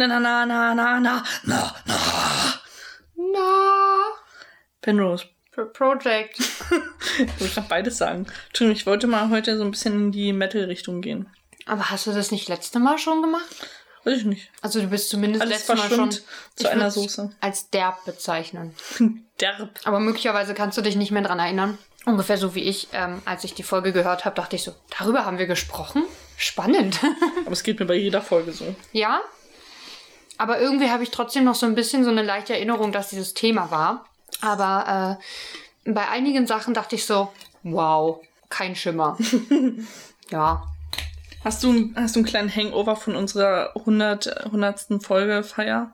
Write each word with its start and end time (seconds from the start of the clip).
Na, 0.00 0.06
na, 0.06 0.18
na, 0.18 0.46
na, 0.46 0.74
na, 0.74 0.98
na, 1.00 1.22
na, 1.44 1.74
na. 1.84 2.60
Na. 3.16 3.98
Penrose. 4.80 5.26
Pro 5.52 5.66
Project. 5.66 6.38
Ich 7.18 7.40
wollte 7.40 7.60
noch 7.60 7.68
beides 7.68 7.98
sagen. 7.98 8.26
Entschuldigung, 8.48 8.76
ich 8.80 8.86
wollte 8.86 9.06
mal 9.06 9.28
heute 9.28 9.58
so 9.58 9.64
ein 9.64 9.72
bisschen 9.72 9.94
in 9.94 10.12
die 10.12 10.32
Metal-Richtung 10.32 11.02
gehen. 11.02 11.28
Aber 11.66 11.90
hast 11.90 12.06
du 12.06 12.12
das 12.12 12.30
nicht 12.30 12.48
letzte 12.48 12.78
Mal 12.78 12.96
schon 12.96 13.20
gemacht? 13.20 13.44
Weiß 14.04 14.18
ich 14.18 14.24
nicht. 14.24 14.50
Also 14.62 14.80
du 14.80 14.86
bist 14.86 15.10
zumindest 15.10 15.42
Alles 15.42 15.68
letztes 15.68 15.76
Mal 15.76 15.90
schon 15.94 16.10
zu 16.56 16.70
einer 16.70 16.90
Soße. 16.90 17.30
als 17.42 17.68
derb 17.68 18.02
bezeichnen. 18.06 18.74
Derb. 19.40 19.68
Aber 19.84 20.00
möglicherweise 20.00 20.54
kannst 20.54 20.78
du 20.78 20.82
dich 20.82 20.96
nicht 20.96 21.10
mehr 21.10 21.22
dran 21.22 21.38
erinnern. 21.40 21.76
Ungefähr 22.06 22.38
so 22.38 22.54
wie 22.54 22.62
ich, 22.62 22.88
ähm, 22.94 23.20
als 23.26 23.44
ich 23.44 23.52
die 23.52 23.62
Folge 23.64 23.92
gehört 23.92 24.24
habe, 24.24 24.36
dachte 24.36 24.56
ich 24.56 24.62
so, 24.62 24.72
darüber 24.98 25.26
haben 25.26 25.36
wir 25.36 25.46
gesprochen? 25.46 26.04
Spannend. 26.38 27.00
Aber 27.44 27.52
es 27.52 27.62
geht 27.64 27.80
mir 27.80 27.86
bei 27.86 27.96
jeder 27.96 28.22
Folge 28.22 28.52
so. 28.52 28.74
ja. 28.92 29.20
Aber 30.40 30.58
irgendwie 30.58 30.88
habe 30.90 31.02
ich 31.02 31.10
trotzdem 31.10 31.44
noch 31.44 31.54
so 31.54 31.66
ein 31.66 31.74
bisschen 31.74 32.02
so 32.02 32.10
eine 32.10 32.22
leichte 32.22 32.54
Erinnerung, 32.54 32.92
dass 32.92 33.10
dieses 33.10 33.34
Thema 33.34 33.70
war. 33.70 34.06
Aber 34.40 35.18
äh, 35.86 35.90
bei 35.92 36.08
einigen 36.08 36.46
Sachen 36.46 36.72
dachte 36.72 36.94
ich 36.94 37.04
so, 37.04 37.30
wow, 37.62 38.20
kein 38.48 38.74
Schimmer. 38.74 39.18
ja. 40.30 40.62
Hast 41.44 41.62
du, 41.62 41.92
hast 41.94 42.16
du 42.16 42.20
einen 42.20 42.26
kleinen 42.26 42.54
Hangover 42.54 42.96
von 42.96 43.16
unserer 43.16 43.76
100, 43.76 44.46
100. 44.46 45.02
Folge 45.02 45.42
Feier? 45.42 45.92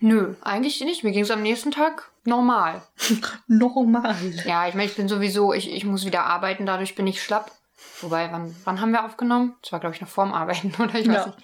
Nö, 0.00 0.34
eigentlich 0.42 0.80
nicht. 0.80 1.04
Mir 1.04 1.12
ging 1.12 1.22
es 1.22 1.30
am 1.30 1.42
nächsten 1.42 1.70
Tag 1.70 2.10
normal. 2.24 2.82
Normal. 3.46 4.16
Ja, 4.44 4.66
ich 4.66 4.74
meine, 4.74 4.88
ich 4.90 4.96
bin 4.96 5.06
sowieso, 5.06 5.52
ich, 5.52 5.72
ich 5.72 5.84
muss 5.84 6.04
wieder 6.04 6.24
arbeiten, 6.24 6.66
dadurch 6.66 6.96
bin 6.96 7.06
ich 7.06 7.22
schlapp. 7.22 7.52
Wobei, 8.00 8.30
wann, 8.32 8.56
wann 8.64 8.80
haben 8.80 8.90
wir 8.90 9.04
aufgenommen? 9.04 9.54
Das 9.62 9.70
war, 9.70 9.78
glaube 9.78 9.94
ich, 9.94 10.00
noch 10.00 10.08
vorm 10.08 10.32
Arbeiten, 10.32 10.74
oder? 10.82 10.96
Ich 10.98 11.06
weiß 11.06 11.14
Ja. 11.14 11.26
nicht. 11.26 11.38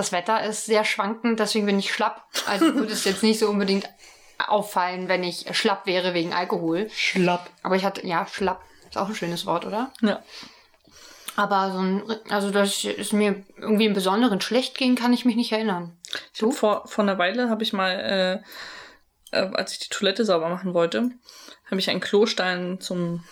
Das 0.00 0.12
Wetter 0.12 0.42
ist 0.44 0.64
sehr 0.64 0.86
schwankend, 0.86 1.40
deswegen 1.40 1.66
bin 1.66 1.78
ich 1.78 1.92
schlapp. 1.92 2.24
Also 2.46 2.74
würde 2.74 2.90
es 2.90 3.04
jetzt 3.04 3.22
nicht 3.22 3.38
so 3.38 3.50
unbedingt 3.50 3.86
auffallen, 4.38 5.08
wenn 5.08 5.22
ich 5.22 5.44
schlapp 5.54 5.84
wäre 5.84 6.14
wegen 6.14 6.32
Alkohol. 6.32 6.88
Schlapp. 6.88 7.50
Aber 7.62 7.76
ich 7.76 7.84
hatte, 7.84 8.06
ja, 8.06 8.26
schlapp. 8.26 8.62
Ist 8.88 8.96
auch 8.96 9.10
ein 9.10 9.14
schönes 9.14 9.44
Wort, 9.44 9.66
oder? 9.66 9.92
Ja. 10.00 10.22
Aber 11.36 11.72
so 11.72 11.80
ein, 11.80 12.02
also 12.30 12.50
dass 12.50 12.82
es 12.82 13.12
mir 13.12 13.44
irgendwie 13.58 13.84
im 13.84 13.92
Besonderen 13.92 14.40
schlecht 14.40 14.78
ging, 14.78 14.94
kann 14.94 15.12
ich 15.12 15.26
mich 15.26 15.36
nicht 15.36 15.52
erinnern. 15.52 15.94
Hab 16.40 16.54
vor, 16.54 16.88
vor 16.88 17.04
einer 17.04 17.18
Weile 17.18 17.50
habe 17.50 17.62
ich 17.62 17.74
mal, 17.74 18.42
äh, 19.32 19.36
äh, 19.36 19.50
als 19.52 19.74
ich 19.74 19.80
die 19.80 19.90
Toilette 19.90 20.24
sauber 20.24 20.48
machen 20.48 20.72
wollte, 20.72 21.10
habe 21.66 21.78
ich 21.78 21.90
einen 21.90 22.00
Klostein 22.00 22.80
zum 22.80 23.22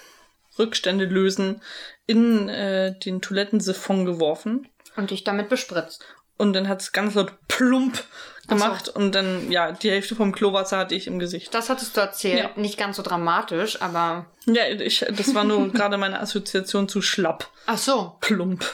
Rückstände 0.58 1.06
lösen 1.06 1.62
in 2.06 2.50
äh, 2.50 2.98
den 2.98 3.22
Toilettensiphon 3.22 4.04
geworfen. 4.04 4.68
Und 4.96 5.12
dich 5.12 5.24
damit 5.24 5.48
bespritzt. 5.48 6.04
Und 6.38 6.54
dann 6.54 6.68
hat 6.68 6.80
es 6.80 6.92
ganz 6.92 7.14
laut 7.14 7.32
plump 7.48 8.02
Ach 8.46 8.50
so. 8.50 8.54
gemacht. 8.54 8.88
Und 8.88 9.14
dann, 9.14 9.50
ja, 9.50 9.72
die 9.72 9.90
Hälfte 9.90 10.16
vom 10.16 10.32
Klowasser 10.32 10.78
hatte 10.78 10.94
ich 10.94 11.06
im 11.06 11.18
Gesicht. 11.18 11.52
Das 11.52 11.68
hattest 11.68 11.96
du 11.96 12.00
erzählt. 12.00 12.38
Ja. 12.38 12.50
Nicht 12.56 12.78
ganz 12.78 12.96
so 12.96 13.02
dramatisch, 13.02 13.82
aber. 13.82 14.26
Ja, 14.46 14.66
ich, 14.66 15.04
das 15.10 15.34
war 15.34 15.44
nur 15.44 15.68
gerade 15.72 15.98
meine 15.98 16.20
Assoziation 16.20 16.88
zu 16.88 17.02
schlapp. 17.02 17.50
Ach 17.66 17.76
so. 17.76 18.16
Plump. 18.20 18.64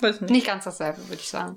Weiß 0.00 0.20
nicht. 0.20 0.30
Nicht 0.30 0.46
ganz 0.46 0.64
dasselbe, 0.64 1.08
würde 1.08 1.22
ich 1.22 1.28
sagen. 1.28 1.56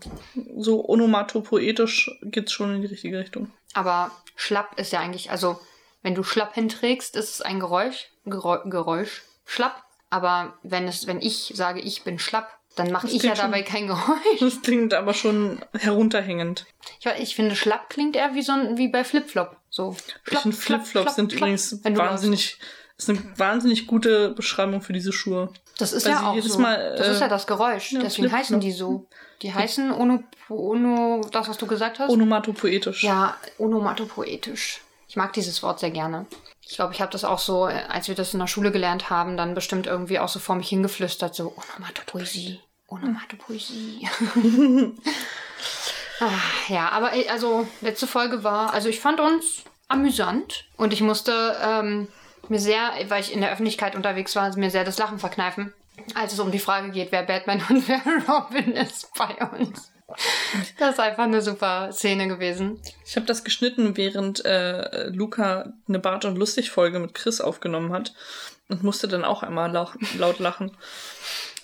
So 0.57 0.87
onomatopoetisch 0.87 2.11
geht's 2.21 2.53
schon 2.53 2.73
in 2.75 2.81
die 2.81 2.87
richtige 2.87 3.19
Richtung. 3.19 3.51
Aber 3.73 4.11
schlapp 4.35 4.79
ist 4.79 4.93
ja 4.93 4.99
eigentlich, 4.99 5.29
also 5.31 5.59
wenn 6.01 6.15
du 6.15 6.23
schlapp 6.23 6.53
hinträgst, 6.53 7.15
ist 7.15 7.33
es 7.33 7.41
ein 7.41 7.59
Geräusch. 7.59 8.07
Geräusch, 8.25 8.61
Geräusch. 8.65 9.23
Schlapp. 9.45 9.83
Aber 10.09 10.57
wenn 10.63 10.87
es, 10.87 11.05
wenn 11.07 11.21
ich 11.21 11.51
sage, 11.55 11.81
ich 11.81 12.03
bin 12.03 12.17
schlapp, 12.17 12.58
dann 12.79 12.91
mache 12.91 13.07
ich 13.07 13.21
ja 13.21 13.35
schon- 13.35 13.45
dabei 13.45 13.61
kein 13.63 13.87
Geräusch. 13.87 14.39
Das 14.39 14.61
klingt 14.61 14.93
aber 14.93 15.13
schon 15.13 15.59
herunterhängend. 15.77 16.65
Ich, 16.99 17.05
ich 17.21 17.35
finde, 17.35 17.55
schlapp 17.55 17.89
klingt 17.89 18.15
eher 18.15 18.33
wie 18.35 18.41
so 18.41 18.53
ein, 18.53 18.77
wie 18.77 18.87
bei 18.87 19.03
Flipflop. 19.03 19.55
So. 19.69 19.95
Ich 20.29 20.37
finde 20.39 20.57
Flipflops 20.57 21.15
sind 21.15 21.33
übrigens 21.33 21.79
Wenn 21.83 21.93
du 21.93 22.01
wahnsinnig, 22.01 22.57
ist 22.97 23.09
eine 23.09 23.21
wahnsinnig 23.37 23.85
gute 23.87 24.29
Beschreibung 24.31 24.81
für 24.81 24.93
diese 24.93 25.13
Schuhe. 25.13 25.49
Das 25.77 25.93
ist 25.93 26.05
Weil 26.05 26.11
ja 26.13 26.19
sie 26.19 26.25
auch 26.25 26.41
so. 26.41 26.59
Mal, 26.59 26.95
das 26.97 27.07
äh, 27.07 27.11
ist 27.11 27.21
ja 27.21 27.27
das 27.27 27.47
Geräusch. 27.47 27.91
ja, 27.93 27.99
Deswegen 28.01 28.31
heißen 28.31 28.59
die 28.59 28.71
so. 28.71 29.07
Die 29.41 29.53
heißen 29.53 29.91
ono, 29.91 30.21
ono, 30.49 31.21
das, 31.31 31.47
was 31.47 31.57
du 31.57 31.65
gesagt 31.65 31.99
hast? 31.99 32.09
Onomatopoetisch. 32.09 33.03
Ja, 33.03 33.37
onomatopoetisch. 33.57 34.81
Ich 35.07 35.15
mag 35.15 35.33
dieses 35.33 35.63
Wort 35.63 35.79
sehr 35.79 35.91
gerne. 35.91 36.25
Ich 36.61 36.75
glaube, 36.75 36.93
ich 36.93 37.01
habe 37.01 37.11
das 37.11 37.23
auch 37.23 37.39
so, 37.39 37.67
äh, 37.67 37.81
als 37.89 38.07
wir 38.09 38.15
das 38.15 38.33
in 38.33 38.39
der 38.39 38.47
Schule 38.47 38.71
gelernt 38.71 39.09
haben, 39.09 39.37
dann 39.37 39.55
bestimmt 39.55 39.87
irgendwie 39.87 40.19
auch 40.19 40.29
so 40.29 40.39
vor 40.39 40.55
mich 40.55 40.69
hingeflüstert, 40.69 41.33
so 41.33 41.53
Onomatopoesie, 41.55 42.59
Onomatopoesie. 42.89 44.07
ah, 46.19 46.29
ja, 46.67 46.89
aber 46.89 47.15
äh, 47.15 47.27
also 47.29 47.67
letzte 47.81 48.07
Folge 48.07 48.43
war, 48.43 48.73
also 48.73 48.89
ich 48.89 48.99
fand 48.99 49.19
uns 49.19 49.63
amüsant 49.87 50.65
und 50.77 50.93
ich 50.93 51.01
musste 51.01 51.57
ähm, 51.61 52.07
mir 52.47 52.59
sehr, 52.59 52.91
weil 53.07 53.21
ich 53.21 53.33
in 53.33 53.41
der 53.41 53.51
Öffentlichkeit 53.51 53.95
unterwegs 53.95 54.35
war, 54.35 54.55
mir 54.57 54.71
sehr 54.71 54.83
das 54.83 54.97
Lachen 54.97 55.19
verkneifen, 55.19 55.73
als 56.15 56.33
es 56.33 56.39
um 56.39 56.51
die 56.51 56.59
Frage 56.59 56.91
geht, 56.91 57.11
wer 57.11 57.23
Batman 57.23 57.63
und 57.69 57.87
wer 57.87 58.01
Robin 58.27 58.73
ist 58.73 59.09
bei 59.13 59.35
uns. 59.57 59.91
Das 60.79 60.93
ist 60.93 60.99
einfach 60.99 61.25
eine 61.25 61.41
super 61.41 61.91
Szene 61.91 62.27
gewesen. 62.27 62.79
Ich 63.05 63.15
habe 63.15 63.27
das 63.27 63.43
geschnitten, 63.43 63.95
während 63.95 64.43
äh, 64.43 65.07
Luca 65.09 65.71
eine 65.87 65.99
Bart 65.99 66.25
und 66.25 66.35
lustig 66.35 66.71
Folge 66.71 66.97
mit 66.97 67.13
Chris 67.13 67.41
aufgenommen 67.41 67.93
hat 67.93 68.13
und 68.69 68.83
musste 68.83 69.07
dann 69.07 69.23
auch 69.23 69.43
einmal 69.43 69.71
laut 69.71 70.39
lachen. 70.39 70.71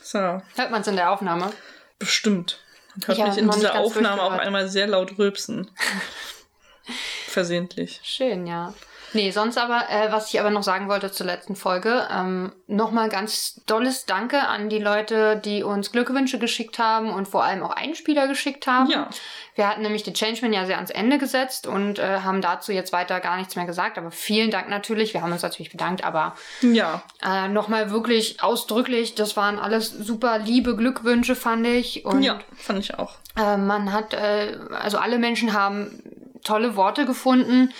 So, 0.07 0.19
Hört 0.19 0.69
man 0.69 0.81
es 0.81 0.87
in 0.87 0.95
der 0.97 1.09
Aufnahme? 1.09 1.51
bestimmt. 1.97 2.59
Man 2.95 3.07
hört 3.07 3.17
Ich 3.17 3.23
mich 3.25 3.37
in 3.39 3.49
dieser 3.49 3.79
Aufnahme 3.79 4.21
auch 4.21 4.27
durchgehört. 4.27 4.45
einmal 4.45 4.67
sehr 4.69 4.85
laut 4.85 5.17
rülpsen. 5.17 5.71
Versehentlich. 7.27 7.99
Schön, 8.03 8.45
ja. 8.45 8.73
Nee, 9.15 9.31
sonst 9.31 9.57
aber, 9.57 9.89
äh, 9.89 10.11
was 10.11 10.33
ich 10.33 10.39
aber 10.41 10.49
noch 10.49 10.61
sagen 10.61 10.89
wollte 10.89 11.09
zur 11.09 11.25
letzten 11.25 11.55
Folge, 11.55 12.05
ähm, 12.11 12.51
nochmal 12.67 13.07
ganz 13.07 13.61
dolles 13.65 14.05
Danke 14.05 14.41
an 14.41 14.67
die 14.67 14.79
Leute, 14.79 15.37
die 15.37 15.63
uns 15.63 15.93
Glückwünsche 15.93 16.37
geschickt 16.37 16.79
haben 16.79 17.09
und 17.11 17.25
vor 17.25 17.45
allem 17.45 17.63
auch 17.63 17.71
Einspieler 17.71 18.27
geschickt 18.27 18.67
haben. 18.67 18.91
Ja. 18.91 19.09
Wir 19.55 19.69
hatten 19.69 19.83
nämlich 19.83 20.03
die 20.03 20.11
Changeman 20.11 20.51
ja 20.51 20.65
sehr 20.65 20.75
ans 20.75 20.89
Ende 20.91 21.17
gesetzt 21.17 21.65
und 21.65 21.97
äh, 21.97 22.19
haben 22.19 22.41
dazu 22.41 22.73
jetzt 22.73 22.91
weiter 22.91 23.21
gar 23.21 23.37
nichts 23.37 23.55
mehr 23.55 23.65
gesagt, 23.65 23.97
aber 23.97 24.11
vielen 24.11 24.51
Dank 24.51 24.67
natürlich. 24.67 25.13
Wir 25.13 25.21
haben 25.21 25.31
uns 25.31 25.43
natürlich 25.43 25.71
bedankt, 25.71 26.03
aber 26.03 26.35
Ja, 26.59 27.01
äh, 27.23 27.47
nochmal 27.47 27.91
wirklich 27.91 28.43
ausdrücklich, 28.43 29.15
das 29.15 29.37
waren 29.37 29.59
alles 29.59 29.91
super 29.91 30.39
liebe 30.39 30.75
Glückwünsche, 30.75 31.37
fand 31.37 31.65
ich. 31.65 32.03
Und 32.03 32.21
ja, 32.21 32.39
fand 32.53 32.79
ich 32.79 32.99
auch. 32.99 33.13
äh, 33.37 33.55
man 33.55 33.93
hat, 33.93 34.13
äh, 34.13 34.57
also 34.77 34.97
alle 34.97 35.19
Menschen 35.19 35.53
haben 35.53 36.03
tolle 36.43 36.75
Worte 36.75 37.05
gefunden, 37.05 37.71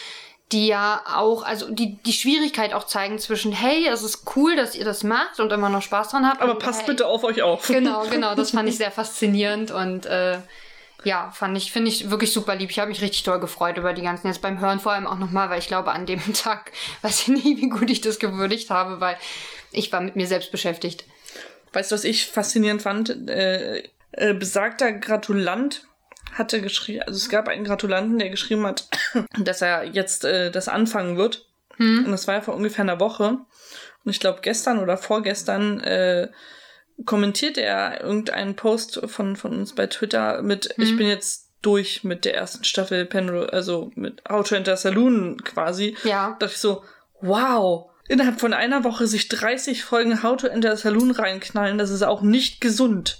die 0.51 0.67
ja 0.67 1.03
auch, 1.15 1.43
also 1.43 1.71
die 1.71 1.97
die 2.03 2.13
Schwierigkeit 2.13 2.73
auch 2.73 2.85
zeigen 2.85 3.17
zwischen, 3.17 3.51
hey, 3.51 3.87
es 3.87 4.03
ist 4.03 4.23
cool, 4.35 4.55
dass 4.55 4.75
ihr 4.75 4.85
das 4.85 5.03
macht 5.03 5.39
und 5.39 5.51
immer 5.51 5.69
noch 5.69 5.81
Spaß 5.81 6.09
dran 6.09 6.27
habt. 6.27 6.41
Aber 6.41 6.53
und, 6.53 6.59
passt 6.59 6.81
hey, 6.81 6.87
bitte 6.87 7.07
auf 7.07 7.23
euch 7.23 7.41
auf. 7.41 7.67
Genau, 7.67 8.05
genau, 8.05 8.35
das 8.35 8.51
fand 8.51 8.69
ich 8.69 8.77
sehr 8.77 8.91
faszinierend 8.91 9.71
und 9.71 10.05
äh, 10.05 10.37
ja, 11.03 11.31
fand 11.31 11.57
ich, 11.57 11.71
finde 11.71 11.89
ich 11.89 12.09
wirklich 12.09 12.31
super 12.31 12.55
lieb. 12.55 12.69
Ich 12.69 12.79
habe 12.79 12.89
mich 12.89 13.01
richtig 13.01 13.23
doll 13.23 13.39
gefreut 13.39 13.77
über 13.77 13.93
die 13.93 14.01
ganzen, 14.01 14.27
jetzt 14.27 14.41
beim 14.41 14.59
Hören 14.59 14.79
vor 14.79 14.91
allem 14.91 15.07
auch 15.07 15.17
nochmal, 15.17 15.49
weil 15.49 15.59
ich 15.59 15.67
glaube, 15.67 15.91
an 15.91 16.05
dem 16.05 16.21
Tag 16.33 16.71
weiß 17.01 17.21
ich 17.21 17.27
nie, 17.29 17.57
wie 17.57 17.69
gut 17.69 17.89
ich 17.89 18.01
das 18.01 18.19
gewürdigt 18.19 18.69
habe, 18.69 18.99
weil 18.99 19.17
ich 19.71 19.91
war 19.91 20.01
mit 20.01 20.15
mir 20.15 20.27
selbst 20.27 20.51
beschäftigt. 20.51 21.05
Weißt 21.73 21.91
du, 21.91 21.95
was 21.95 22.03
ich 22.03 22.27
faszinierend 22.27 22.81
fand? 22.81 23.29
Äh, 23.29 23.83
äh, 24.11 24.33
besagter 24.33 24.93
Gratulant 24.93 25.83
hatte 26.37 26.61
geschrieben, 26.61 27.03
also 27.07 27.17
es 27.17 27.29
gab 27.29 27.47
einen 27.47 27.63
Gratulanten, 27.63 28.19
der 28.19 28.29
geschrieben 28.29 28.65
hat, 28.65 28.87
dass 29.39 29.61
er 29.61 29.83
jetzt 29.83 30.25
äh, 30.25 30.51
das 30.51 30.67
anfangen 30.67 31.17
wird. 31.17 31.47
Und 31.77 32.11
das 32.11 32.27
war 32.27 32.35
ja 32.35 32.41
vor 32.41 32.55
ungefähr 32.55 32.83
einer 32.83 32.99
Woche. 32.99 33.37
Und 34.05 34.11
ich 34.11 34.19
glaube, 34.19 34.39
gestern 34.41 34.79
oder 34.79 34.97
vorgestern 34.97 35.81
äh, 35.81 36.29
kommentiert 37.05 37.57
er 37.57 38.01
irgendeinen 38.01 38.55
Post 38.55 39.01
von, 39.07 39.35
von 39.35 39.53
uns 39.53 39.73
bei 39.73 39.87
Twitter 39.87 40.41
mit, 40.41 40.73
ich 40.77 40.95
bin 40.95 41.07
jetzt 41.07 41.49
durch 41.61 42.03
mit 42.03 42.23
der 42.25 42.35
ersten 42.35 42.63
Staffel 42.63 43.05
Penrose, 43.05 43.51
also 43.51 43.91
mit 43.95 44.21
How 44.29 44.47
to 44.47 44.55
Enter 44.55 44.77
Saloon 44.77 45.43
quasi. 45.43 45.97
Ja. 46.03 46.27
Da 46.27 46.45
dachte 46.45 46.53
ich 46.53 46.61
so, 46.61 46.83
wow, 47.21 47.89
innerhalb 48.07 48.39
von 48.39 48.53
einer 48.53 48.83
Woche 48.83 49.07
sich 49.07 49.27
30 49.29 49.83
Folgen 49.83 50.21
How 50.23 50.37
to 50.37 50.47
Enter 50.47 50.77
Saloon 50.77 51.11
reinknallen, 51.11 51.77
das 51.77 51.89
ist 51.89 52.03
auch 52.03 52.21
nicht 52.21 52.61
gesund. 52.61 53.19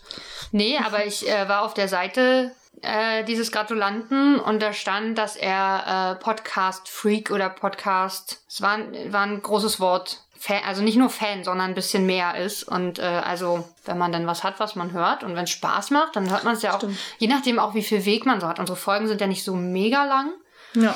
Nee, 0.52 0.78
aber 0.78 1.06
ich 1.06 1.28
äh, 1.28 1.50
war 1.50 1.64
auf 1.64 1.74
der 1.74 1.88
Seite 1.88 2.52
äh, 2.82 3.24
dieses 3.24 3.52
Gratulanten 3.52 4.40
und 4.40 4.62
da 4.62 4.74
stand, 4.74 5.18
dass 5.18 5.36
er 5.36 6.18
äh, 6.20 6.24
Podcast-Freak 6.24 7.32
oder 7.32 7.50
Podcast, 7.50 8.44
es 8.48 8.62
war, 8.62 8.72
ein- 8.74 9.12
war 9.14 9.22
ein 9.22 9.42
großes 9.42 9.80
Wort, 9.80 10.22
Fan, 10.38 10.62
also 10.68 10.84
nicht 10.84 10.98
nur 10.98 11.10
Fan, 11.10 11.44
sondern 11.44 11.70
ein 11.72 11.76
bisschen 11.76 12.06
mehr 12.06 12.36
ist. 12.36 12.64
Und 12.64 13.00
äh, 13.00 13.04
also, 13.04 13.68
wenn 13.86 13.98
man 13.98 14.12
dann 14.12 14.28
was 14.28 14.44
hat, 14.44 14.60
was 14.60 14.76
man 14.76 14.92
hört 14.92 15.24
und 15.24 15.36
wenn 15.36 15.46
es 15.46 15.50
Spaß 15.50 15.90
macht, 15.92 16.16
dann 16.16 16.30
hört 16.30 16.44
man 16.44 16.54
es 16.56 16.62
ja 16.62 16.74
auch, 16.74 16.80
Stimmt. 16.80 16.98
je 17.18 17.28
nachdem 17.28 17.58
auch, 17.58 17.74
wie 17.74 17.82
viel 17.82 18.06
Weg 18.06 18.26
man 18.26 18.40
so 18.42 18.48
hat. 18.48 18.60
Unsere 18.60 18.76
Folgen 18.78 19.08
sind 19.08 19.22
ja 19.22 19.28
nicht 19.28 19.44
so 19.44 19.56
mega 19.56 20.04
lang. 20.06 20.34
Ja. 20.76 20.96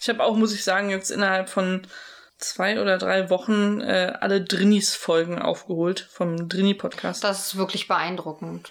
Ich 0.00 0.08
habe 0.08 0.22
auch, 0.24 0.36
muss 0.36 0.54
ich 0.54 0.64
sagen, 0.64 0.88
jetzt 0.90 1.10
innerhalb 1.10 1.50
von 1.50 1.86
zwei 2.38 2.80
oder 2.80 2.98
drei 2.98 3.30
Wochen 3.30 3.80
äh, 3.80 4.12
alle 4.20 4.40
Drinnies-Folgen 4.40 5.38
aufgeholt 5.40 6.08
vom 6.10 6.48
Drini-Podcast. 6.48 7.22
Das 7.24 7.46
ist 7.46 7.56
wirklich 7.56 7.88
beeindruckend. 7.88 8.70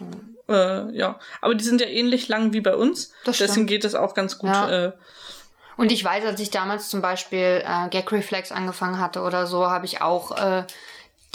Äh, 0.49 0.91
ja, 0.95 1.19
aber 1.41 1.55
die 1.55 1.63
sind 1.63 1.81
ja 1.81 1.87
ähnlich 1.87 2.27
lang 2.27 2.53
wie 2.53 2.61
bei 2.61 2.75
uns. 2.75 3.11
Das 3.25 3.37
Deswegen 3.37 3.67
geht 3.67 3.85
es 3.85 3.95
auch 3.95 4.13
ganz 4.13 4.37
gut. 4.37 4.49
Ja. 4.49 4.85
Äh, 4.85 4.91
Und 5.75 5.91
ich 5.91 6.03
weiß, 6.03 6.25
als 6.25 6.39
ich 6.39 6.49
damals 6.49 6.89
zum 6.89 7.01
Beispiel 7.01 7.63
äh, 7.65 7.89
Gag 7.89 8.11
Reflex 8.11 8.51
angefangen 8.51 8.99
hatte 8.99 9.21
oder 9.21 9.45
so, 9.45 9.69
habe 9.69 9.85
ich 9.85 10.01
auch 10.01 10.37
äh, 10.37 10.63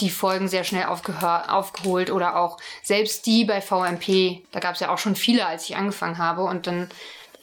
die 0.01 0.09
Folgen 0.09 0.47
sehr 0.47 0.63
schnell 0.63 0.85
aufgeholt 0.85 2.11
oder 2.11 2.35
auch 2.37 2.57
selbst 2.81 3.27
die 3.27 3.45
bei 3.45 3.61
VMP. 3.61 4.41
Da 4.51 4.59
gab 4.59 4.73
es 4.73 4.79
ja 4.81 4.91
auch 4.91 4.97
schon 4.97 5.15
viele, 5.15 5.45
als 5.45 5.69
ich 5.69 5.77
angefangen 5.77 6.17
habe. 6.17 6.43
Und 6.43 6.65
dann 6.65 6.89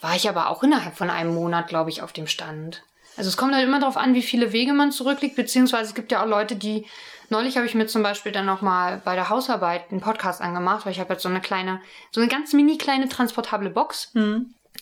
war 0.01 0.17
ich 0.17 0.29
aber 0.29 0.51
auch 0.51 0.63
innerhalb 0.65 0.97
von 0.97 1.11
einem 1.11 1.33
Monat, 1.35 1.69
glaube 1.69 1.91
ich, 1.91 2.03
auf 2.03 2.13
dem 2.13 2.27
Stand. 2.27 2.83
Also 3.17 3.29
es 3.29 3.37
kommt 3.37 3.55
halt 3.55 3.67
immer 3.67 3.81
darauf 3.81 3.97
an, 3.97 4.15
wie 4.15 4.23
viele 4.23 4.53
Wege 4.53 4.73
man 4.73 4.93
zurücklegt, 4.93 5.37
beziehungsweise 5.37 5.91
es 5.91 5.95
gibt 5.95 6.13
ja 6.13 6.23
auch 6.23 6.29
Leute, 6.29 6.57
die. 6.57 6.87
Neulich 7.33 7.57
habe 7.57 7.67
ich 7.67 7.77
mir 7.77 7.87
zum 7.87 8.03
Beispiel 8.03 8.33
dann 8.33 8.47
noch 8.47 8.61
mal 8.61 9.01
bei 9.05 9.15
der 9.15 9.29
Hausarbeit 9.29 9.93
einen 9.93 10.01
Podcast 10.01 10.41
angemacht, 10.41 10.85
weil 10.85 10.93
ich 10.93 10.99
habe 10.99 11.13
jetzt 11.13 11.23
so 11.23 11.29
eine 11.29 11.41
kleine, 11.41 11.81
so 12.11 12.21
eine 12.21 12.29
ganz 12.29 12.53
mini 12.53 12.77
kleine 12.77 13.09
transportable 13.09 13.71
Box 13.71 14.11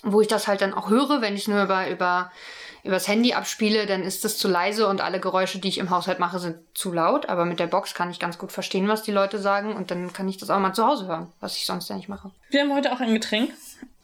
wo 0.02 0.20
ich 0.20 0.28
das 0.28 0.48
halt 0.48 0.60
dann 0.60 0.74
auch 0.74 0.90
höre, 0.90 1.20
wenn 1.20 1.34
ich 1.34 1.48
nur 1.48 1.62
über, 1.62 1.88
über, 1.90 2.30
übers 2.84 3.08
Handy 3.08 3.34
abspiele, 3.34 3.86
dann 3.86 4.02
ist 4.02 4.24
das 4.24 4.38
zu 4.38 4.48
leise 4.48 4.86
und 4.86 5.00
alle 5.00 5.20
Geräusche, 5.20 5.58
die 5.58 5.68
ich 5.68 5.78
im 5.78 5.90
Haushalt 5.90 6.18
mache, 6.18 6.38
sind 6.38 6.56
zu 6.74 6.92
laut. 6.92 7.28
Aber 7.28 7.44
mit 7.44 7.58
der 7.58 7.66
Box 7.66 7.94
kann 7.94 8.10
ich 8.10 8.20
ganz 8.20 8.38
gut 8.38 8.52
verstehen, 8.52 8.88
was 8.88 9.02
die 9.02 9.12
Leute 9.12 9.38
sagen 9.38 9.74
und 9.74 9.90
dann 9.90 10.12
kann 10.12 10.28
ich 10.28 10.38
das 10.38 10.50
auch 10.50 10.58
mal 10.58 10.72
zu 10.72 10.86
Hause 10.86 11.06
hören, 11.06 11.32
was 11.40 11.56
ich 11.56 11.66
sonst 11.66 11.88
ja 11.88 11.96
nicht 11.96 12.08
mache. 12.08 12.30
wir 12.50 12.60
haben 12.60 12.74
heute 12.74 12.92
auch 12.92 13.00
ein 13.00 13.14
Getränk. 13.14 13.52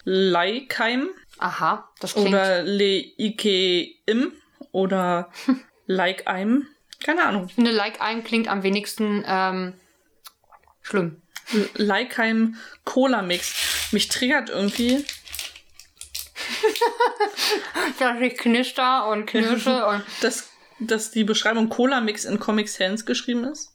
Leikeim 0.04 1.08
Aha, 1.38 1.88
das 2.00 2.12
klingt. 2.12 2.28
oder 2.28 2.62
Le 2.62 3.04
Ike 3.18 3.88
Im 4.06 4.32
oder 4.72 5.30
Leikeim. 5.86 6.66
Keine 7.02 7.24
Ahnung. 7.24 7.46
Ich 7.48 7.54
finde, 7.54 7.70
Like 7.72 8.00
ein 8.00 8.24
klingt 8.24 8.48
am 8.48 8.62
wenigsten 8.62 9.24
ähm, 9.26 9.74
schlimm. 10.82 11.20
Leikheim 11.74 12.56
Cola 12.84 13.20
Mix. 13.22 13.88
Mich 13.92 14.08
triggert 14.08 14.48
irgendwie. 14.48 15.04
Dass 17.98 18.20
ich 18.20 18.36
knister 18.38 19.06
und 19.08 19.26
knirsche 19.26 19.86
und. 19.88 20.02
dass, 20.22 20.48
dass 20.80 21.10
die 21.10 21.24
Beschreibung 21.24 21.68
Cola 21.68 22.00
Mix 22.00 22.24
in 22.24 22.40
Comic 22.40 22.68
Sans 22.68 23.04
geschrieben 23.04 23.44
ist. 23.44 23.74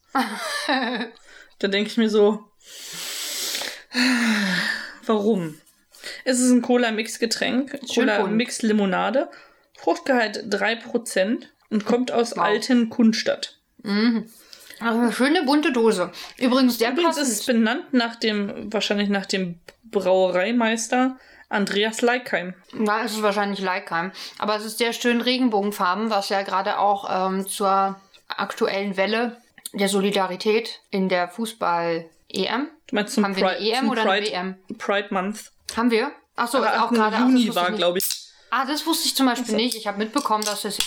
da 1.59 1.67
denke 1.67 1.89
ich 1.89 1.97
mir 1.97 2.09
so, 2.09 2.43
warum? 5.05 5.59
Es 6.25 6.39
ist 6.39 6.51
ein 6.51 6.61
Cola 6.61 6.91
Mix 6.91 7.19
Getränk, 7.19 7.71
Schön 7.91 8.05
Cola 8.07 8.21
bunt. 8.21 8.33
Mix 8.35 8.61
Limonade, 8.61 9.29
Fruchtgehalt 9.77 10.45
3% 10.53 11.43
und 11.69 11.85
kommt 11.85 12.11
aus 12.11 12.31
Wow. 12.35 12.43
Alten 12.43 12.89
Kunstadt. 12.89 13.57
Also 13.83 14.99
eine 14.99 15.11
schöne 15.11 15.43
bunte 15.43 15.71
Dose. 15.71 16.11
Übrigens, 16.37 16.77
der 16.77 16.91
Übrigens 16.91 17.17
passend. 17.17 17.27
ist 17.33 17.39
es 17.41 17.45
benannt 17.45 17.93
nach 17.93 18.15
dem, 18.15 18.71
wahrscheinlich 18.73 19.09
nach 19.09 19.25
dem 19.25 19.59
Brauereimeister 19.85 21.17
Andreas 21.49 22.01
Leikheim. 22.01 22.53
Na, 22.73 23.03
es 23.03 23.13
ist 23.13 23.21
wahrscheinlich 23.23 23.59
Leikheim. 23.59 24.11
Aber 24.37 24.55
es 24.55 24.65
ist 24.65 24.77
sehr 24.77 24.93
schön 24.93 25.21
Regenbogenfarben, 25.21 26.09
was 26.09 26.29
ja 26.29 26.43
gerade 26.43 26.77
auch 26.77 27.29
ähm, 27.29 27.47
zur 27.47 27.99
aktuellen 28.27 28.97
Welle 28.97 29.37
der 29.73 29.89
Solidarität 29.89 30.81
in 30.91 31.09
der 31.09 31.27
Fußball-EM. 32.33 32.67
Du 32.87 32.95
meinst 32.95 33.13
zum 33.13 33.23
Haben 33.25 33.35
wir 33.35 33.47
eine 33.47 33.59
EM 33.59 33.79
zum 33.79 33.89
oder 33.89 34.01
eine 34.01 34.11
Pride, 34.21 34.31
WM? 34.31 34.55
Pride 34.77 35.07
Month. 35.11 35.51
Haben 35.75 35.91
wir? 35.91 36.11
Achso, 36.35 36.59
auch 36.59 36.89
gerade. 36.91 37.15
ach, 37.17 37.19
Juni 37.21 37.47
wusste 37.47 37.55
war, 37.55 37.69
ich 37.69 37.75
glaube 37.75 37.97
ich. 37.99 38.05
Ah, 38.51 38.65
das 38.65 38.85
wusste 38.85 39.07
ich 39.07 39.15
zum 39.15 39.25
Beispiel 39.27 39.55
nicht. 39.55 39.75
Ich 39.75 39.87
habe 39.87 39.97
mitbekommen, 39.97 40.43
dass 40.43 40.63
das 40.63 40.77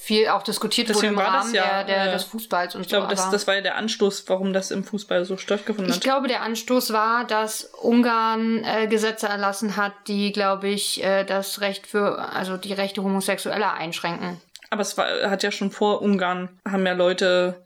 viel 0.00 0.26
auch 0.28 0.42
diskutiert 0.42 0.88
wurde 0.88 0.94
Deswegen 0.94 1.12
im 1.12 1.18
war 1.18 1.32
das 1.32 1.44
Rahmen 1.44 1.54
ja, 1.54 1.84
der, 1.84 1.84
der, 1.84 2.08
äh, 2.08 2.12
des 2.12 2.24
Fußballs 2.24 2.74
und 2.74 2.80
Ich 2.80 2.88
glaube, 2.88 3.04
so. 3.06 3.10
das, 3.10 3.20
aber- 3.20 3.32
das 3.32 3.46
war 3.46 3.54
ja 3.54 3.60
der 3.60 3.76
Anstoß, 3.76 4.24
warum 4.26 4.52
das 4.52 4.72
im 4.72 4.82
Fußball 4.82 5.24
so 5.24 5.36
stattgefunden 5.36 5.90
Ich 5.90 5.96
hat. 5.98 6.02
glaube, 6.02 6.26
der 6.26 6.42
Anstoß 6.42 6.92
war, 6.92 7.24
dass 7.24 7.64
Ungarn 7.80 8.64
äh, 8.64 8.88
Gesetze 8.88 9.28
erlassen 9.28 9.76
hat, 9.76 9.92
die, 10.08 10.32
glaube 10.32 10.68
ich, 10.68 11.04
äh, 11.04 11.22
das 11.24 11.60
Recht 11.60 11.86
für, 11.86 12.18
also 12.18 12.56
die 12.56 12.72
Rechte 12.72 13.04
Homosexueller 13.04 13.74
einschränken. 13.74 14.40
Aber 14.70 14.82
es 14.82 14.96
war, 14.98 15.30
hat 15.30 15.44
ja 15.44 15.52
schon 15.52 15.70
vor 15.70 16.02
Ungarn, 16.02 16.48
haben 16.68 16.84
ja 16.84 16.94
Leute 16.94 17.62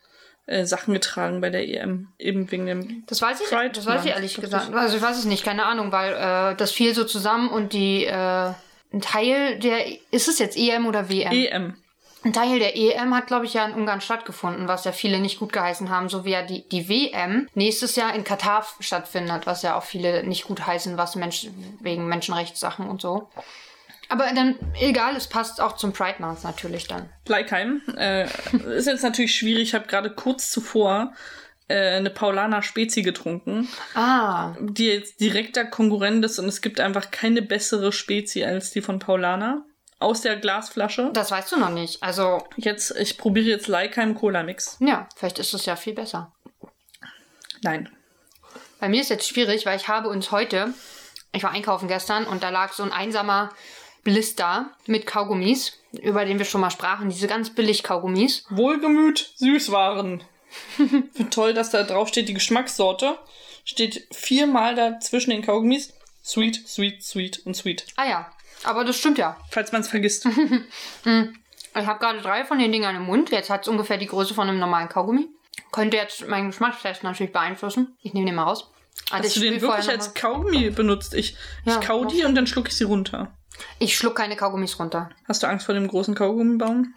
äh, 0.47 0.65
Sachen 0.65 0.95
getragen 0.95 1.41
bei 1.41 1.51
der 1.51 1.69
EM. 1.69 2.09
Eben 2.19 2.51
wegen 2.51 2.67
dem. 2.67 3.05
Das 3.07 3.21
weiß 3.21 3.41
ich, 3.41 3.49
Pride 3.49 3.73
das 3.73 3.87
weiß 3.87 4.05
ich 4.05 4.13
ehrlich 4.13 4.35
gesagt. 4.35 4.73
Also 4.73 4.97
ich 4.97 5.03
weiß 5.03 5.19
es 5.19 5.25
nicht, 5.25 5.45
keine 5.45 5.67
Ahnung, 5.67 5.93
weil 5.93 6.13
äh, 6.13 6.57
das 6.57 6.71
fiel 6.71 6.95
so 6.95 7.05
zusammen 7.05 7.49
und 7.49 7.73
die 7.73 8.05
äh, 8.05 8.53
ein 8.93 9.01
Teil 9.01 9.59
der 9.59 9.87
ist 10.11 10.29
es 10.29 10.39
jetzt 10.39 10.57
EM 10.57 10.87
oder 10.87 11.09
WM? 11.09 11.33
EM. 11.33 11.77
Ein 12.25 12.33
Teil 12.33 12.59
der 12.59 12.77
EM 12.77 13.15
hat, 13.15 13.29
glaube 13.29 13.45
ich, 13.45 13.55
ja 13.55 13.65
in 13.67 13.75
Ungarn 13.75 14.01
stattgefunden, 14.01 14.67
was 14.67 14.85
ja 14.85 14.93
viele 14.93 15.21
nicht 15.21 15.39
gut 15.39 15.53
geheißen 15.53 15.91
haben, 15.91 16.09
so 16.09 16.25
wie 16.25 16.33
ja 16.33 16.43
die, 16.43 16.69
die 16.69 16.89
WM 16.89 17.49
nächstes 17.55 17.95
Jahr 17.95 18.15
in 18.15 18.25
Katar 18.25 18.67
stattfindet, 18.81 19.47
was 19.47 19.63
ja 19.63 19.77
auch 19.77 19.85
viele 19.85 20.25
nicht 20.25 20.45
gut 20.45 20.67
heißen, 20.67 20.97
was 20.97 21.15
Mensch, 21.15 21.47
wegen 21.81 22.09
Menschenrechtssachen 22.09 22.89
und 22.89 23.01
so. 23.01 23.29
Aber 24.09 24.31
dann, 24.35 24.57
egal, 24.81 25.17
es 25.17 25.27
passt 25.29 25.61
auch 25.61 25.77
zum 25.77 25.93
Pride 25.93 26.17
Month 26.21 26.45
natürlich 26.45 26.87
dann. 26.87 27.09
Bleikheim. 27.25 27.83
Äh, 27.97 28.25
ist 28.77 28.87
jetzt 28.87 29.03
natürlich 29.03 29.35
schwierig. 29.35 29.63
Ich 29.69 29.75
habe 29.75 29.87
gerade 29.87 30.11
kurz 30.11 30.51
zuvor 30.51 31.13
äh, 31.69 31.97
eine 31.97 32.11
Paulaner 32.11 32.63
Spezi 32.63 33.03
getrunken, 33.03 33.69
Ah, 33.95 34.55
die 34.61 34.87
jetzt 34.87 35.21
direkter 35.21 35.65
Konkurrent 35.65 36.25
ist 36.25 36.39
und 36.39 36.47
es 36.49 36.61
gibt 36.61 36.79
einfach 36.81 37.11
keine 37.11 37.43
bessere 37.43 37.93
Spezi 37.93 38.45
als 38.45 38.71
die 38.71 38.83
von 38.83 38.99
Paulaner. 38.99 39.65
Aus 39.99 40.21
der 40.21 40.37
Glasflasche. 40.37 41.11
das 41.15 41.31
weißt 41.31 41.53
du 41.53 41.57
noch 41.59 41.71
nicht. 41.71 42.03
Also, 42.03 42.45
Jetzt, 42.57 42.95
ich 42.99 43.17
probiere 43.17 43.47
jetzt 43.47 43.67
Leikheim 43.67 44.15
Cola 44.15 44.43
Mix. 44.43 44.77
ja, 44.79 45.09
vielleicht 45.17 45.39
ist 45.39 45.55
es 45.55 45.65
ja 45.65 45.75
viel 45.75 45.95
besser. 45.95 46.35
Nein. 47.63 47.89
Bei 48.79 48.91
mir 48.91 49.01
ist 49.01 49.09
jetzt 49.09 49.27
schwierig, 49.27 49.65
weil 49.65 49.77
ich 49.79 49.89
habe 49.89 50.09
uns 50.11 50.31
heute, 50.31 50.75
ich 51.33 51.43
war 51.43 51.53
einkaufen 51.53 51.89
gestern 51.89 52.27
und 52.27 52.43
da 52.43 52.51
lag 52.51 52.75
so 52.75 52.83
ein 52.83 52.93
einsamer 52.93 53.51
Blister 54.07 54.71
mit 54.87 55.05
Kaugummis, 55.05 55.81
über 55.91 56.25
den 56.25 56.39
wir 56.39 56.45
schon 56.45 56.61
mal 56.61 56.71
sprachen, 56.71 57.09
diese 57.09 57.27
ganz 57.27 57.51
billig 57.51 57.83
Kaugummis. 57.83 58.45
Wohlgemüt 58.51 59.33
Süßwaren. 59.35 60.23
Toll, 61.31 61.55
dass 61.55 61.71
da 61.71 61.83
drauf 61.83 62.07
steht, 62.07 62.29
die 62.29 62.35
Geschmackssorte. 62.35 63.19
Steht 63.65 64.07
viermal 64.13 64.77
da 64.77 65.01
zwischen 65.01 65.31
den 65.31 65.43
Kaugummis. 65.43 65.93
Sweet, 66.25 66.69
sweet, 66.69 67.03
sweet 67.03 67.45
und 67.47 67.57
sweet. 67.57 67.85
Ah 67.97 68.09
ja, 68.09 68.31
aber 68.63 68.85
das 68.85 68.97
stimmt 68.97 69.19
ja. 69.19 69.37
Falls 69.51 69.73
man 69.73 69.81
es 69.81 69.89
vergisst. 69.89 70.27
Ich 71.79 71.87
habe 71.87 71.99
gerade 71.99 72.23
drei 72.23 72.47
von 72.47 72.59
den 72.59 72.73
Dingern 72.73 72.97
im 72.97 73.03
Mund. 73.03 73.31
Jetzt 73.31 73.51
hat 73.51 73.61
es 73.63 73.69
ungefähr 73.69 73.99
die 73.99 74.07
Größe 74.07 74.33
von 74.33 74.49
einem 74.49 74.59
normalen 74.59 74.89
Kaugummi. 74.89 75.29
Könnte 75.73 75.99
jetzt 75.99 76.27
meinen 76.27 76.47
Geschmackstest 76.47 77.03
natürlich 77.03 77.35
beeinflussen. 77.35 77.95
Ich 78.01 78.15
nehme 78.15 78.25
den 78.25 78.35
mal 78.35 78.45
raus. 78.45 78.71
Also 79.11 79.27
Hast 79.27 79.37
du 79.37 79.41
den 79.41 79.61
wirklich 79.61 79.91
als 79.91 80.15
Kaugummi 80.15 80.71
benutzt? 80.71 81.13
Ich, 81.13 81.37
Ja, 81.67 81.79
ich 81.79 81.87
kau 81.87 82.07
die 82.07 82.25
und 82.25 82.35
dann 82.35 82.47
schlucke 82.47 82.71
ich 82.71 82.77
sie 82.77 82.85
runter. 82.85 83.36
Ich 83.79 83.97
schluck 83.97 84.17
keine 84.17 84.37
Kaugummis 84.37 84.79
runter. 84.79 85.11
Hast 85.29 85.43
du 85.43 85.47
Angst 85.49 85.67
vor 85.67 85.75
dem 85.75 85.89
großen 85.89 86.15
Kaugummibaum? 86.15 86.95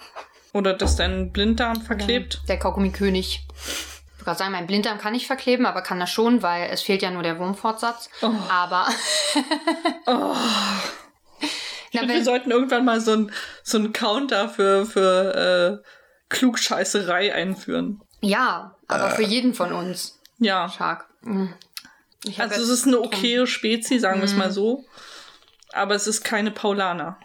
Oder 0.53 0.73
dass 0.73 0.95
dein 0.95 1.31
Blinddarm 1.31 1.81
verklebt? 1.81 2.41
Der 2.47 2.57
Kaugummi-König. 2.57 3.45
Ich 3.55 4.13
wollte 4.13 4.25
gerade 4.25 4.37
sagen, 4.39 4.51
mein 4.51 4.67
Blinddarm 4.67 4.97
kann 4.97 5.13
nicht 5.13 5.27
verkleben, 5.27 5.65
aber 5.65 5.81
kann 5.81 5.99
das 5.99 6.09
schon, 6.09 6.41
weil 6.41 6.69
es 6.71 6.81
fehlt 6.81 7.01
ja 7.01 7.11
nur 7.11 7.23
der 7.23 7.37
Wurmfortsatz. 7.39 8.09
Oh. 8.21 8.31
Aber. 8.49 8.87
Ich 11.91 11.95
Na, 11.95 12.01
finde, 12.01 12.13
wir 12.15 12.23
sollten 12.23 12.51
irgendwann 12.51 12.85
mal 12.85 13.01
so 13.01 13.13
ein, 13.13 13.31
so 13.63 13.79
ein 13.79 13.93
Counter 13.93 14.47
für, 14.47 14.85
für 14.85 15.81
äh, 15.81 15.89
Klugscheißerei 16.29 17.33
einführen. 17.33 18.01
ja, 18.21 18.75
aber 18.87 19.09
für 19.11 19.23
jeden 19.23 19.55
von 19.55 19.71
uns. 19.73 20.19
Ja. 20.37 20.69
Shark. 20.69 21.07
Mhm. 21.21 21.51
Also 22.37 22.61
es 22.61 22.69
ist 22.69 22.85
eine 22.85 22.99
okaye 22.99 23.47
Spezi, 23.47 23.97
sagen 23.97 24.19
wir 24.19 24.25
es 24.25 24.35
mal 24.35 24.51
so. 24.51 24.85
Aber 25.73 25.95
es 25.95 26.07
ist 26.07 26.23
keine 26.23 26.51
Paulaner. 26.51 27.17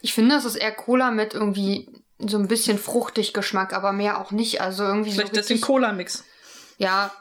Ich 0.00 0.14
finde, 0.14 0.36
es 0.36 0.44
ist 0.44 0.56
eher 0.56 0.72
Cola 0.72 1.10
mit 1.10 1.34
irgendwie 1.34 1.88
so 2.18 2.38
ein 2.38 2.48
bisschen 2.48 2.78
fruchtig 2.78 3.32
Geschmack, 3.32 3.72
aber 3.72 3.92
mehr 3.92 4.20
auch 4.20 4.30
nicht. 4.30 4.60
Also 4.60 4.84
irgendwie 4.84 5.12
Vielleicht 5.12 5.34
so 5.34 5.40
richtig, 5.40 5.60
Cola-Mix. 5.60 6.24
Ja, 6.78 7.12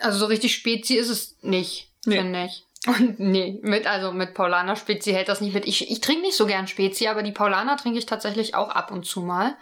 also 0.00 0.18
so 0.18 0.26
richtig 0.26 0.54
Spezi 0.54 0.94
ist 0.94 1.08
es 1.08 1.36
nicht, 1.42 1.88
Nee. 2.06 2.18
finde 2.18 2.44
ich. 2.46 2.64
Und 2.86 3.20
nee, 3.20 3.58
mit, 3.62 3.86
also 3.86 4.10
mit 4.10 4.32
Paulaner 4.34 4.74
Spezi 4.74 5.12
hält 5.12 5.28
das 5.28 5.40
nicht 5.42 5.52
mit. 5.52 5.66
Ich, 5.66 5.90
ich 5.90 6.00
trinke 6.00 6.22
nicht 6.22 6.36
so 6.36 6.46
gern 6.46 6.66
Spezi, 6.66 7.08
aber 7.08 7.22
die 7.22 7.32
Paulaner 7.32 7.76
trinke 7.76 7.98
ich 7.98 8.06
tatsächlich 8.06 8.54
auch 8.54 8.70
ab 8.70 8.90
und 8.90 9.04
zu 9.04 9.20
mal. 9.20 9.54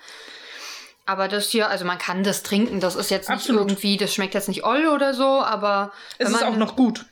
Aber 1.05 1.27
das 1.27 1.49
hier, 1.51 1.69
also 1.69 1.85
man 1.85 1.99
kann 1.99 2.23
das 2.23 2.43
trinken, 2.43 2.81
das 2.81 2.95
ist 2.95 3.11
jetzt 3.11 3.29
nicht 3.29 3.39
Absolut. 3.39 3.63
irgendwie, 3.71 3.97
das 3.97 4.15
schmeckt 4.15 4.35
jetzt 4.35 4.49
nicht 4.49 4.63
oll 4.65 4.87
oder 4.87 5.15
so, 5.15 5.25
aber 5.43 5.91
Es 6.19 6.29
ist 6.29 6.41
man, 6.41 6.53
auch 6.53 6.57
noch 6.57 6.77
gut. 6.77 7.07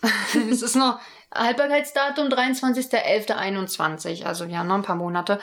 es 0.50 0.62
ist 0.62 0.76
noch 0.76 1.00
Haltbarkeitsdatum 1.34 2.28
23.11.21, 2.28 4.24
also 4.24 4.44
ja, 4.44 4.64
noch 4.64 4.76
ein 4.76 4.82
paar 4.82 4.96
Monate. 4.96 5.38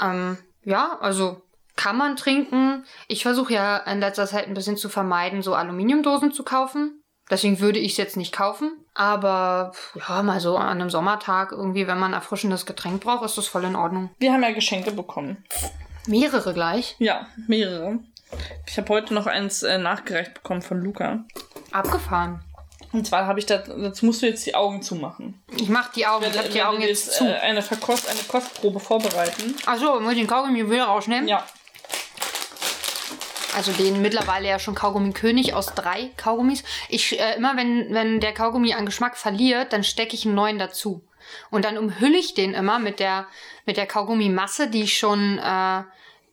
Ähm, 0.00 0.38
ja, 0.64 0.98
also 1.00 1.42
kann 1.76 1.96
man 1.96 2.16
trinken. 2.16 2.84
Ich 3.08 3.22
versuche 3.22 3.54
ja 3.54 3.78
in 3.78 4.00
letzter 4.00 4.26
Zeit 4.26 4.46
ein 4.46 4.54
bisschen 4.54 4.76
zu 4.76 4.88
vermeiden, 4.88 5.42
so 5.42 5.54
Aluminiumdosen 5.54 6.32
zu 6.32 6.42
kaufen. 6.44 7.02
Deswegen 7.30 7.60
würde 7.60 7.78
ich 7.78 7.92
es 7.92 7.98
jetzt 7.98 8.16
nicht 8.16 8.32
kaufen. 8.32 8.84
Aber 8.94 9.72
ja, 9.94 10.22
mal 10.22 10.40
so 10.40 10.56
an 10.56 10.80
einem 10.80 10.90
Sommertag 10.90 11.52
irgendwie, 11.52 11.86
wenn 11.86 11.98
man 11.98 12.12
erfrischendes 12.12 12.66
Getränk 12.66 13.02
braucht, 13.02 13.24
ist 13.24 13.38
das 13.38 13.46
voll 13.46 13.64
in 13.64 13.76
Ordnung. 13.76 14.10
Wir 14.18 14.32
haben 14.32 14.42
ja 14.42 14.52
Geschenke 14.52 14.92
bekommen. 14.92 15.42
Mehrere 16.06 16.52
gleich. 16.52 16.96
Ja, 16.98 17.26
mehrere. 17.46 18.00
Ich 18.66 18.76
habe 18.76 18.88
heute 18.90 19.14
noch 19.14 19.26
eins 19.26 19.62
äh, 19.62 19.78
nachgereicht 19.78 20.34
bekommen 20.34 20.62
von 20.62 20.82
Luca. 20.82 21.24
Abgefahren. 21.70 22.44
Und 22.92 23.06
zwar 23.06 23.26
habe 23.26 23.38
ich 23.38 23.46
da, 23.46 23.58
dazu 23.58 24.04
musst 24.04 24.20
du 24.22 24.26
jetzt 24.26 24.44
die 24.44 24.54
Augen 24.54 24.82
zumachen. 24.82 25.42
Ich 25.56 25.68
mach 25.68 25.92
die 25.92 26.06
Augen, 26.06 26.26
ich 26.26 26.36
hab 26.36 26.46
die 26.46 26.54
werde 26.54 26.68
Augen 26.68 26.80
dir 26.80 26.88
jetzt 26.88 27.12
zu. 27.12 27.24
Äh, 27.24 27.38
eine, 27.38 27.62
Verkost, 27.62 28.08
eine 28.08 28.20
Kostprobe 28.28 28.80
vorbereiten. 28.80 29.56
Achso, 29.64 29.98
muss 30.00 30.12
ich 30.12 30.18
den 30.18 30.26
Kaugummi 30.26 30.70
wieder 30.70 30.84
rausnehmen? 30.84 31.26
Ja. 31.26 31.46
Also 33.56 33.72
den 33.72 34.00
mittlerweile 34.00 34.48
ja 34.48 34.58
schon 34.58 34.74
Kaugummi-König 34.74 35.54
aus 35.54 35.74
drei 35.74 36.10
Kaugummis. 36.16 36.64
Ich, 36.88 37.18
äh, 37.18 37.36
immer 37.36 37.56
wenn, 37.56 37.92
wenn 37.92 38.20
der 38.20 38.32
Kaugummi 38.32 38.74
an 38.74 38.86
Geschmack 38.86 39.16
verliert, 39.16 39.72
dann 39.72 39.84
stecke 39.84 40.14
ich 40.14 40.26
einen 40.26 40.34
neuen 40.34 40.58
dazu. 40.58 41.02
Und 41.50 41.64
dann 41.64 41.78
umhülle 41.78 42.18
ich 42.18 42.34
den 42.34 42.54
immer 42.54 42.78
mit 42.78 42.98
der, 42.98 43.26
mit 43.64 43.76
der 43.76 43.86
Kaugummimasse, 43.86 44.68
die 44.68 44.82
ich 44.82 44.98
schon, 44.98 45.38
äh, 45.38 45.82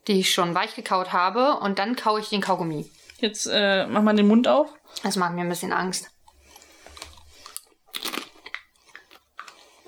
die 0.07 0.19
ich 0.19 0.33
schon 0.33 0.55
weich 0.55 0.75
gekaut 0.75 1.13
habe. 1.13 1.59
Und 1.59 1.79
dann 1.79 1.95
kaue 1.95 2.19
ich 2.19 2.29
den 2.29 2.41
Kaugummi. 2.41 2.89
Jetzt 3.19 3.47
äh, 3.47 3.85
mach 3.87 4.01
mal 4.01 4.15
den 4.15 4.27
Mund 4.27 4.47
auf. 4.47 4.69
Das 5.03 5.15
macht 5.15 5.33
mir 5.33 5.41
ein 5.41 5.49
bisschen 5.49 5.73
Angst. 5.73 6.09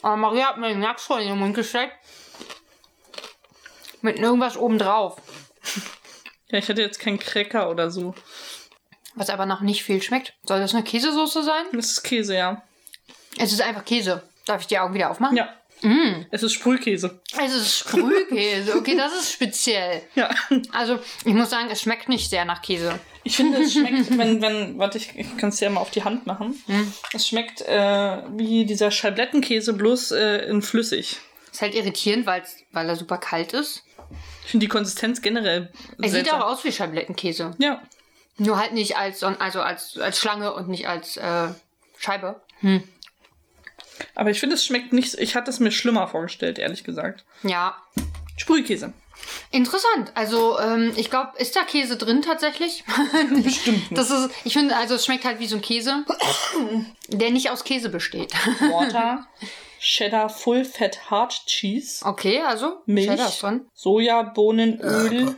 Aber 0.01 0.17
Maria 0.17 0.47
hat 0.47 0.57
mir 0.57 0.69
den 0.69 0.85
voll 0.97 1.21
in 1.21 1.29
den 1.29 1.39
Mund 1.39 1.55
gesteckt. 1.55 1.93
Mit 4.01 4.17
irgendwas 4.17 4.57
obendrauf. 4.57 5.17
Ja, 6.49 6.57
ich 6.57 6.67
hatte 6.67 6.81
jetzt 6.81 6.99
keinen 6.99 7.19
Cracker 7.19 7.69
oder 7.69 7.91
so. 7.91 8.15
Was 9.15 9.29
aber 9.29 9.45
noch 9.45 9.61
nicht 9.61 9.83
viel 9.83 10.01
schmeckt. 10.01 10.33
Soll 10.43 10.59
das 10.59 10.73
eine 10.73 10.83
Käsesoße 10.83 11.43
sein? 11.43 11.65
Das 11.73 11.91
ist 11.91 12.03
Käse, 12.03 12.35
ja. 12.35 12.63
Es 13.37 13.53
ist 13.53 13.61
einfach 13.61 13.85
Käse. 13.85 14.23
Darf 14.45 14.61
ich 14.61 14.67
die 14.67 14.79
Augen 14.79 14.93
wieder 14.93 15.11
aufmachen? 15.11 15.37
Ja. 15.37 15.60
Mm. 15.83 16.25
Es 16.31 16.43
ist 16.43 16.53
Sprühkäse. 16.53 17.19
Es 17.43 17.53
ist 17.53 17.77
Sprühkäse. 17.79 18.75
Okay, 18.77 18.95
das 18.95 19.13
ist 19.13 19.31
speziell. 19.31 20.01
Ja. 20.15 20.29
Also, 20.71 20.99
ich 21.25 21.33
muss 21.33 21.49
sagen, 21.49 21.69
es 21.71 21.81
schmeckt 21.81 22.09
nicht 22.09 22.29
sehr 22.29 22.45
nach 22.45 22.61
Käse. 22.61 22.99
Ich 23.23 23.35
finde, 23.35 23.59
es 23.59 23.73
schmeckt, 23.73 24.17
wenn, 24.17 24.41
wenn, 24.41 24.77
warte, 24.77 24.97
ich, 24.97 25.15
ich 25.15 25.37
kann 25.37 25.49
es 25.49 25.57
dir 25.57 25.65
ja 25.65 25.71
mal 25.71 25.81
auf 25.81 25.91
die 25.91 26.03
Hand 26.03 26.27
machen. 26.27 26.61
Hm. 26.67 26.93
Es 27.13 27.27
schmeckt 27.27 27.61
äh, 27.61 28.17
wie 28.35 28.65
dieser 28.65 28.91
Scheiblettenkäse, 28.91 29.73
bloß 29.73 30.11
äh, 30.11 30.49
in 30.49 30.61
flüssig. 30.61 31.17
Ist 31.51 31.61
halt 31.61 31.75
irritierend, 31.75 32.25
weil's, 32.25 32.57
weil 32.71 32.87
er 32.87 32.95
super 32.95 33.17
kalt 33.17 33.53
ist. 33.53 33.83
Ich 34.45 34.51
finde 34.51 34.65
die 34.65 34.69
Konsistenz 34.69 35.21
generell 35.21 35.71
Er 36.01 36.09
sieht 36.09 36.33
auch 36.33 36.41
aus 36.41 36.63
wie 36.63 36.71
Scheiblettenkäse. 36.71 37.55
Ja. 37.57 37.81
Nur 38.37 38.57
halt 38.57 38.73
nicht 38.73 38.97
als, 38.97 39.23
also 39.23 39.61
als, 39.61 39.97
als 39.97 40.19
Schlange 40.19 40.53
und 40.53 40.67
nicht 40.67 40.87
als 40.87 41.17
äh, 41.17 41.49
Scheibe. 41.97 42.41
Aber 44.15 44.29
ich 44.29 44.39
finde, 44.39 44.55
es 44.55 44.65
schmeckt 44.65 44.93
nicht. 44.93 45.15
Ich 45.15 45.35
hatte 45.35 45.49
es 45.49 45.59
mir 45.59 45.71
schlimmer 45.71 46.07
vorgestellt, 46.07 46.59
ehrlich 46.59 46.83
gesagt. 46.83 47.23
Ja, 47.43 47.75
Sprühkäse. 48.37 48.93
Interessant. 49.51 50.11
Also, 50.15 50.59
ähm, 50.59 50.93
ich 50.95 51.09
glaube, 51.09 51.31
ist 51.37 51.55
da 51.55 51.63
Käse 51.63 51.97
drin 51.97 52.21
tatsächlich? 52.21 52.83
Bestimmt 53.43 53.91
nicht. 53.91 53.97
Das 53.97 54.09
ist, 54.09 54.31
ich 54.45 54.53
finde, 54.53 54.75
also 54.75 54.95
es 54.95 55.05
schmeckt 55.05 55.25
halt 55.25 55.39
wie 55.39 55.47
so 55.47 55.57
ein 55.57 55.61
Käse, 55.61 56.05
der 57.09 57.29
nicht 57.29 57.51
aus 57.51 57.63
Käse 57.63 57.89
besteht. 57.89 58.33
Water, 58.61 59.27
Cheddar 59.79 60.29
Full 60.29 60.65
Fat 60.65 61.11
Hard 61.11 61.45
Cheese, 61.45 62.05
Okay, 62.05 62.41
also 62.41 62.81
Milch, 62.85 63.09
Cheddar 63.09 63.27
ist 63.27 63.41
drin. 63.41 63.65
Sojabohnenöl. 63.73 65.35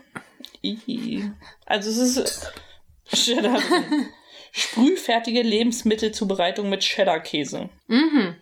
Also 1.65 1.89
es 1.89 2.17
ist 2.17 2.53
Cheddar 3.13 3.59
drin. 3.59 4.09
Sprühfertige 4.55 5.41
Lebensmittelzubereitung 5.41 6.69
mit 6.69 6.81
Cheddar-Käse. 6.81 7.69
Mhm. 7.87 8.35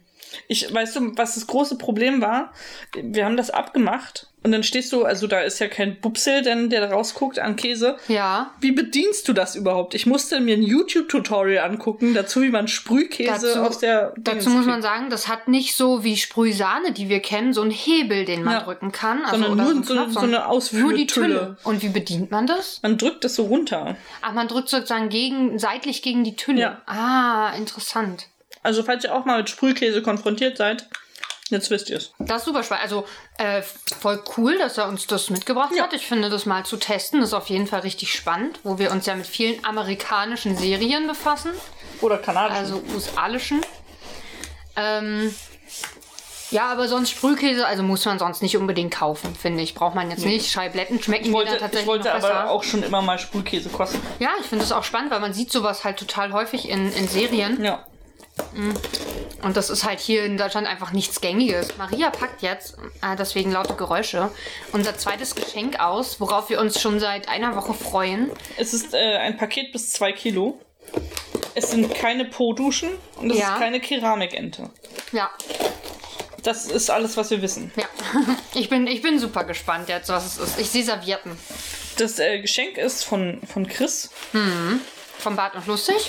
Ich, 0.48 0.74
weißt 0.74 0.96
du, 0.96 1.18
was 1.18 1.36
das 1.36 1.48
große 1.48 1.78
Problem 1.78 2.22
war? 2.22 2.54
Wir 2.96 3.26
haben 3.26 3.38
das 3.38 3.50
abgemacht 3.50 4.28
und 4.44 4.52
dann 4.52 4.64
stehst 4.64 4.92
du, 4.94 5.04
also 5.04 5.28
da 5.28 5.42
ist 5.42 5.60
ja 5.60 5.68
kein 5.68 6.00
Bupsel, 6.00 6.42
denn 6.42 6.70
der 6.70 6.82
da 6.88 6.94
rausguckt 6.96 7.38
an 7.38 7.56
Käse. 7.56 7.98
Ja. 8.08 8.52
Wie 8.60 8.72
bedienst 8.72 9.28
du 9.28 9.34
das 9.34 9.56
überhaupt? 9.56 9.94
Ich 9.94 10.06
musste 10.06 10.40
mir 10.40 10.56
ein 10.56 10.64
YouTube-Tutorial 10.64 11.70
angucken, 11.70 12.14
dazu 12.14 12.42
wie 12.42 12.50
man 12.50 12.68
Sprühkäse 12.68 13.48
Dazu- 13.48 13.60
aus 13.62 13.80
der. 13.80 14.14
Dazu 14.18 14.50
muss 14.50 14.66
man 14.66 14.82
sagen, 14.82 15.10
das 15.10 15.28
hat 15.28 15.48
nicht 15.48 15.76
so 15.76 16.04
wie 16.04 16.18
Sprühsahne, 16.18 16.92
die 16.92 17.10
wir 17.10 17.20
kennen, 17.20 17.54
so 17.54 17.62
einen 17.62 17.72
Hebel, 17.72 18.26
den 18.26 18.44
man 18.44 18.54
Ja. 18.56 18.64
drücken 18.64 18.92
kann. 18.92 19.24
Also, 19.26 19.44
Sondern 19.44 19.58
nur 19.58 19.84
so 19.86 19.94
eine- 19.94 20.02
Knopf, 20.04 20.14
so 20.14 20.20
eine 20.22 20.48
Ausführtülle. 20.48 20.88
Nur 20.90 20.98
die 20.98 21.08
Tülle. 21.08 21.58
Und 21.64 21.82
wie 21.84 21.90
bedient 21.90 22.32
man 22.32 22.48
das? 22.48 22.80
Man 22.82 22.98
drückt 22.98 23.24
das 23.24 23.36
so 23.36 23.44
runter. 23.46 23.96
Ach, 24.22 24.34
man 24.34 24.48
drückt 24.48 24.70
sozusagen 24.70 25.10
gegen, 25.10 25.60
seitlich 25.60 26.02
gegen 26.02 26.24
die 26.24 26.36
Tülle. 26.36 26.62
Ja. 26.62 26.82
Ah, 26.86 27.54
interessant. 27.58 28.28
Also, 28.64 28.84
falls 28.84 29.04
ihr 29.04 29.14
auch 29.16 29.26
mal 29.26 29.38
mit 29.40 29.50
Sprühkäse 29.50 30.02
konfrontiert 30.02 30.58
seid, 30.58 30.88
jetzt 31.50 31.70
wisst 31.70 31.90
ihr 31.90 31.98
es. 31.98 32.12
Das 32.20 32.40
ist 32.40 32.46
super 32.46 32.64
spannend. 32.64 32.84
Also 32.84 33.06
äh, 33.38 33.62
voll 34.00 34.24
cool, 34.38 34.58
dass 34.58 34.78
er 34.78 34.88
uns 34.88 35.08
das 35.08 35.30
mitgebracht 35.30 35.72
Ja. 35.76 35.84
hat. 35.84 35.94
Ich 35.94 36.06
finde, 36.06 36.30
das 36.30 36.46
mal 36.46 36.64
zu 36.66 36.78
testen 36.78 37.22
ist 37.22 37.34
auf 37.34 37.48
jeden 37.50 37.68
Fall 37.68 37.82
richtig 37.82 38.14
spannend, 38.14 38.60
wo 38.64 38.78
wir 38.78 38.92
uns 38.92 39.06
ja 39.06 39.16
mit 39.16 39.26
vielen 39.28 39.64
amerikanischen 39.66 40.56
Serien 40.58 41.08
befassen, 41.08 41.52
Oder 42.02 42.18
kanadisch. 42.20 42.58
also 42.58 42.82
usalischen. 42.96 43.62
Ähm, 44.76 45.36
ja, 46.52 46.70
aber 46.72 46.88
sonst 46.88 47.12
Sprühkäse, 47.12 47.66
also 47.66 47.82
muss 47.84 48.04
man 48.06 48.20
sonst 48.20 48.42
nicht 48.42 48.58
unbedingt 48.58 48.94
kaufen, 48.94 49.34
finde 49.36 49.64
ich. 49.64 49.74
Braucht 49.74 49.96
man 49.96 50.10
jetzt 50.12 50.26
nicht. 50.26 50.52
Scheibletten 50.52 51.02
schmecken 51.02 51.26
ich 51.26 51.30
mir 51.32 51.38
wollte, 51.38 51.52
tatsächlich 51.58 51.82
ich 51.82 51.88
wollte 51.88 52.12
aber 52.14 52.28
besser. 52.28 52.50
auch 52.52 52.64
schon 52.64 52.84
immer 52.84 53.02
mal 53.02 53.18
Sprühkäse 53.20 53.70
kosten. 53.70 54.02
Ja, 54.20 54.30
ich 54.40 54.46
finde 54.48 54.64
das 54.66 54.72
auch 54.74 54.84
spannend, 54.84 55.12
weil 55.12 55.20
man 55.22 55.34
sieht 55.34 55.52
sowas 55.52 55.84
halt 55.86 55.98
total 55.98 56.34
häufig 56.34 56.68
in, 56.70 56.92
in 56.94 57.08
Serien. 57.08 57.64
Ja. 57.64 57.86
Und 59.44 59.58
das 59.58 59.70
ist 59.70 59.86
halt 59.86 60.00
hier 60.00 60.24
in 60.26 60.38
Deutschland 60.38 60.68
einfach 60.68 60.92
nichts 60.92 61.22
Gängiges. 61.22 61.78
Maria 61.78 62.10
packt 62.10 62.42
jetzt, 62.42 62.76
äh, 63.02 63.16
deswegen 63.18 63.52
laute 63.52 63.76
Geräusche, 63.76 64.30
unser 64.72 64.98
zweites 64.98 65.36
Geschenk 65.36 65.80
aus, 65.80 66.20
worauf 66.20 66.50
wir 66.50 66.60
uns 66.60 66.80
schon 66.80 67.00
seit 67.00 67.28
einer 67.30 67.56
Woche 67.56 67.74
freuen. 67.74 68.32
Es 68.58 68.74
ist 68.74 68.94
äh, 68.94 69.18
ein 69.18 69.38
Paket 69.38 69.72
bis 69.72 69.92
zwei 69.94 70.12
Kilo. 70.12 70.60
Es 71.56 71.72
sind 71.72 71.94
keine 71.96 72.26
Po-Duschen 72.26 72.90
und 73.18 73.32
es 73.32 73.38
Ja. 73.38 73.54
ist 73.54 73.60
keine 73.60 73.80
Keramikente. 73.80 74.70
Ja, 75.12 75.30
Das 76.44 76.66
ist 76.66 76.90
alles, 76.90 77.18
was 77.18 77.30
wir 77.32 77.42
wissen. 77.42 77.72
ja. 77.76 77.86
Ich 78.54 78.70
bin, 78.70 78.88
ich 78.88 79.02
bin 79.02 79.20
super 79.20 79.44
gespannt 79.44 79.88
jetzt, 79.90 80.10
was 80.10 80.26
es 80.26 80.38
ist. 80.38 80.60
Ich 80.60 80.70
sehe 80.70 80.84
Servietten. 80.84 81.38
Das 81.98 82.20
äh, 82.20 82.40
Geschenk 82.42 82.78
ist 82.78 83.04
von, 83.04 83.42
von 83.52 83.68
Chris. 83.68 84.10
Vom 85.20 85.36
Bad 85.36 85.56
und 85.56 85.68
Lustig. 85.68 86.08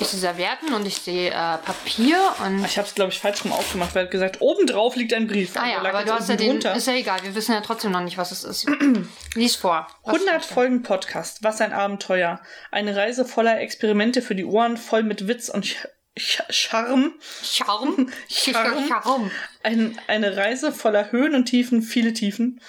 Ich 0.00 0.06
sehe 0.06 0.20
Servietten 0.20 0.74
und 0.74 0.86
ich 0.86 0.96
sehe 0.96 1.30
äh, 1.30 1.32
Papier 1.32 2.18
und. 2.44 2.64
Ich 2.64 2.78
habe 2.78 2.86
es, 2.86 2.94
glaube 2.94 3.10
ich, 3.10 3.18
falsch 3.18 3.44
rum 3.44 3.52
aufgemacht, 3.52 3.94
weil 3.94 4.02
er 4.02 4.04
hat 4.04 4.10
gesagt, 4.12 4.40
obendrauf 4.40 4.94
liegt 4.94 5.12
ein 5.12 5.26
Brief. 5.26 5.56
Ah 5.56 5.68
ja, 5.68 5.78
aber 5.78 6.04
du 6.04 6.12
hast 6.12 6.28
ja 6.28 6.36
den. 6.36 6.50
drunter. 6.50 6.76
Ist 6.76 6.86
ja 6.86 6.94
egal, 6.94 7.20
wir 7.22 7.34
wissen 7.34 7.52
ja 7.52 7.60
trotzdem 7.60 7.90
noch 7.90 8.02
nicht, 8.02 8.16
was 8.16 8.30
es 8.30 8.44
ist. 8.44 8.66
Lies 9.34 9.56
vor. 9.56 9.88
Was 10.04 10.14
100 10.14 10.42
steht 10.42 10.50
da? 10.50 10.54
Folgen 10.54 10.82
Podcast. 10.82 11.42
Was 11.42 11.60
ein 11.60 11.72
Abenteuer. 11.72 12.40
Eine 12.70 12.94
Reise 12.94 13.24
voller 13.24 13.60
Experimente 13.60 14.22
für 14.22 14.34
die 14.34 14.44
Ohren, 14.44 14.76
voll 14.76 15.02
mit 15.02 15.26
Witz 15.26 15.48
und 15.48 15.64
Ch 15.64 15.88
Ch 16.18 16.42
Charme. 16.50 17.12
Charme? 17.42 18.10
Charme. 18.28 18.88
Charme. 18.88 19.30
Ein, 19.62 19.98
eine 20.06 20.36
Reise 20.36 20.72
voller 20.72 21.12
Höhen 21.12 21.34
und 21.34 21.46
Tiefen, 21.46 21.82
viele 21.82 22.12
Tiefen. 22.12 22.60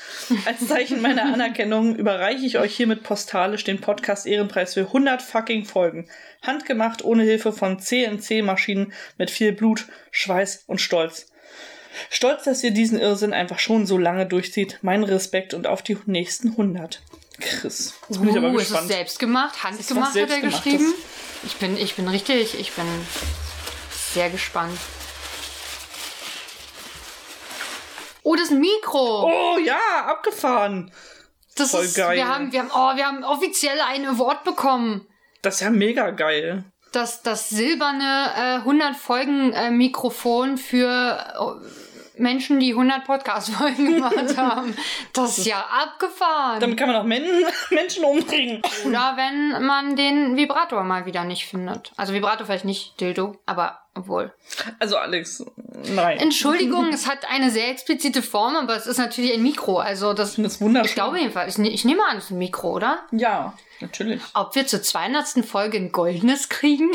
Als 0.45 0.67
Zeichen 0.67 1.01
meiner 1.01 1.23
Anerkennung 1.33 1.95
überreiche 1.95 2.45
ich 2.45 2.57
euch 2.59 2.75
hiermit 2.75 3.03
postalisch 3.03 3.63
den 3.63 3.81
Podcast 3.81 4.25
Ehrenpreis 4.25 4.75
für 4.75 4.81
100 4.81 5.21
fucking 5.21 5.65
Folgen. 5.65 6.07
Handgemacht 6.41 7.03
ohne 7.03 7.23
Hilfe 7.23 7.51
von 7.51 7.79
CNC-Maschinen 7.79 8.93
mit 9.17 9.29
viel 9.29 9.51
Blut, 9.51 9.85
Schweiß 10.11 10.63
und 10.67 10.79
Stolz. 10.79 11.27
Stolz, 12.09 12.43
dass 12.43 12.63
ihr 12.63 12.71
diesen 12.71 12.99
Irrsinn 12.99 13.33
einfach 13.33 13.59
schon 13.59 13.85
so 13.85 13.97
lange 13.97 14.25
durchzieht. 14.25 14.79
Mein 14.81 15.03
Respekt 15.03 15.53
und 15.53 15.67
auf 15.67 15.81
die 15.81 15.97
nächsten 16.05 16.49
100. 16.51 17.01
Chris. 17.39 17.93
Jetzt 18.09 18.19
bin 18.19 18.29
ich 18.29 18.37
aber 18.37 18.49
Uh, 18.49 18.55
es 18.57 18.63
ist 18.63 18.69
gespannt. 18.69 18.87
selbst 18.89 19.19
gemacht, 19.19 19.63
handgemacht 19.63 20.15
hat 20.15 20.29
er 20.29 20.41
geschrieben. 20.41 20.93
Ich 21.43 21.55
bin, 21.55 21.77
ich 21.77 21.95
bin 21.95 22.07
richtig, 22.07 22.59
ich 22.59 22.73
bin 22.73 22.85
sehr 24.13 24.29
gespannt. 24.29 24.77
Oh, 28.23 28.35
das 28.35 28.45
ist 28.45 28.51
ein 28.51 28.59
Mikro. 28.59 29.23
Oh 29.25 29.57
ja, 29.57 29.79
abgefahren. 30.05 30.91
das 31.55 31.71
voll 31.71 31.85
ist, 31.85 31.95
geil. 31.95 32.17
Wir 32.17 32.27
haben, 32.27 32.51
wir 32.51 32.59
haben, 32.59 32.71
oh, 32.73 32.97
wir 32.97 33.05
haben 33.05 33.23
offiziell 33.23 33.79
ein 33.79 34.05
Award 34.05 34.43
bekommen. 34.43 35.07
Das 35.41 35.55
ist 35.55 35.61
ja 35.61 35.69
mega 35.69 36.09
geil. 36.11 36.63
Das, 36.91 37.21
das 37.21 37.49
silberne 37.49 38.31
äh, 38.35 38.55
100 38.57 38.95
Folgen 38.95 39.53
äh, 39.53 39.69
Mikrofon 39.69 40.57
für 40.57 40.87
äh, 40.89 41.88
Menschen, 42.19 42.59
die 42.59 42.71
100 42.71 43.05
Podcast-Folgen 43.05 43.85
gemacht 43.95 44.15
haben. 44.37 44.75
Das 45.13 45.37
ist 45.37 45.45
ja 45.47 45.59
abgefahren. 45.59 46.59
Damit 46.59 46.77
kann 46.77 46.87
man 46.87 46.97
auch 46.97 47.03
Men 47.03 47.23
Menschen 47.71 48.03
umbringen. 48.03 48.61
Oder 48.85 49.13
wenn 49.15 49.65
man 49.65 49.95
den 49.95 50.35
Vibrator 50.37 50.83
mal 50.83 51.05
wieder 51.05 51.23
nicht 51.23 51.45
findet. 51.45 51.91
Also 51.97 52.13
Vibrator 52.13 52.45
vielleicht 52.45 52.65
nicht 52.65 52.99
Dildo, 52.99 53.37
aber 53.45 53.79
obwohl. 53.95 54.31
Also 54.79 54.97
Alex, 54.97 55.43
nein. 55.93 56.19
Entschuldigung, 56.19 56.87
es 56.89 57.07
hat 57.09 57.29
eine 57.29 57.49
sehr 57.49 57.69
explizite 57.69 58.21
Form, 58.21 58.55
aber 58.55 58.75
es 58.75 58.87
ist 58.87 58.97
natürlich 58.97 59.33
ein 59.33 59.43
Mikro. 59.43 59.79
Also 59.79 60.13
das, 60.13 60.35
das 60.35 60.61
wunderschön. 60.61 60.87
ich 60.89 60.95
glaube 60.95 61.19
jedenfalls. 61.19 61.53
Ich, 61.53 61.57
ne- 61.57 61.69
ich 61.69 61.83
nehme 61.85 62.01
an, 62.09 62.17
es 62.17 62.25
ist 62.25 62.31
ein 62.31 62.37
Mikro, 62.37 62.71
oder? 62.71 62.99
Ja, 63.11 63.53
natürlich. 63.81 64.21
Ob 64.35 64.55
wir 64.55 64.65
zur 64.67 64.81
200. 64.81 65.43
Folge 65.45 65.77
ein 65.77 65.91
goldenes 65.91 66.47
kriegen? 66.47 66.91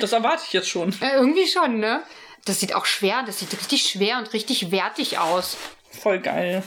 Das 0.00 0.12
erwarte 0.12 0.42
ich 0.46 0.52
jetzt 0.52 0.68
schon. 0.68 0.90
Äh, 1.00 1.14
irgendwie 1.16 1.46
schon, 1.46 1.78
ne? 1.78 2.02
Das 2.44 2.60
sieht 2.60 2.74
auch 2.74 2.86
schwer, 2.86 3.22
das 3.24 3.38
sieht 3.38 3.52
richtig 3.52 3.88
schwer 3.88 4.18
und 4.18 4.32
richtig 4.32 4.70
wertig 4.70 5.18
aus. 5.18 5.56
Voll 5.90 6.18
geil. 6.18 6.62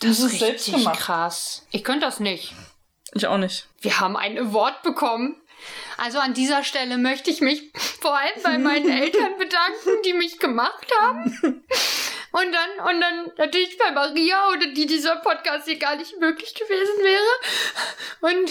Das, 0.00 0.18
ist 0.18 0.32
ist 0.32 0.38
selbst 0.38 0.70
gemacht. 0.70 0.98
krass. 0.98 1.66
Ich 1.70 1.84
könnte 1.84 2.06
das 2.06 2.20
nicht. 2.20 2.54
Ich 3.14 3.26
auch 3.26 3.38
nicht. 3.38 3.66
Wir 3.80 4.00
haben 4.00 4.16
einen 4.16 4.38
Award 4.38 4.82
bekommen. 4.82 5.36
Also 5.96 6.18
an 6.18 6.34
dieser 6.34 6.64
Stelle 6.64 6.98
möchte 6.98 7.30
ich 7.30 7.40
mich 7.40 7.70
vor 8.00 8.18
allem 8.18 8.42
bei 8.42 8.58
meinen 8.58 8.90
Eltern 9.02 9.38
bedanken, 9.38 10.02
die 10.04 10.12
mich 10.12 10.38
gemacht 10.38 10.86
haben. 11.00 11.62
Und 12.32 12.52
dann, 12.52 12.80
und 12.88 13.00
dann 13.00 13.30
natürlich 13.36 13.78
bei 13.78 13.92
Maria, 13.92 14.48
ohne 14.48 14.72
die 14.72 14.86
dieser 14.86 15.16
Podcast 15.16 15.66
hier 15.66 15.78
gar 15.78 15.96
nicht 15.96 16.18
möglich 16.18 16.54
gewesen 16.54 17.02
wäre. 17.02 18.32
Und 18.32 18.50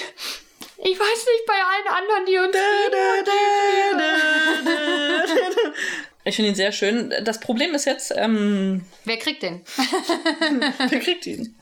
ich 0.78 1.00
weiß 1.00 1.00
nicht, 1.00 1.46
bei 1.48 1.54
allen 1.54 1.88
anderen, 1.88 2.26
die 2.26 2.38
uns 2.38 2.56
Ich 6.24 6.36
finde 6.36 6.50
ihn 6.50 6.56
sehr 6.56 6.72
schön. 6.72 7.14
Das 7.24 7.40
Problem 7.40 7.74
ist 7.74 7.86
jetzt, 7.86 8.14
ähm, 8.16 8.86
Wer 9.06 9.18
kriegt 9.18 9.42
den? 9.42 9.62
wer 10.90 11.00
kriegt 11.00 11.26
ihn? 11.26 11.56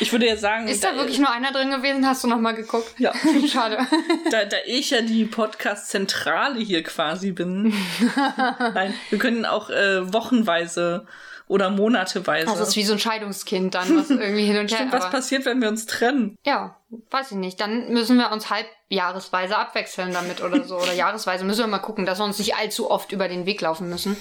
Ich 0.00 0.10
würde 0.12 0.26
jetzt 0.26 0.40
sagen, 0.40 0.68
Ist 0.68 0.84
da 0.84 0.96
wirklich 0.96 1.18
nur 1.18 1.30
einer 1.30 1.52
drin 1.52 1.70
gewesen? 1.70 2.06
Hast 2.06 2.24
du 2.24 2.28
noch 2.28 2.38
mal 2.38 2.52
geguckt? 2.52 2.94
Ja. 2.98 3.12
Schade. 3.52 3.78
da, 4.30 4.44
da 4.46 4.56
ich 4.64 4.90
ja 4.90 5.02
die 5.02 5.26
Podcast-Zentrale 5.26 6.60
hier 6.60 6.82
quasi 6.82 7.32
bin. 7.32 7.74
Nein, 8.74 8.94
wir 9.10 9.18
können 9.18 9.44
auch 9.44 9.68
äh, 9.68 10.12
wochenweise 10.12 11.06
oder 11.48 11.70
monateweise. 11.70 12.46
Das 12.46 12.60
ist 12.60 12.76
wie 12.76 12.84
so 12.84 12.94
ein 12.94 12.98
Scheidungskind 12.98 13.74
dann, 13.74 13.96
was 13.96 14.10
irgendwie 14.10 14.44
hin 14.44 14.56
und 14.56 14.70
her. 14.70 14.78
Stimmt, 14.78 14.92
was 14.92 15.10
passiert, 15.10 15.44
wenn 15.44 15.60
wir 15.60 15.68
uns 15.68 15.86
trennen? 15.86 16.36
Ja, 16.44 16.76
weiß 17.10 17.32
ich 17.32 17.36
nicht. 17.36 17.60
Dann 17.60 17.92
müssen 17.92 18.16
wir 18.16 18.32
uns 18.32 18.50
halbjahresweise 18.88 19.56
abwechseln 19.56 20.12
damit 20.12 20.42
oder 20.42 20.62
so. 20.64 20.76
Oder 20.76 20.92
jahresweise 20.92 21.44
müssen 21.44 21.60
wir 21.60 21.66
mal 21.66 21.78
gucken, 21.78 22.06
dass 22.06 22.18
wir 22.18 22.24
uns 22.24 22.38
nicht 22.38 22.54
allzu 22.54 22.90
oft 22.90 23.12
über 23.12 23.28
den 23.28 23.46
Weg 23.46 23.60
laufen 23.60 23.88
müssen. 23.88 24.16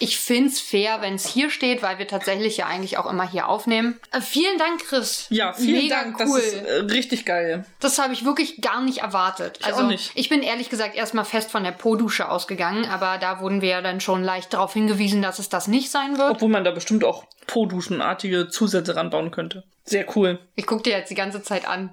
Ich 0.00 0.18
find's 0.18 0.60
fair, 0.60 1.00
wenn 1.00 1.14
es 1.14 1.26
hier 1.26 1.50
steht, 1.50 1.82
weil 1.82 1.98
wir 1.98 2.08
tatsächlich 2.08 2.56
ja 2.56 2.66
eigentlich 2.66 2.98
auch 2.98 3.08
immer 3.08 3.28
hier 3.28 3.48
aufnehmen. 3.48 3.98
Äh, 4.12 4.20
vielen 4.20 4.58
Dank, 4.58 4.84
Chris. 4.84 5.26
Ja, 5.30 5.52
vielen 5.52 5.82
Mega 5.82 6.02
Dank. 6.02 6.16
cool. 6.20 6.40
Das 6.40 6.46
ist 6.46 6.62
äh, 6.64 6.74
richtig 6.92 7.24
geil. 7.24 7.64
Das 7.80 7.98
habe 7.98 8.12
ich 8.12 8.24
wirklich 8.24 8.60
gar 8.60 8.82
nicht 8.82 8.98
erwartet. 8.98 9.60
also, 9.62 9.82
auch 9.82 9.88
nicht. 9.88 10.10
ich 10.14 10.28
bin 10.28 10.42
ehrlich 10.42 10.68
gesagt 10.68 10.96
erstmal 10.96 11.24
fest 11.24 11.50
von 11.50 11.62
der 11.62 11.72
Po-Dusche 11.72 12.28
ausgegangen, 12.28 12.86
aber 12.86 13.18
da 13.18 13.40
wurden 13.40 13.60
wir 13.60 13.68
ja 13.68 13.82
dann 13.82 14.00
schon 14.00 14.22
leicht 14.22 14.52
darauf 14.52 14.72
hingewiesen, 14.72 15.22
dass 15.22 15.38
es 15.38 15.48
das 15.48 15.68
nicht 15.68 15.90
sein 15.90 16.18
wird. 16.18 16.30
Obwohl 16.30 16.48
man 16.48 16.64
da 16.64 16.72
bestimmt 16.72 17.04
auch 17.04 17.24
Po-Duschenartige 17.46 18.48
Zusätze 18.48 18.96
ranbauen 18.96 19.30
könnte. 19.30 19.64
Sehr 19.84 20.04
cool. 20.16 20.38
Ich 20.54 20.66
guck 20.66 20.84
dir 20.84 20.90
jetzt 20.90 21.10
die 21.10 21.14
ganze 21.14 21.42
Zeit 21.42 21.66
an. 21.66 21.92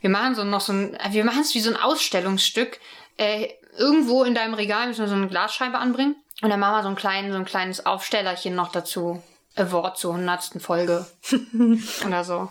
Wir 0.00 0.10
machen 0.10 0.34
so 0.34 0.44
noch 0.44 0.60
so 0.60 0.72
ein, 0.72 0.94
äh, 0.94 1.12
wir 1.12 1.24
machen 1.24 1.40
es 1.40 1.54
wie 1.54 1.60
so 1.60 1.65
ein 1.70 1.76
Ausstellungsstück. 1.76 2.80
Äh, 3.16 3.48
irgendwo 3.76 4.24
in 4.24 4.34
deinem 4.34 4.54
Regal 4.54 4.88
müssen 4.88 5.00
wir 5.00 5.08
so 5.08 5.14
eine 5.14 5.28
Glasscheibe 5.28 5.78
anbringen. 5.78 6.16
Und 6.42 6.50
dann 6.50 6.60
machen 6.60 6.74
wir 6.76 6.82
so, 6.82 6.88
einen 6.88 6.96
kleinen, 6.96 7.32
so 7.32 7.38
ein 7.38 7.44
kleines 7.44 7.86
Aufstellerchen 7.86 8.54
noch 8.54 8.70
dazu. 8.70 9.22
Award 9.56 9.98
zur 9.98 10.14
100. 10.14 10.60
Folge. 10.60 11.06
Oder 12.06 12.24
so. 12.24 12.50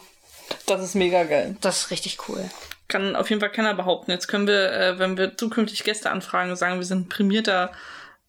Das 0.65 0.81
ist 0.81 0.95
mega 0.95 1.24
geil. 1.24 1.55
Das 1.62 1.81
ist 1.81 1.91
richtig 1.91 2.17
cool. 2.27 2.50
Kann 2.88 3.15
auf 3.15 3.29
jeden 3.29 3.39
Fall 3.39 3.51
keiner 3.51 3.74
behaupten. 3.74 4.12
Jetzt 4.12 4.27
können 4.27 4.48
wir, 4.48 4.72
äh, 4.72 5.00
wenn 5.00 5.17
wir 5.17 5.38
zukünftig 5.38 5.84
Gäste 5.84 6.12
anfragen, 6.12 6.55
sagen, 6.55 6.77
wir 6.77 6.86
sind 6.86 7.05
ein 7.05 7.10
prämierter 7.10 7.72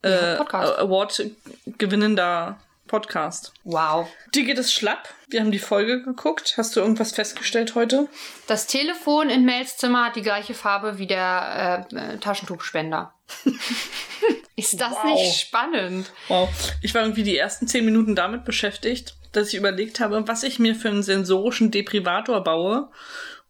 Ja, 0.04 0.10
äh, 0.10 0.36
Podcast. 0.36 0.78
Award-gewinnender 0.78 2.58
Podcast. 2.86 3.52
Wow. 3.64 4.08
Dir 4.34 4.44
geht 4.44 4.58
es 4.58 4.72
schlapp. 4.72 5.08
Wir 5.28 5.40
haben 5.40 5.50
die 5.50 5.58
Folge 5.58 6.02
geguckt. 6.02 6.54
Hast 6.56 6.76
du 6.76 6.80
irgendwas 6.80 7.12
festgestellt 7.12 7.74
heute? 7.74 8.08
Das 8.46 8.66
Telefon 8.66 9.28
in 9.30 9.44
Mels 9.44 9.76
Zimmer 9.76 10.06
hat 10.06 10.16
die 10.16 10.22
gleiche 10.22 10.54
Farbe 10.54 10.98
wie 10.98 11.06
der 11.06 11.86
äh, 11.92 11.96
äh, 11.96 12.18
Taschentuchspender. 12.18 13.12
ist 14.56 14.80
das 14.80 14.92
Wow. 14.92 15.04
nicht 15.14 15.38
spannend? 15.40 16.12
Wow. 16.28 16.48
Ich 16.82 16.94
war 16.94 17.02
irgendwie 17.02 17.24
die 17.24 17.36
ersten 17.36 17.66
zehn 17.66 17.84
Minuten 17.84 18.14
damit 18.14 18.44
beschäftigt, 18.44 19.14
dass 19.32 19.48
ich 19.48 19.54
überlegt 19.56 20.00
habe, 20.00 20.26
was 20.28 20.42
ich 20.42 20.58
mir 20.58 20.74
für 20.74 20.88
einen 20.88 21.02
sensorischen 21.02 21.70
Deprivator 21.70 22.42
baue, 22.42 22.88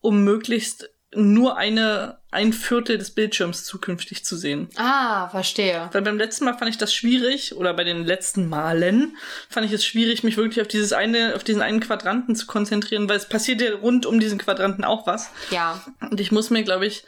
um 0.01 0.25
möglichst 0.25 0.91
nur 1.15 1.57
eine, 1.57 2.19
ein 2.31 2.53
Viertel 2.53 2.99
des 2.99 3.13
Bildschirms 3.13 3.65
zukünftig 3.65 4.25
zu 4.25 4.37
sehen. 4.37 4.69
Ah, 4.77 5.29
verstehe. 5.29 5.89
Weil 5.93 6.03
beim 6.03 6.19
letzten 6.19 6.45
Mal 6.45 6.59
fand 6.59 6.71
ich 6.71 6.79
das 6.79 6.93
schwierig, 6.93 7.55
oder 7.55 7.73
bei 7.75 7.85
den 7.85 8.05
letzten 8.05 8.49
Malen 8.49 9.17
fand 9.49 9.67
ich 9.67 9.73
es 9.73 9.85
schwierig, 9.85 10.25
mich 10.25 10.37
wirklich 10.37 10.61
auf 10.61 10.69
dieses 10.69 10.93
eine, 10.93 11.35
auf 11.35 11.45
diesen 11.45 11.63
einen 11.63 11.81
Quadranten 11.81 12.35
zu 12.35 12.47
konzentrieren, 12.47 13.09
weil 13.09 13.17
es 13.17 13.29
passiert 13.29 13.61
ja 13.61 13.75
rund 13.75 14.05
um 14.05 14.21
diesen 14.21 14.39
Quadranten 14.39 14.85
auch 14.85 15.07
was. 15.07 15.31
Ja. 15.51 15.83
Und 16.01 16.21
ich 16.21 16.33
muss 16.33 16.51
mir, 16.51 16.65
glaube 16.65 16.87
ich, 16.87 17.05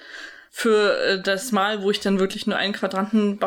für 0.51 0.97
äh, 0.99 1.23
das 1.23 1.53
Mal, 1.53 1.83
wo 1.83 1.91
ich 1.91 2.01
dann 2.01 2.19
wirklich 2.19 2.47
nur 2.47 2.57
einen 2.57 2.73
Quadranten 2.73 3.39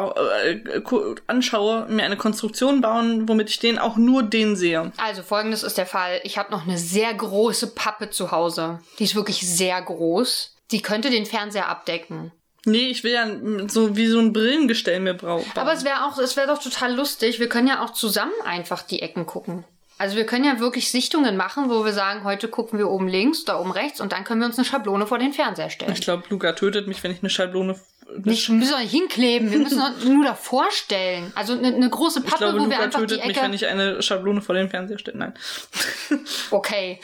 äh, 0.45 0.81
ku- 0.81 1.15
anschaue, 1.27 1.85
mir 1.89 2.03
eine 2.05 2.17
Konstruktion 2.17 2.81
bauen, 2.81 3.27
womit 3.27 3.49
ich 3.49 3.59
den 3.59 3.77
auch 3.79 3.97
nur 3.97 4.23
den 4.23 4.55
sehe. 4.55 4.91
Also 4.97 5.23
folgendes 5.23 5.63
ist 5.63 5.77
der 5.77 5.85
Fall. 5.85 6.19
Ich 6.23 6.37
habe 6.37 6.51
noch 6.51 6.65
eine 6.67 6.77
sehr 6.77 7.13
große 7.13 7.67
Pappe 7.75 8.09
zu 8.09 8.31
Hause. 8.31 8.79
Die 8.99 9.03
ist 9.03 9.15
wirklich 9.15 9.41
sehr 9.47 9.81
groß. 9.81 10.55
Die 10.71 10.81
könnte 10.81 11.09
den 11.09 11.25
Fernseher 11.25 11.67
abdecken. 11.67 12.31
Nee, 12.65 12.87
ich 12.89 13.03
will 13.03 13.11
ja 13.13 13.27
so 13.67 13.95
wie 13.97 14.05
so 14.07 14.19
ein 14.19 14.33
Brillengestell 14.33 14.99
mir 14.99 15.15
brauchen. 15.15 15.51
Aber 15.55 15.73
es 15.73 15.83
wäre 15.83 16.05
auch, 16.05 16.19
es 16.19 16.37
wäre 16.37 16.47
doch 16.47 16.61
total 16.61 16.93
lustig. 16.93 17.39
Wir 17.39 17.49
können 17.49 17.67
ja 17.67 17.83
auch 17.83 17.89
zusammen 17.91 18.31
einfach 18.45 18.83
die 18.83 19.01
Ecken 19.01 19.25
gucken. 19.25 19.65
Also 20.01 20.15
wir 20.15 20.25
können 20.25 20.45
ja 20.45 20.59
wirklich 20.59 20.89
Sichtungen 20.89 21.37
machen, 21.37 21.69
wo 21.69 21.85
wir 21.85 21.93
sagen, 21.93 22.23
heute 22.23 22.47
gucken 22.47 22.79
wir 22.79 22.89
oben 22.89 23.07
links, 23.07 23.45
da 23.45 23.59
oben 23.59 23.69
rechts 23.69 24.01
und 24.01 24.13
dann 24.13 24.23
können 24.23 24.41
wir 24.41 24.47
uns 24.47 24.57
eine 24.57 24.65
Schablone 24.65 25.05
vor 25.05 25.19
den 25.19 25.31
Fernseher 25.31 25.69
stellen. 25.69 25.93
ich 25.93 26.01
glaube, 26.01 26.23
Luca 26.29 26.53
tötet 26.53 26.87
mich, 26.87 27.03
wenn 27.03 27.11
ich 27.11 27.19
eine 27.21 27.29
Schablone. 27.29 27.79
Nicht, 28.23 28.49
wir 28.49 28.55
müssen 28.55 28.79
nicht 28.79 28.89
hinkleben, 28.89 29.51
wir 29.51 29.59
müssen 29.59 29.79
nur 30.05 30.25
davor 30.25 30.65
stellen. 30.71 31.31
Also 31.35 31.53
eine, 31.53 31.67
eine 31.67 31.87
große 31.87 32.21
Ich 32.21 32.25
Pappe, 32.25 32.37
glaube, 32.39 32.53
wo 32.53 32.63
wir 32.63 32.69
Luca 32.69 32.79
einfach 32.79 32.99
die 33.01 33.05
tötet 33.05 33.27
mich, 33.27 33.37
Ecke. 33.37 33.45
wenn 33.45 33.53
ich 33.53 33.67
eine 33.67 34.01
Schablone 34.01 34.41
vor 34.41 34.55
den 34.55 34.69
Fernseher 34.71 34.97
stelle. 34.97 35.19
Nein. 35.19 35.33
Okay. 36.49 36.99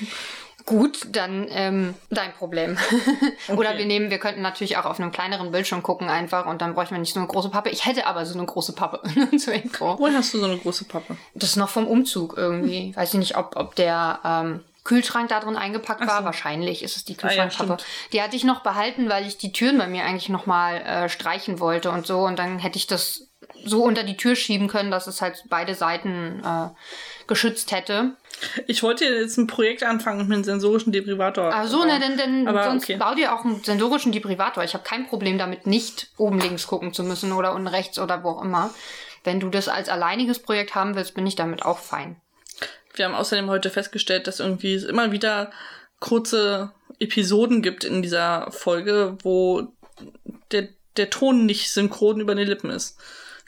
Gut, 0.68 1.08
dann 1.14 1.48
ähm, 1.50 1.94
dein 2.10 2.34
Problem. 2.34 2.78
Oder 3.56 3.78
wir 3.78 3.86
nehmen, 3.86 4.10
wir 4.10 4.20
könnten 4.20 4.42
natürlich 4.42 4.76
auch 4.76 4.84
auf 4.84 5.00
einem 5.00 5.14
kleineren 5.14 5.50
Bildschirm 5.50 5.82
gucken 5.82 6.10
einfach 6.10 6.46
und 6.46 6.62
dann 6.62 6.74
bräuchten 6.74 6.94
wir 6.94 7.00
nicht 7.00 7.14
so 7.14 7.22
eine 7.22 7.28
große 7.30 7.50
Pappe. 7.50 7.70
Ich 7.70 7.86
hätte 7.86 8.06
aber 8.06 8.26
so 8.26 8.38
eine 8.38 8.46
große 8.46 8.74
Pappe 8.74 9.02
zur 9.38 9.54
Info. 9.54 9.98
Woher 9.98 10.18
hast 10.18 10.34
du 10.34 10.40
so 10.40 10.46
eine 10.46 10.58
große 10.58 10.84
Pappe? 10.84 11.16
Das 11.36 11.52
ist 11.52 11.56
noch 11.56 11.70
vom 11.70 11.88
Umzug 11.88 12.36
irgendwie. 12.36 12.94
Weiß 12.98 13.14
ich 13.14 13.20
nicht, 13.20 13.38
ob, 13.38 13.56
ob 13.56 13.76
der 13.76 14.20
ähm, 14.26 14.60
Kühlschrank 14.84 15.30
da 15.30 15.40
drin 15.40 15.56
eingepackt 15.56 16.06
war. 16.06 16.26
Wahrscheinlich 16.26 16.84
ist 16.84 16.98
es 16.98 17.06
die 17.06 17.16
Ah 17.22 17.32
ja, 17.32 17.44
Kühlschrankpappe. 17.46 17.84
die 18.12 18.22
hatte 18.22 18.36
ich 18.36 18.44
noch 18.44 18.60
behalten, 18.62 19.08
weil 19.08 19.26
ich 19.26 19.38
die 19.38 19.54
Türen 19.54 19.78
bei 19.78 19.88
mir 19.88 20.04
eigentlich 20.04 20.28
nochmal 20.28 20.82
äh, 20.82 21.08
streichen 21.08 21.62
wollte 21.62 21.92
und 21.92 22.06
so. 22.06 22.20
Und 22.26 22.40
dann 22.40 22.60
hätte 22.60 22.78
ich 22.78 22.88
das 22.88 23.28
so 23.64 23.84
unter 23.84 24.04
die 24.04 24.18
Tür 24.18 24.36
schieben 24.36 24.68
können, 24.68 24.92
dass 24.92 25.08
es 25.08 25.22
halt 25.22 25.46
beide 25.50 25.76
Seiten 25.76 26.42
äh, 26.44 26.70
geschützt 27.28 27.72
hätte. 27.72 28.14
Ich 28.68 28.84
wollte 28.84 29.06
jetzt 29.06 29.38
ein 29.38 29.48
Projekt 29.48 29.84
anfangen 29.84 30.28
mit 30.28 30.36
einem 30.36 30.44
sensorischen 30.44 30.92
Deprivator. 30.92 31.52
Ach 31.54 31.68
so, 31.68 31.84
ne, 31.84 32.00
denn, 32.00 32.18
denn 32.18 32.48
Aber 32.48 32.64
sonst 32.64 32.84
okay. 32.84 32.98
bau 32.98 33.16
dir 33.16 33.34
auch 33.34 33.44
einen 33.44 33.64
sensorischen 33.64 34.12
Deprivator. 34.12 34.64
Ich 34.64 34.74
habe 34.74 34.84
kein 34.84 35.08
Problem 35.08 35.38
damit, 35.38 35.66
nicht 35.66 36.10
oben 36.18 36.40
links 36.40 36.68
gucken 36.68 36.94
zu 36.94 37.04
müssen 37.04 37.32
oder 37.32 37.54
unten 37.54 37.68
rechts 37.68 38.00
oder 38.00 38.24
wo 38.24 38.30
auch 38.30 38.44
immer. 38.44 38.74
Wenn 39.24 39.40
du 39.40 39.50
das 39.50 39.68
als 39.68 39.90
alleiniges 39.90 40.40
Projekt 40.40 40.76
haben 40.76 40.96
willst, 40.96 41.14
bin 41.14 41.28
ich 41.28 41.36
damit 41.36 41.66
auch 41.66 41.80
fein. 41.80 42.22
Wir 42.94 43.06
haben 43.06 43.16
außerdem 43.16 43.50
heute 43.50 43.70
festgestellt, 43.70 44.28
dass 44.28 44.40
irgendwie 44.40 44.74
es 44.74 44.84
immer 44.84 45.12
wieder 45.12 45.52
kurze 46.00 46.72
Episoden 47.00 47.62
gibt 47.62 47.84
in 47.84 48.02
dieser 48.02 48.52
Folge, 48.52 49.18
wo 49.24 49.68
der, 50.52 50.70
der 50.96 51.10
Ton 51.10 51.46
nicht 51.46 51.72
synchron 51.72 52.20
über 52.20 52.36
den 52.36 52.48
Lippen 52.48 52.70
ist. 52.70 52.98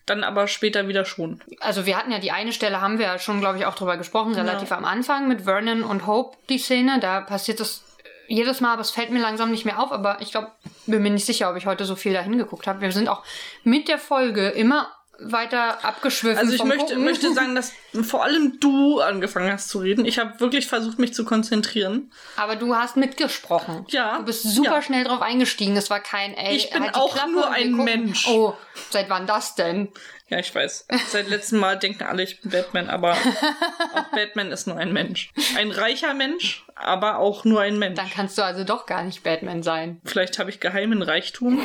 Dann 0.10 0.24
aber 0.24 0.48
später 0.48 0.88
wieder 0.88 1.06
schon. 1.06 1.40
Also 1.60 1.86
wir 1.86 1.96
hatten 1.96 2.12
ja 2.12 2.18
die 2.18 2.32
eine 2.32 2.52
Stelle, 2.52 2.82
haben 2.82 2.98
wir 2.98 3.06
ja 3.06 3.20
schon, 3.20 3.42
glaube 3.42 3.60
ich, 3.60 3.68
auch 3.68 3.76
drüber 3.76 3.96
gesprochen, 3.96 4.34
relativ 4.34 4.72
am 4.72 4.84
Anfang 4.84 5.28
mit 5.28 5.44
Vernon 5.44 5.84
und 5.84 6.08
Hope, 6.08 6.36
die 6.50 6.58
Szene. 6.58 7.00
Da 7.00 7.22
passiert 7.22 7.60
das 7.60 7.84
jedes 8.28 8.60
Mal, 8.60 8.74
aber 8.74 8.82
es 8.82 8.90
fällt 8.90 9.12
mir 9.12 9.20
langsam 9.20 9.52
nicht 9.52 9.66
mehr 9.66 9.80
auf. 9.80 9.92
Aber 9.92 10.18
ich 10.22 10.32
glaube, 10.32 10.48
bin 10.88 11.04
mir 11.04 11.12
nicht 11.12 11.28
sicher, 11.28 11.52
ob 11.52 11.58
ich 11.58 11.68
heute 11.68 11.86
so 11.86 11.96
viel 11.96 12.14
da 12.14 12.22
hingeguckt 12.22 12.66
habe. 12.66 12.82
Wir 12.82 12.92
sind 12.92 13.08
auch 13.08 13.24
mit 13.64 13.88
der 13.88 14.00
Folge 14.00 14.50
immer 14.50 14.92
weiter 15.22 15.84
abgeschwiffen. 15.84 16.38
Also 16.40 16.54
ich 16.54 16.64
möchte, 16.64 16.86
Gucken. 16.86 17.04
möchte 17.04 17.34
sagen, 17.34 17.56
dass 17.56 17.72
vor 18.04 18.24
allem 18.24 18.60
du 18.60 19.00
angefangen 19.02 19.52
hast 19.52 19.70
zu 19.70 19.80
reden. 19.80 20.06
Ich 20.06 20.20
habe 20.20 20.40
wirklich 20.40 20.68
versucht, 20.68 21.00
mich 21.00 21.14
zu 21.14 21.26
konzentrieren. 21.26 22.12
Aber 22.38 22.56
du 22.56 22.76
hast 22.76 22.96
mitgesprochen. 22.98 23.86
Ja, 23.90 24.18
Du 24.20 24.26
bist 24.26 24.44
super 24.44 24.76
ja. 24.76 24.82
schnell 24.82 25.04
drauf 25.04 25.22
eingestiegen. 25.22 25.76
Das 25.76 25.90
war 25.90 26.00
kein, 26.00 26.34
ey, 26.34 26.56
Ich 26.56 26.70
bin 26.70 26.84
halt 26.84 26.96
auch 26.96 27.14
Klappe 27.14 27.32
nur 27.32 27.50
ein 27.52 27.72
gucken. 27.72 27.86
Mensch. 27.86 28.28
Oh, 28.28 28.54
seit 28.90 29.10
wann 29.10 29.28
das 29.28 29.56
denn? 29.56 29.90
Ja, 30.28 30.38
ich 30.38 30.54
weiß. 30.54 30.86
Seit 31.08 31.28
letztem 31.28 31.60
Mal 31.60 31.78
denken 31.80 32.04
alle, 32.04 32.22
ich 32.22 32.40
bin 32.42 32.52
Batman, 32.52 32.90
aber 32.90 33.14
auch 33.14 34.04
Batman 34.12 34.52
ist 34.52 34.68
nur 34.68 34.78
ein 34.78 34.94
Mensch. 34.94 35.32
Ein 35.58 35.72
reicher 35.72 36.14
Mensch, 36.14 36.66
aber 36.76 37.18
auch 37.18 37.46
nur 37.46 37.62
ein 37.62 37.80
Mensch. 37.80 37.98
Dann 37.98 38.12
kannst 38.12 38.38
du 38.38 38.44
also 38.44 38.64
doch 38.64 38.86
gar 38.86 39.02
nicht 39.04 39.24
Batman 39.24 39.64
sein. 39.64 40.00
Vielleicht 40.06 40.38
habe 40.38 40.52
ich 40.52 40.60
geheimen 40.60 41.02
Reichtum. 41.02 41.60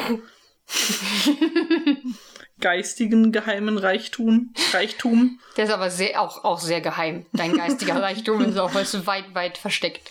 Geistigen 2.61 3.33
geheimen 3.33 3.79
Reichtum. 3.79 4.55
Reichtum. 4.73 5.41
Der 5.57 5.65
ist 5.65 5.71
aber 5.71 5.91
sehr, 5.91 6.21
auch, 6.21 6.45
auch 6.45 6.61
sehr 6.61 6.81
geheim. 6.81 7.27
Dein 7.33 7.57
geistiger 7.57 7.97
Reichtum 8.03 8.43
ist 8.43 8.59
auch 8.59 8.73
du, 8.73 9.07
weit, 9.07 9.35
weit 9.35 9.59
versteckt. 9.59 10.11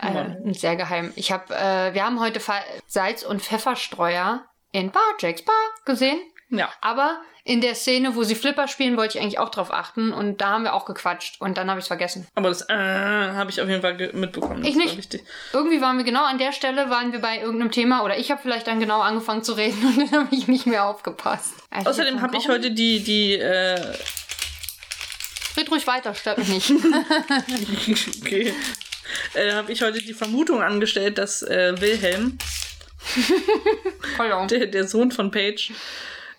Äh, 0.00 0.52
sehr 0.52 0.76
geheim. 0.76 1.12
Ich 1.16 1.32
habe, 1.32 1.54
äh, 1.54 1.94
wir 1.94 2.04
haben 2.04 2.20
heute 2.20 2.40
Salz- 2.86 3.24
und 3.24 3.42
Pfefferstreuer 3.42 4.44
in 4.72 4.90
Bar 4.90 5.02
Jacks 5.20 5.42
Bar 5.42 5.54
gesehen. 5.84 6.18
Ja. 6.50 6.68
Aber 6.80 7.20
in 7.46 7.60
der 7.60 7.74
Szene, 7.74 8.16
wo 8.16 8.22
sie 8.22 8.34
Flipper 8.34 8.68
spielen, 8.68 8.96
wollte 8.96 9.18
ich 9.18 9.22
eigentlich 9.22 9.38
auch 9.38 9.50
drauf 9.50 9.70
achten 9.70 10.14
und 10.14 10.40
da 10.40 10.48
haben 10.48 10.64
wir 10.64 10.72
auch 10.72 10.86
gequatscht 10.86 11.40
und 11.40 11.58
dann 11.58 11.68
habe 11.68 11.78
ich 11.78 11.84
es 11.84 11.88
vergessen. 11.88 12.26
Aber 12.34 12.48
das 12.48 12.62
äh, 12.70 12.74
habe 12.74 13.50
ich 13.50 13.60
auf 13.60 13.68
jeden 13.68 13.82
Fall 13.82 13.94
mitbekommen. 14.14 14.62
Das 14.62 14.70
Ich 14.70 14.76
war 14.76 14.84
nicht. 14.84 14.96
wichtig. 14.96 15.22
Irgendwie 15.52 15.82
waren 15.82 15.98
wir 15.98 16.04
genau 16.04 16.24
an 16.24 16.38
der 16.38 16.52
Stelle, 16.52 16.88
waren 16.88 17.12
wir 17.12 17.18
bei 17.18 17.40
irgendeinem 17.40 17.70
Thema 17.70 18.02
oder 18.02 18.18
ich 18.18 18.30
habe 18.30 18.40
vielleicht 18.40 18.66
dann 18.66 18.80
genau 18.80 19.00
angefangen 19.00 19.42
zu 19.44 19.52
reden 19.52 19.76
und 19.86 19.98
dann 20.10 20.24
habe 20.24 20.34
ich 20.34 20.48
nicht 20.48 20.64
mehr 20.66 20.86
aufgepasst. 20.86 21.52
Also 21.70 21.90
Außerdem 21.90 22.22
habe 22.22 22.34
ich 22.38 22.48
heute 22.48 22.70
die, 22.70 23.00
die, 23.04 23.34
äh, 23.34 23.78
Red 25.56 25.70
ruhig 25.70 25.86
weiter, 25.86 26.14
stört 26.14 26.38
mich 26.38 26.48
nicht. 26.48 26.72
okay, 28.22 28.54
äh, 29.34 29.52
habe 29.52 29.70
ich 29.70 29.82
heute 29.82 29.98
die 29.98 30.14
Vermutung 30.14 30.62
angestellt, 30.62 31.18
dass 31.18 31.42
äh, 31.42 31.80
Wilhelm, 31.80 32.38
der, 34.50 34.66
der 34.66 34.88
Sohn 34.88 35.12
von 35.12 35.30
Paige, 35.30 35.72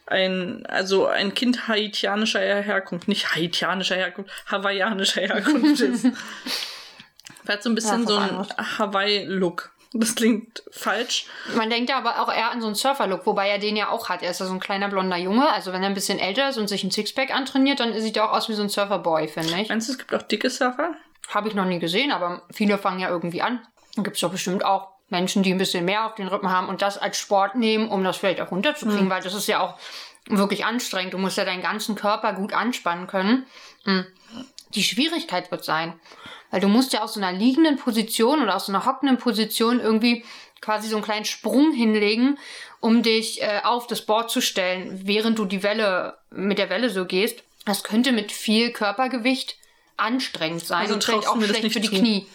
ein, 0.07 0.65
also 0.67 1.07
ein 1.07 1.33
Kind 1.33 1.67
haitianischer 1.67 2.39
Herkunft, 2.39 3.07
nicht 3.07 3.35
haitianischer 3.35 3.95
Herkunft, 3.95 4.31
hawaiianischer 4.51 5.21
Herkunft 5.21 5.81
ist. 5.81 6.05
Hat 7.47 7.63
so 7.63 7.69
ein 7.69 7.75
bisschen 7.75 8.01
Ja, 8.01 8.07
so 8.07 8.17
einen. 8.17 8.47
Hawaii-Look. 8.79 9.71
Das 9.97 10.15
klingt 10.15 10.63
falsch. 10.71 11.25
Man 11.55 11.69
denkt 11.69 11.89
ja 11.89 11.97
aber 11.97 12.19
auch 12.21 12.33
eher 12.33 12.51
an 12.51 12.59
so 12.59 12.67
einen 12.67 12.75
Surfer-Look, 12.75 13.25
wobei 13.25 13.47
er 13.47 13.59
den 13.59 13.77
ja 13.77 13.89
auch 13.89 14.09
hat. 14.09 14.23
Er 14.23 14.31
ist 14.31 14.41
ja 14.41 14.45
so 14.45 14.51
ein 14.53 14.59
kleiner 14.59 14.89
blonder 14.89 15.15
Junge. 15.15 15.49
Also 15.49 15.71
wenn 15.71 15.83
er 15.83 15.87
ein 15.87 15.93
bisschen 15.93 16.19
älter 16.19 16.49
ist 16.49 16.57
und 16.57 16.67
sich 16.67 16.83
ein 16.83 16.91
Sixpack 16.91 17.33
antrainiert, 17.33 17.79
dann 17.79 17.97
sieht 18.01 18.17
er 18.17 18.29
auch 18.29 18.35
aus 18.35 18.49
wie 18.49 18.53
so 18.53 18.61
ein 18.61 18.69
Surferboy, 18.69 19.27
finde 19.29 19.55
ich. 19.61 19.69
Meinst 19.69 19.87
du, 19.87 19.93
es 19.93 19.97
gibt 19.97 20.13
auch 20.13 20.23
dicke 20.23 20.49
Surfer? 20.49 20.95
Habe 21.29 21.47
ich 21.47 21.55
noch 21.55 21.65
nie 21.65 21.79
gesehen, 21.79 22.11
aber 22.11 22.41
viele 22.51 22.77
fangen 22.77 22.99
ja 22.99 23.09
irgendwie 23.09 23.41
an. 23.41 23.65
Dann 23.95 24.03
gibt 24.03 24.17
es 24.17 24.21
doch 24.21 24.31
bestimmt 24.31 24.65
auch 24.65 24.94
Menschen, 25.09 25.43
die 25.43 25.53
ein 25.53 25.57
bisschen 25.57 25.85
mehr 25.85 26.05
auf 26.05 26.15
den 26.15 26.27
Rippen 26.27 26.49
haben 26.49 26.67
und 26.67 26.81
das 26.81 26.97
als 26.97 27.17
Sport 27.17 27.55
nehmen, 27.55 27.89
um 27.89 28.03
das 28.03 28.17
vielleicht 28.17 28.41
auch 28.41 28.51
runterzukriegen, 28.51 29.09
weil 29.09 29.21
das 29.21 29.33
ist 29.33 29.47
ja 29.47 29.59
auch 29.61 29.77
wirklich 30.27 30.65
anstrengend. 30.65 31.13
Du 31.13 31.17
musst 31.17 31.37
ja 31.37 31.45
deinen 31.45 31.61
ganzen 31.61 31.95
Körper 31.95 32.33
gut 32.33 32.53
anspannen 32.53 33.07
können. 33.07 33.45
Hm. 33.83 34.05
Die 34.73 34.83
Schwierigkeit 34.83 35.51
wird 35.51 35.63
sein, 35.63 35.93
weil 36.49 36.59
du 36.59 36.67
musst 36.67 36.93
ja 36.93 37.03
aus 37.03 37.13
so 37.13 37.21
einer 37.21 37.37
liegenden 37.37 37.77
Position 37.77 38.41
oder 38.41 38.55
aus 38.55 38.65
so 38.65 38.71
einer 38.71 38.85
hockenden 38.85 39.17
Position 39.17 39.79
irgendwie 39.79 40.25
quasi 40.61 40.89
so 40.89 40.95
einen 40.95 41.05
kleinen 41.05 41.25
Sprung 41.25 41.71
hinlegen, 41.71 42.39
um 42.79 43.03
dich 43.03 43.41
äh, 43.41 43.61
auf 43.63 43.87
das 43.87 44.01
Board 44.05 44.31
zu 44.31 44.41
stellen, 44.41 45.01
während 45.03 45.37
du 45.37 45.45
die 45.45 45.63
Welle 45.63 46.17
mit 46.31 46.57
der 46.57 46.69
Welle 46.69 46.89
so 46.89 47.05
gehst. 47.05 47.43
Das 47.65 47.83
könnte 47.83 48.11
mit 48.11 48.31
viel 48.31 48.71
Körpergewicht 48.71 49.57
anstrengend 49.97 50.65
sein 50.65 50.81
Also 50.81 50.95
und 50.95 51.03
vielleicht 51.03 51.27
auch 51.27 51.41
schlecht 51.41 51.73
für 51.73 51.79
die 51.79 51.89
zu? 51.89 51.95
Knie. 51.95 52.27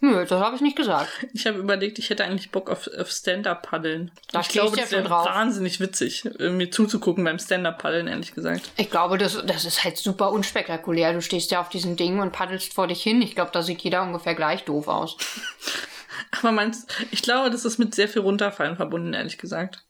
Nö, 0.00 0.24
das 0.24 0.40
habe 0.40 0.56
ich 0.56 0.62
nicht 0.62 0.76
gesagt. 0.76 1.10
Ich 1.32 1.46
habe 1.46 1.58
überlegt, 1.58 1.98
ich 1.98 2.10
hätte 2.10 2.24
eigentlich 2.24 2.50
Bock 2.50 2.70
auf, 2.70 2.88
auf 2.98 3.10
Stand-Up-Paddeln. 3.10 4.10
Da 4.32 4.40
ich 4.40 4.46
ich 4.46 4.52
glaube, 4.52 4.76
ja 4.76 4.82
das 4.82 4.92
wäre 4.92 5.08
wahnsinnig 5.08 5.78
witzig, 5.78 6.24
äh, 6.40 6.50
mir 6.50 6.70
zuzugucken 6.70 7.22
beim 7.22 7.38
Stand-Up-Paddeln, 7.38 8.08
ehrlich 8.08 8.34
gesagt. 8.34 8.70
Ich 8.76 8.90
glaube, 8.90 9.18
das, 9.18 9.44
das 9.46 9.64
ist 9.64 9.84
halt 9.84 9.98
super 9.98 10.32
unspektakulär. 10.32 11.12
Du 11.12 11.22
stehst 11.22 11.50
ja 11.50 11.60
auf 11.60 11.68
diesem 11.68 11.96
Ding 11.96 12.18
und 12.18 12.32
paddelst 12.32 12.74
vor 12.74 12.88
dich 12.88 13.02
hin. 13.02 13.22
Ich 13.22 13.34
glaube, 13.34 13.50
da 13.52 13.62
sieht 13.62 13.82
jeder 13.82 14.02
ungefähr 14.02 14.34
gleich 14.34 14.64
doof 14.64 14.88
aus. 14.88 15.16
Aber 16.40 16.52
meinst 16.52 16.90
ich 17.10 17.22
glaube, 17.22 17.50
das 17.50 17.64
ist 17.64 17.78
mit 17.78 17.94
sehr 17.94 18.08
viel 18.08 18.22
Runterfallen 18.22 18.76
verbunden, 18.76 19.14
ehrlich 19.14 19.38
gesagt. 19.38 19.84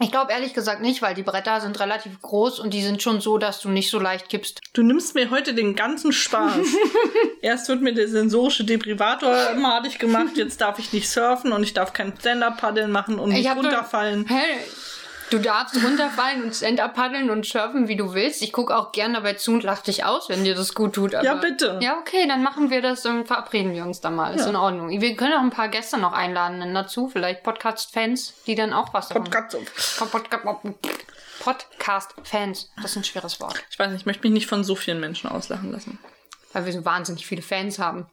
Ich 0.00 0.12
glaube 0.12 0.30
ehrlich 0.32 0.54
gesagt 0.54 0.80
nicht, 0.80 1.02
weil 1.02 1.14
die 1.14 1.24
Bretter 1.24 1.60
sind 1.60 1.80
relativ 1.80 2.22
groß 2.22 2.60
und 2.60 2.72
die 2.72 2.82
sind 2.82 3.02
schon 3.02 3.20
so, 3.20 3.36
dass 3.36 3.60
du 3.60 3.68
nicht 3.68 3.90
so 3.90 3.98
leicht 3.98 4.28
kippst. 4.28 4.60
Du 4.72 4.82
nimmst 4.82 5.16
mir 5.16 5.30
heute 5.30 5.54
den 5.54 5.74
ganzen 5.74 6.12
Spaß. 6.12 6.66
Erst 7.42 7.68
wird 7.68 7.82
mir 7.82 7.92
der 7.94 8.06
sensorische 8.08 8.64
Deprivator 8.64 9.54
madig 9.56 9.98
gemacht, 9.98 10.36
jetzt 10.36 10.60
darf 10.60 10.78
ich 10.78 10.92
nicht 10.92 11.08
surfen 11.10 11.52
und 11.52 11.62
ich 11.64 11.74
darf 11.74 11.92
kein 11.92 12.14
Stand-Up-Paddeln 12.16 12.92
machen 12.92 13.18
und 13.18 13.30
nicht 13.30 13.48
hab 13.48 13.56
doch- 13.56 13.64
runterfallen. 13.64 14.26
Hä? 14.28 14.42
Du 15.30 15.38
darfst 15.38 15.76
runterfallen 15.82 16.42
und 16.42 16.54
Stand-up 16.54 16.94
paddeln 16.94 17.28
und 17.28 17.44
surfen, 17.44 17.86
wie 17.86 17.96
du 17.96 18.14
willst. 18.14 18.40
Ich 18.40 18.52
gucke 18.52 18.74
auch 18.76 18.92
gern 18.92 19.12
dabei 19.12 19.34
zu 19.34 19.52
und 19.52 19.62
lach 19.62 19.82
dich 19.82 20.04
aus, 20.04 20.28
wenn 20.30 20.42
dir 20.44 20.54
das 20.54 20.74
gut 20.74 20.94
tut. 20.94 21.14
Aber 21.14 21.24
Ja, 21.24 21.34
bitte. 21.34 21.78
Ja, 21.82 21.98
okay, 21.98 22.26
dann 22.26 22.42
machen 22.42 22.70
wir 22.70 22.80
das 22.80 23.04
und 23.04 23.26
verabreden 23.26 23.74
wir 23.74 23.84
uns 23.84 24.00
dann 24.00 24.14
mal. 24.14 24.34
Ist 24.34 24.42
Ja. 24.44 24.48
in 24.50 24.56
Ordnung. 24.56 24.88
Wir 24.88 25.16
können 25.16 25.34
auch 25.34 25.42
ein 25.42 25.50
paar 25.50 25.68
Gäste 25.68 25.98
noch 25.98 26.12
einladen 26.14 26.72
dazu. 26.74 27.08
Vielleicht 27.08 27.42
Podcast-Fans, 27.42 28.34
die 28.46 28.54
dann 28.54 28.72
auch 28.72 28.94
was 28.94 29.10
Podcast. 29.10 29.56
Podcast-Fans. 31.40 32.70
Das 32.76 32.92
ist 32.92 32.96
ein 32.96 33.04
schweres 33.04 33.40
Wort. 33.40 33.62
Ich 33.70 33.78
weiß 33.78 33.90
nicht, 33.90 34.00
ich 34.00 34.06
möchte 34.06 34.22
mich 34.22 34.32
nicht 34.32 34.46
von 34.46 34.64
so 34.64 34.74
vielen 34.74 34.98
Menschen 35.00 35.28
auslachen 35.30 35.70
lassen. 35.72 35.98
Weil 36.52 36.64
wir 36.64 36.72
so 36.72 36.84
wahnsinnig 36.84 37.26
viele 37.26 37.42
Fans 37.42 37.78
haben. 37.78 38.06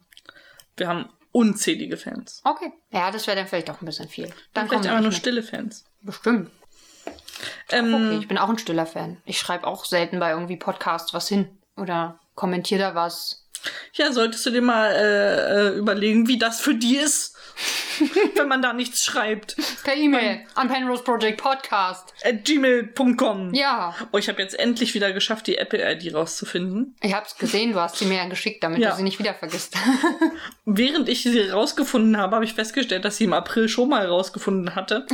Wir 0.78 0.88
haben 0.90 1.10
unzählige 1.32 1.98
Fans. 1.98 2.42
Okay. 2.44 2.72
Ja, 2.92 3.10
das 3.12 3.26
wäre 3.28 3.38
dann 3.38 3.48
vielleicht 3.48 3.70
auch 3.70 3.82
ein 3.82 3.86
bisschen 3.86 4.10
viel. 4.10 4.26
Dann 4.54 4.68
kommen 4.68 4.82
Vielleicht 4.82 4.84
wir 4.86 4.92
aber 4.92 5.02
nur 5.02 5.10
mit. 5.12 5.18
stille 5.18 5.44
Fans. 5.44 5.86
Bestimmt. 6.02 6.52
Ähm, 7.70 7.94
Okay, 7.94 8.18
ich 8.20 8.28
bin 8.28 8.38
auch 8.38 8.50
ein 8.50 8.58
stiller 8.58 8.86
Fan. 8.86 9.18
Ich 9.26 9.40
schreibe 9.40 9.68
auch 9.68 9.86
selten 9.86 10.20
bei 10.20 10.32
irgendwie 10.32 10.58
Podcasts 10.58 11.14
was 11.14 11.28
hin. 11.28 11.48
Oder 11.78 12.20
kommentiere 12.36 12.82
da 12.82 12.96
was. 12.96 13.46
Ja, 13.94 14.12
solltest 14.12 14.46
du 14.46 14.52
dir 14.52 14.62
mal 14.62 14.92
äh, 14.92 15.70
äh, 15.70 15.78
überlegen, 15.78 16.28
wie 16.28 16.38
das 16.38 16.60
für 16.60 16.76
die 16.76 16.98
ist, 16.98 17.35
wenn 18.36 18.48
man 18.48 18.62
da 18.62 18.74
nichts 18.74 19.04
schreibt. 19.06 19.56
Per 19.84 19.96
E-Mail 19.96 20.46
an 20.56 20.68
Penrose 20.68 21.04
Project 21.04 21.42
Podcast. 21.42 22.14
At 22.24 22.44
gmail.com. 22.46 23.54
Ja. 23.54 23.96
Oh, 24.12 24.18
ich 24.18 24.28
habe 24.30 24.42
jetzt 24.42 24.58
endlich 24.60 24.94
wieder 24.94 25.14
geschafft, 25.14 25.48
die 25.48 25.58
Apple-ID 25.58 26.14
rauszufinden. 26.14 26.96
Ich 27.02 27.14
hab's 27.14 27.38
gesehen, 27.38 27.74
du 27.74 27.80
hast 27.80 27.98
sie 27.98 28.06
mir 28.06 28.18
ja 28.18 28.28
geschickt, 28.28 28.64
damit 28.64 28.80
Ja. 28.80 28.92
du 28.92 28.98
sie 28.98 29.04
nicht 29.04 29.20
wieder 29.20 29.34
vergisst. 29.34 29.76
Während 30.66 31.08
ich 31.10 31.24
sie 31.24 31.50
rausgefunden 31.50 32.18
habe, 32.18 32.36
habe 32.36 32.46
ich 32.46 32.54
festgestellt, 32.54 33.06
dass 33.06 33.18
sie 33.18 33.24
im 33.26 33.34
April 33.34 33.70
schon 33.70 33.90
mal 33.90 34.06
rausgefunden 34.06 34.76
hatte. 34.76 35.06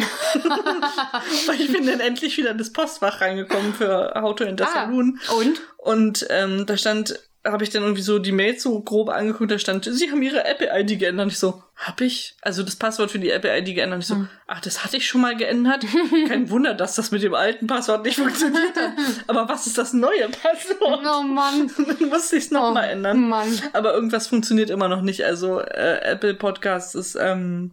Weil 1.47 1.61
ich 1.61 1.71
bin 1.71 1.85
dann 1.85 1.99
endlich 1.99 2.37
wieder 2.37 2.51
in 2.51 2.57
das 2.57 2.71
Postfach 2.73 3.21
reingekommen 3.21 3.73
für 3.73 4.13
How 4.15 4.35
to 4.35 4.43
Enter 4.43 4.67
Ah, 4.67 4.73
Saloon. 4.85 5.19
und? 5.37 5.61
Und 5.77 6.27
ähm, 6.29 6.65
da 6.65 6.77
stand, 6.77 7.19
habe 7.43 7.63
ich 7.63 7.69
dann 7.71 7.81
irgendwie 7.83 8.01
so 8.03 8.19
die 8.19 8.31
Mails 8.31 8.61
so 8.61 8.79
grob 8.81 9.09
angeguckt, 9.09 9.49
da 9.51 9.57
stand, 9.57 9.85
sie 9.85 10.11
haben 10.11 10.21
ihre 10.21 10.45
Apple-ID 10.45 10.99
geändert. 10.99 11.25
Und 11.25 11.31
ich 11.31 11.39
so, 11.39 11.63
hab 11.75 11.99
ich? 12.01 12.35
Also 12.41 12.61
das 12.61 12.75
Passwort 12.75 13.09
für 13.09 13.17
die 13.19 13.31
Apple-ID 13.31 13.73
geändert. 13.75 13.95
Und 13.95 14.01
ich 14.01 14.07
so, 14.07 14.15
Hm. 14.15 14.29
ach, 14.47 14.61
das 14.61 14.83
hatte 14.83 14.97
ich 14.97 15.07
schon 15.07 15.21
mal 15.21 15.35
geändert. 15.35 15.83
Kein 16.27 16.49
Wunder, 16.51 16.73
dass 16.75 16.95
das 16.95 17.09
mit 17.11 17.23
dem 17.23 17.33
alten 17.33 17.65
Passwort 17.67 18.05
nicht 18.05 18.17
funktioniert 18.17 18.75
hat. 18.75 18.91
Aber 19.27 19.49
was 19.49 19.65
ist 19.65 19.77
das 19.77 19.93
neue 19.93 20.29
Passwort? 20.29 21.05
Oh 21.05 21.23
Mann. 21.23 21.71
Dann 21.99 22.09
musste 22.09 22.35
ich 22.35 22.45
es 22.45 22.51
Oh 22.51 22.55
nochmal 22.55 22.89
ändern. 22.89 23.27
Mann. 23.27 23.59
Aber 23.73 23.93
irgendwas 23.93 24.27
funktioniert 24.27 24.69
immer 24.69 24.87
noch 24.87 25.01
nicht. 25.01 25.23
Also 25.25 25.59
äh, 25.61 25.99
Apple 26.03 26.35
Podcast 26.35 26.95
ist 26.95 27.15
ähm, 27.19 27.71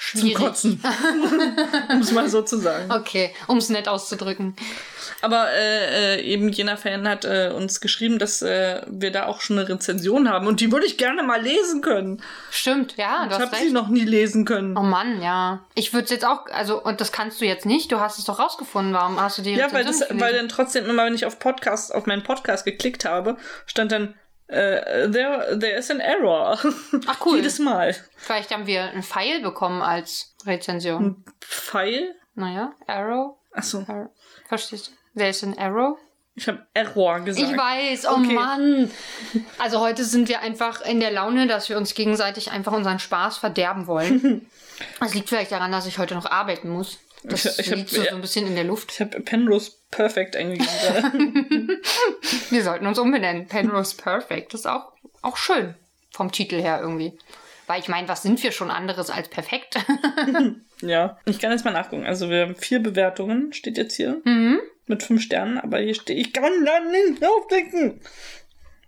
zum 0.00 0.20
Schwierig. 0.20 0.36
Kotzen. 0.36 0.82
um 1.90 2.00
es 2.00 2.12
mal 2.12 2.28
so 2.28 2.42
zu 2.42 2.58
sagen. 2.58 2.90
Okay, 2.90 3.34
um 3.46 3.58
es 3.58 3.68
nett 3.68 3.86
auszudrücken. 3.86 4.56
Aber 5.20 5.50
äh, 5.52 6.16
äh, 6.16 6.22
eben 6.22 6.48
jener 6.48 6.76
Fan 6.76 7.06
hat 7.06 7.24
äh, 7.24 7.52
uns 7.54 7.80
geschrieben, 7.80 8.18
dass 8.18 8.40
äh, 8.40 8.82
wir 8.88 9.10
da 9.10 9.26
auch 9.26 9.40
schon 9.40 9.58
eine 9.58 9.68
Rezension 9.68 10.28
haben. 10.28 10.46
Und 10.46 10.60
die 10.60 10.72
würde 10.72 10.86
ich 10.86 10.96
gerne 10.96 11.22
mal 11.22 11.42
lesen 11.42 11.82
können. 11.82 12.22
Stimmt, 12.50 12.96
ja, 12.96 13.24
Ich 13.24 13.28
du 13.28 13.34
hast 13.34 13.52
habe 13.52 13.56
sie 13.56 13.70
noch 13.70 13.88
nie 13.88 14.04
lesen 14.04 14.44
können. 14.46 14.76
Oh 14.76 14.82
Mann, 14.82 15.20
ja. 15.20 15.60
Ich 15.74 15.92
würde 15.92 16.04
es 16.04 16.10
jetzt 16.10 16.24
auch, 16.24 16.46
also, 16.46 16.82
und 16.82 17.00
das 17.00 17.12
kannst 17.12 17.40
du 17.40 17.44
jetzt 17.44 17.66
nicht. 17.66 17.92
Du 17.92 18.00
hast 18.00 18.18
es 18.18 18.24
doch 18.24 18.38
rausgefunden. 18.38 18.94
Warum 18.94 19.20
hast 19.20 19.38
du 19.38 19.42
die 19.42 19.52
ja, 19.52 19.70
weil, 19.72 19.84
Rezension 19.84 20.18
das, 20.18 20.20
weil 20.20 20.34
dann 20.34 20.48
trotzdem 20.48 20.86
immer, 20.86 21.04
wenn 21.04 21.14
ich 21.14 21.26
auf 21.26 21.38
Podcast, 21.38 21.94
auf 21.94 22.06
meinen 22.06 22.22
Podcast 22.22 22.64
geklickt 22.64 23.04
habe, 23.04 23.36
stand 23.66 23.92
dann, 23.92 24.14
äh, 24.50 25.10
there, 25.10 25.58
there 25.58 25.76
is 25.78 25.90
an 25.90 26.00
error. 26.00 26.58
Ach, 27.06 27.26
cool. 27.26 27.36
Jedes 27.36 27.58
Mal. 27.58 27.94
Vielleicht 28.16 28.52
haben 28.52 28.66
wir 28.66 28.82
einen 28.84 29.02
Pfeil 29.02 29.40
bekommen 29.40 29.82
als 29.82 30.34
Rezension. 30.46 31.24
Pfeil? 31.40 32.14
Naja, 32.34 32.72
Arrow. 32.86 33.36
Achso, 33.52 33.84
Verstehst 34.48 34.88
du? 34.88 34.92
Wer 35.14 35.30
ist 35.30 35.42
ein 35.42 35.58
Arrow? 35.58 35.98
ich 36.36 36.46
habe 36.48 36.64
Error 36.72 37.20
gesagt. 37.20 37.50
Ich 37.50 37.56
weiß, 37.58 38.06
oh 38.06 38.12
Okay. 38.12 38.32
Mann. 38.32 38.90
Also 39.58 39.80
heute 39.80 40.04
sind 40.04 40.28
wir 40.28 40.40
einfach 40.40 40.80
in 40.80 41.00
der 41.00 41.10
Laune, 41.10 41.46
dass 41.46 41.68
wir 41.68 41.76
uns 41.76 41.94
gegenseitig 41.94 42.50
einfach 42.50 42.72
unseren 42.72 42.98
Spaß 42.98 43.38
verderben 43.38 43.86
wollen. 43.86 44.46
Das 44.98 45.12
liegt 45.12 45.28
vielleicht 45.28 45.52
daran, 45.52 45.70
dass 45.72 45.84
ich 45.84 45.98
heute 45.98 46.14
noch 46.14 46.24
arbeiten 46.24 46.70
muss. 46.70 47.00
Das 47.24 47.44
Ich- 47.44 47.58
ich 47.66 47.70
hab- 47.70 47.78
liegt 47.78 47.90
so, 47.90 48.02
so 48.02 48.08
ein 48.10 48.20
bisschen 48.20 48.46
in 48.46 48.54
der 48.54 48.64
Luft. 48.64 48.92
Ich 48.92 49.00
habe 49.00 49.20
Penrose 49.20 49.72
Perfect 49.90 50.36
eingegeben. 50.36 50.68
Wir 52.50 52.62
sollten 52.62 52.86
uns 52.86 52.98
umbenennen. 52.98 53.46
Penrose 53.46 53.96
Perfect. 53.96 54.54
Das 54.54 54.60
ist 54.60 54.66
auch, 54.66 54.92
auch 55.22 55.36
schön. 55.36 55.74
Vom 56.12 56.32
Titel 56.32 56.60
her 56.60 56.80
irgendwie. 56.80 57.18
Weil 57.66 57.80
ich 57.80 57.88
meine, 57.88 58.08
was 58.08 58.22
sind 58.22 58.42
wir 58.42 58.50
schon 58.52 58.70
anderes 58.70 59.10
als 59.10 59.28
perfekt? 59.28 59.76
ja. 60.80 61.18
Ich 61.26 61.38
kann 61.38 61.52
jetzt 61.52 61.64
mal 61.64 61.70
nachgucken. 61.70 62.04
Also 62.06 62.28
wir 62.30 62.42
haben 62.42 62.56
vier 62.56 62.80
Bewertungen, 62.82 63.52
steht 63.52 63.76
jetzt 63.76 63.94
hier. 63.94 64.20
Mit 64.86 65.02
fünf 65.04 65.22
Sternen, 65.22 65.58
aber 65.58 65.78
hier 65.78 65.94
steht, 65.94 66.18
ich 66.18 66.32
kann 66.32 66.64
da 66.64 66.80
nicht 66.80 67.22
draufklicken. 67.22 68.00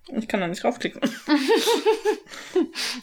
Ich 0.07 0.27
kann 0.27 0.41
da 0.41 0.47
nicht 0.47 0.63
draufklicken. 0.63 1.01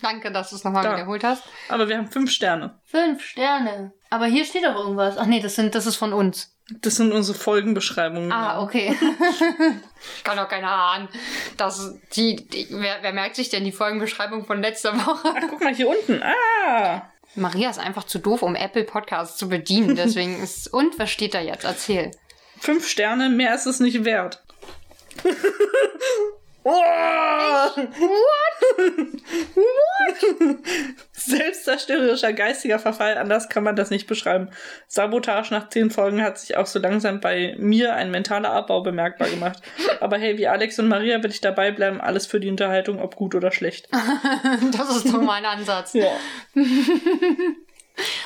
Danke, 0.03 0.31
dass 0.31 0.51
du 0.51 0.57
es 0.57 0.65
nochmal 0.65 0.85
Da. 0.85 0.95
wiederholt 0.97 1.25
hast. 1.25 1.43
Aber 1.69 1.89
wir 1.89 1.97
haben 1.97 2.11
fünf 2.11 2.31
Sterne. 2.31 2.79
Fünf 2.85 3.23
Sterne. 3.25 3.93
Aber 4.11 4.27
hier 4.27 4.45
steht 4.45 4.65
doch 4.65 4.75
irgendwas. 4.77 5.17
Ach 5.17 5.27
nee, 5.27 5.41
das, 5.41 5.55
sind, 5.55 5.75
das 5.75 5.87
ist 5.87 5.97
von 5.97 6.13
uns. 6.13 6.55
Das 6.83 6.97
sind 6.97 7.13
unsere 7.13 7.37
Folgenbeschreibungen. 7.37 8.31
Ah, 8.31 8.63
okay. 8.63 8.95
Kann 10.25 10.37
doch 10.37 10.49
keiner 10.49 10.71
ahnen. 10.71 11.09
Das, 11.57 11.95
die, 12.15 12.37
die, 12.37 12.67
wer, 12.71 12.99
wer 13.03 13.13
merkt 13.13 13.35
sich 13.37 13.49
denn 13.49 13.65
die 13.65 13.73
Folgenbeschreibung 13.73 14.45
von 14.45 14.61
letzter 14.63 14.95
Woche? 14.95 15.35
Ach, 15.37 15.43
guck 15.49 15.61
mal 15.65 15.75
hier 15.75 15.89
unten. 15.89 16.23
Ah! 16.23 17.11
Maria 17.35 17.71
ist 17.71 17.79
einfach 17.79 18.05
zu 18.05 18.19
doof, 18.19 18.43
um 18.43 18.55
Apple 18.55 18.85
Podcasts 18.85 19.37
zu 19.37 19.49
bedienen. 19.49 19.97
Deswegen 19.97 20.41
ist. 20.43 20.73
Und 20.73 20.99
was 20.99 21.11
steht 21.11 21.35
da 21.35 21.41
jetzt? 21.41 21.65
Erzähl. 21.65 22.11
Fünf 22.59 22.87
Sterne, 22.87 23.31
mehr 23.31 23.55
ist 23.55 23.67
es 23.67 23.81
nicht 23.81 24.05
wert. 24.05 24.43
Oh! 26.65 27.71
What? 27.77 27.91
What? 29.55 30.59
Selbstzerstörerischer 31.13 32.33
geistiger 32.33 32.79
Verfall, 32.79 33.19
anders 33.19 33.49
kann 33.49 33.65
man 33.65 33.77
das 33.77 33.91
nicht 33.91 34.07
beschreiben. 34.07 34.51
Sabotage 34.89 35.53
nach 35.53 35.69
zehn 35.69 35.91
Folgen 35.91 36.23
hat 36.23 36.39
sich 36.39 36.57
auch 36.57 36.67
so 36.67 36.79
langsam 36.79 37.21
bei 37.21 37.55
mir 37.59 37.95
ein 37.95 38.11
mentaler 38.11 38.51
Abbau 38.51 38.83
bemerkbar 38.83 39.29
gemacht. 39.29 39.63
Aber 40.01 40.19
hey, 40.19 40.39
wie 40.39 40.49
Alex 40.49 40.79
und 40.79 40.89
Maria 40.89 41.23
will 41.23 41.31
ich 41.31 41.41
dabei 41.41 41.71
bleiben, 41.71 42.01
alles 42.01 42.27
für 42.27 42.41
die 42.41 42.49
Unterhaltung, 42.49 43.01
ob 43.01 43.17
gut 43.17 43.35
oder 43.35 43.53
schlecht. 43.53 43.89
das 44.73 44.97
ist 44.97 45.13
doch 45.13 45.21
mein 45.21 45.45
Ansatz. 45.45 45.95
Ja. 45.95 46.11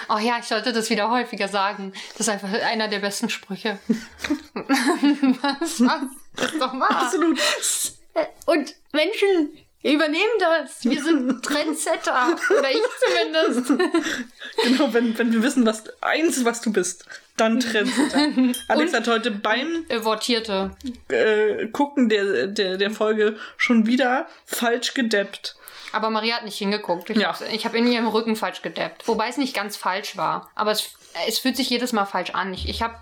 Oh 0.09 0.19
ja, 0.19 0.39
ich 0.39 0.45
sollte 0.45 0.73
das 0.73 0.89
wieder 0.91 1.11
häufiger 1.11 1.49
sagen. 1.49 1.93
Das 2.13 2.21
ist 2.21 2.29
einfach 2.29 2.49
einer 2.63 2.89
der 2.89 3.01
besten 3.01 3.29
Sprüche. 3.29 3.79
was, 4.55 5.81
was? 5.81 6.03
Das 6.37 6.53
ist 6.53 6.61
doch 6.61 6.79
wahr. 6.79 6.91
Absolut. 6.91 7.39
Und 8.47 8.75
Menschen 8.93 9.51
übernehmen 9.83 10.39
das. 10.39 10.85
Wir 10.85 11.03
sind 11.03 11.43
Trendsetter. 11.45 12.37
Oder 12.59 12.71
ich 12.71 12.81
zumindest. 13.01 13.73
Genau, 14.63 14.95
wenn, 14.95 15.19
wenn 15.19 15.33
wir 15.33 15.43
wissen, 15.43 15.67
was 15.67 15.83
eins, 16.01 16.45
was 16.45 16.61
du 16.61 16.73
bist, 16.73 17.05
dann 17.37 17.59
Trendsetter. 17.59 18.19
Alex 18.69 18.93
Und 18.93 18.97
hat 18.97 19.09
heute 19.09 19.31
beim 19.33 19.85
Wortierte. 20.03 20.71
Äh, 21.09 21.67
Gucken 21.69 22.09
der, 22.09 22.47
der, 22.47 22.77
der 22.77 22.91
Folge 22.91 23.37
schon 23.57 23.87
wieder 23.87 24.29
falsch 24.47 24.95
gedeppt. 24.95 25.57
Aber 25.93 26.11
Maria 26.11 26.37
hat 26.37 26.45
nicht 26.45 26.57
hingeguckt. 26.57 27.11
Ich 27.11 27.19
ja. 27.19 27.39
habe 27.39 27.45
hab 27.47 27.75
in 27.75 27.87
ihrem 27.87 28.07
Rücken 28.07 28.37
falsch 28.37 28.63
gedeppt. 28.63 29.07
Wobei 29.09 29.29
es 29.29 29.37
nicht 29.37 29.55
ganz 29.55 29.77
falsch 29.77 30.17
war. 30.17 30.51
Aber 30.55 30.71
es, 30.71 30.95
es 31.27 31.41
fühlt 31.41 31.57
sich 31.57 31.69
jedes 31.69 31.93
Mal 31.93 32.07
falsch 32.07 32.31
an. 32.31 32.55
Ich, 32.55 32.69
ich 32.69 32.81
habe 32.81 32.95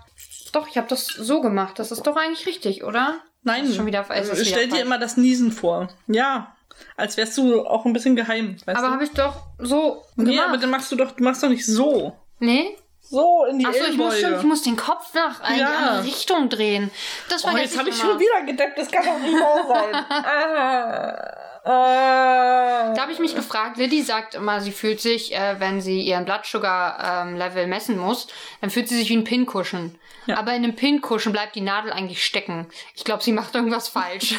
doch, 0.51 0.67
ich 0.67 0.77
habe 0.77 0.87
das 0.87 1.05
so 1.05 1.41
gemacht. 1.41 1.79
Das 1.79 1.91
ist 1.91 2.03
doch 2.03 2.15
eigentlich 2.15 2.45
richtig, 2.47 2.83
oder? 2.83 3.21
Nein. 3.43 3.71
Schon 3.73 3.85
wieder, 3.85 4.05
Stell 4.05 4.45
wieder 4.45 4.77
dir 4.77 4.81
immer 4.81 4.97
das 4.97 5.17
Niesen 5.17 5.51
vor. 5.51 5.89
Ja. 6.07 6.55
Als 6.97 7.17
wärst 7.17 7.37
du 7.37 7.65
auch 7.65 7.85
ein 7.85 7.93
bisschen 7.93 8.15
geheim. 8.15 8.57
aber 8.65 8.91
habe 8.91 9.03
ich 9.03 9.11
doch 9.11 9.43
so 9.59 10.03
gemacht. 10.15 10.33
Nee, 10.33 10.39
aber 10.39 10.57
dann 10.57 10.69
machst 10.69 10.91
du 10.91 10.95
doch, 10.95 11.11
du 11.11 11.23
machst 11.23 11.43
doch 11.43 11.49
nicht 11.49 11.65
so. 11.65 12.17
Nee? 12.39 12.77
So 13.01 13.45
in 13.49 13.59
die 13.59 13.65
Achso, 13.65 13.83
ich 13.89 13.97
muss, 13.97 14.19
schon, 14.19 14.35
ich 14.35 14.43
muss 14.43 14.61
den 14.63 14.77
Kopf 14.77 15.13
nach 15.13 15.47
in 15.49 15.59
ja. 15.59 15.67
die 15.67 15.75
andere 15.75 16.03
Richtung 16.05 16.49
drehen. 16.49 16.89
Das 17.29 17.43
war 17.43 17.53
oh, 17.53 17.57
jetzt 17.57 17.77
habe 17.77 17.89
ich 17.89 17.95
schon 17.95 18.17
wieder 18.17 18.45
gedeckt. 18.45 18.77
Das 18.77 18.89
kann 18.89 19.05
doch 19.05 19.19
nicht 19.19 19.33
wahr 19.33 19.67
sein. 19.67 19.95
ah. 20.09 21.42
Äh. 21.63 21.69
Da 21.69 22.97
habe 22.97 23.11
ich 23.13 23.19
mich 23.19 23.35
gefragt, 23.35 23.77
Liddy 23.77 24.03
sagt 24.03 24.35
immer, 24.35 24.59
sie 24.59 24.71
fühlt 24.71 24.99
sich, 24.99 25.33
äh, 25.33 25.59
wenn 25.59 25.79
sie 25.79 26.01
ihren 26.01 26.25
Blood 26.25 26.45
Sugar 26.45 27.25
ähm, 27.25 27.37
messen 27.69 27.97
muss, 27.97 28.27
dann 28.59 28.69
fühlt 28.69 28.89
sie 28.89 28.97
sich 28.97 29.09
wie 29.09 29.17
ein 29.17 29.23
Pinkuschen. 29.23 29.97
Ja. 30.25 30.37
Aber 30.37 30.53
in 30.53 30.63
einem 30.63 30.75
Pinkuschen 30.75 31.31
bleibt 31.31 31.55
die 31.55 31.61
Nadel 31.61 31.91
eigentlich 31.91 32.25
stecken. 32.25 32.67
Ich 32.95 33.03
glaube, 33.03 33.23
sie 33.23 33.31
macht 33.31 33.55
irgendwas 33.55 33.87
falsch. 33.87 34.35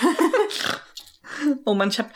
oh 1.64 1.74
man, 1.74 1.88
ich 1.88 1.98
habe 1.98 2.10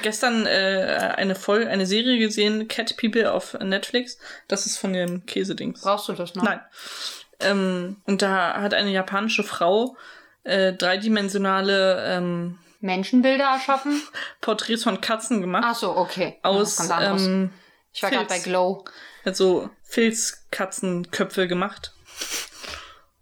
gestern 0.00 0.46
äh, 0.46 1.14
eine 1.16 1.34
Folge, 1.34 1.68
eine 1.68 1.86
Serie 1.86 2.18
gesehen, 2.18 2.66
Cat 2.68 2.96
People 2.96 3.32
auf 3.32 3.54
Netflix. 3.60 4.18
Das 4.48 4.66
ist 4.66 4.78
von 4.78 4.92
dem 4.92 5.26
Käsedings. 5.26 5.82
Brauchst 5.82 6.08
du 6.08 6.14
das 6.14 6.34
noch? 6.34 6.44
Nein. 6.44 6.60
Ähm, 7.40 7.96
und 8.04 8.22
da 8.22 8.60
hat 8.60 8.72
eine 8.74 8.90
japanische 8.90 9.42
Frau 9.42 9.96
äh, 10.44 10.72
dreidimensionale 10.72 12.04
ähm, 12.06 12.58
Menschenbilder 12.84 13.44
erschaffen? 13.44 14.00
Porträts 14.40 14.84
von 14.84 15.00
Katzen 15.00 15.40
gemacht. 15.40 15.64
Ach 15.66 15.74
so, 15.74 15.96
okay. 15.96 16.38
Aus, 16.42 16.78
ähm, 16.90 17.50
ich 17.92 18.02
war 18.02 18.10
gerade 18.10 18.26
bei 18.26 18.38
Glow. 18.38 18.84
Hat 19.24 19.36
so 19.36 19.70
Filzkatzenköpfe 19.82 21.48
gemacht. 21.48 21.92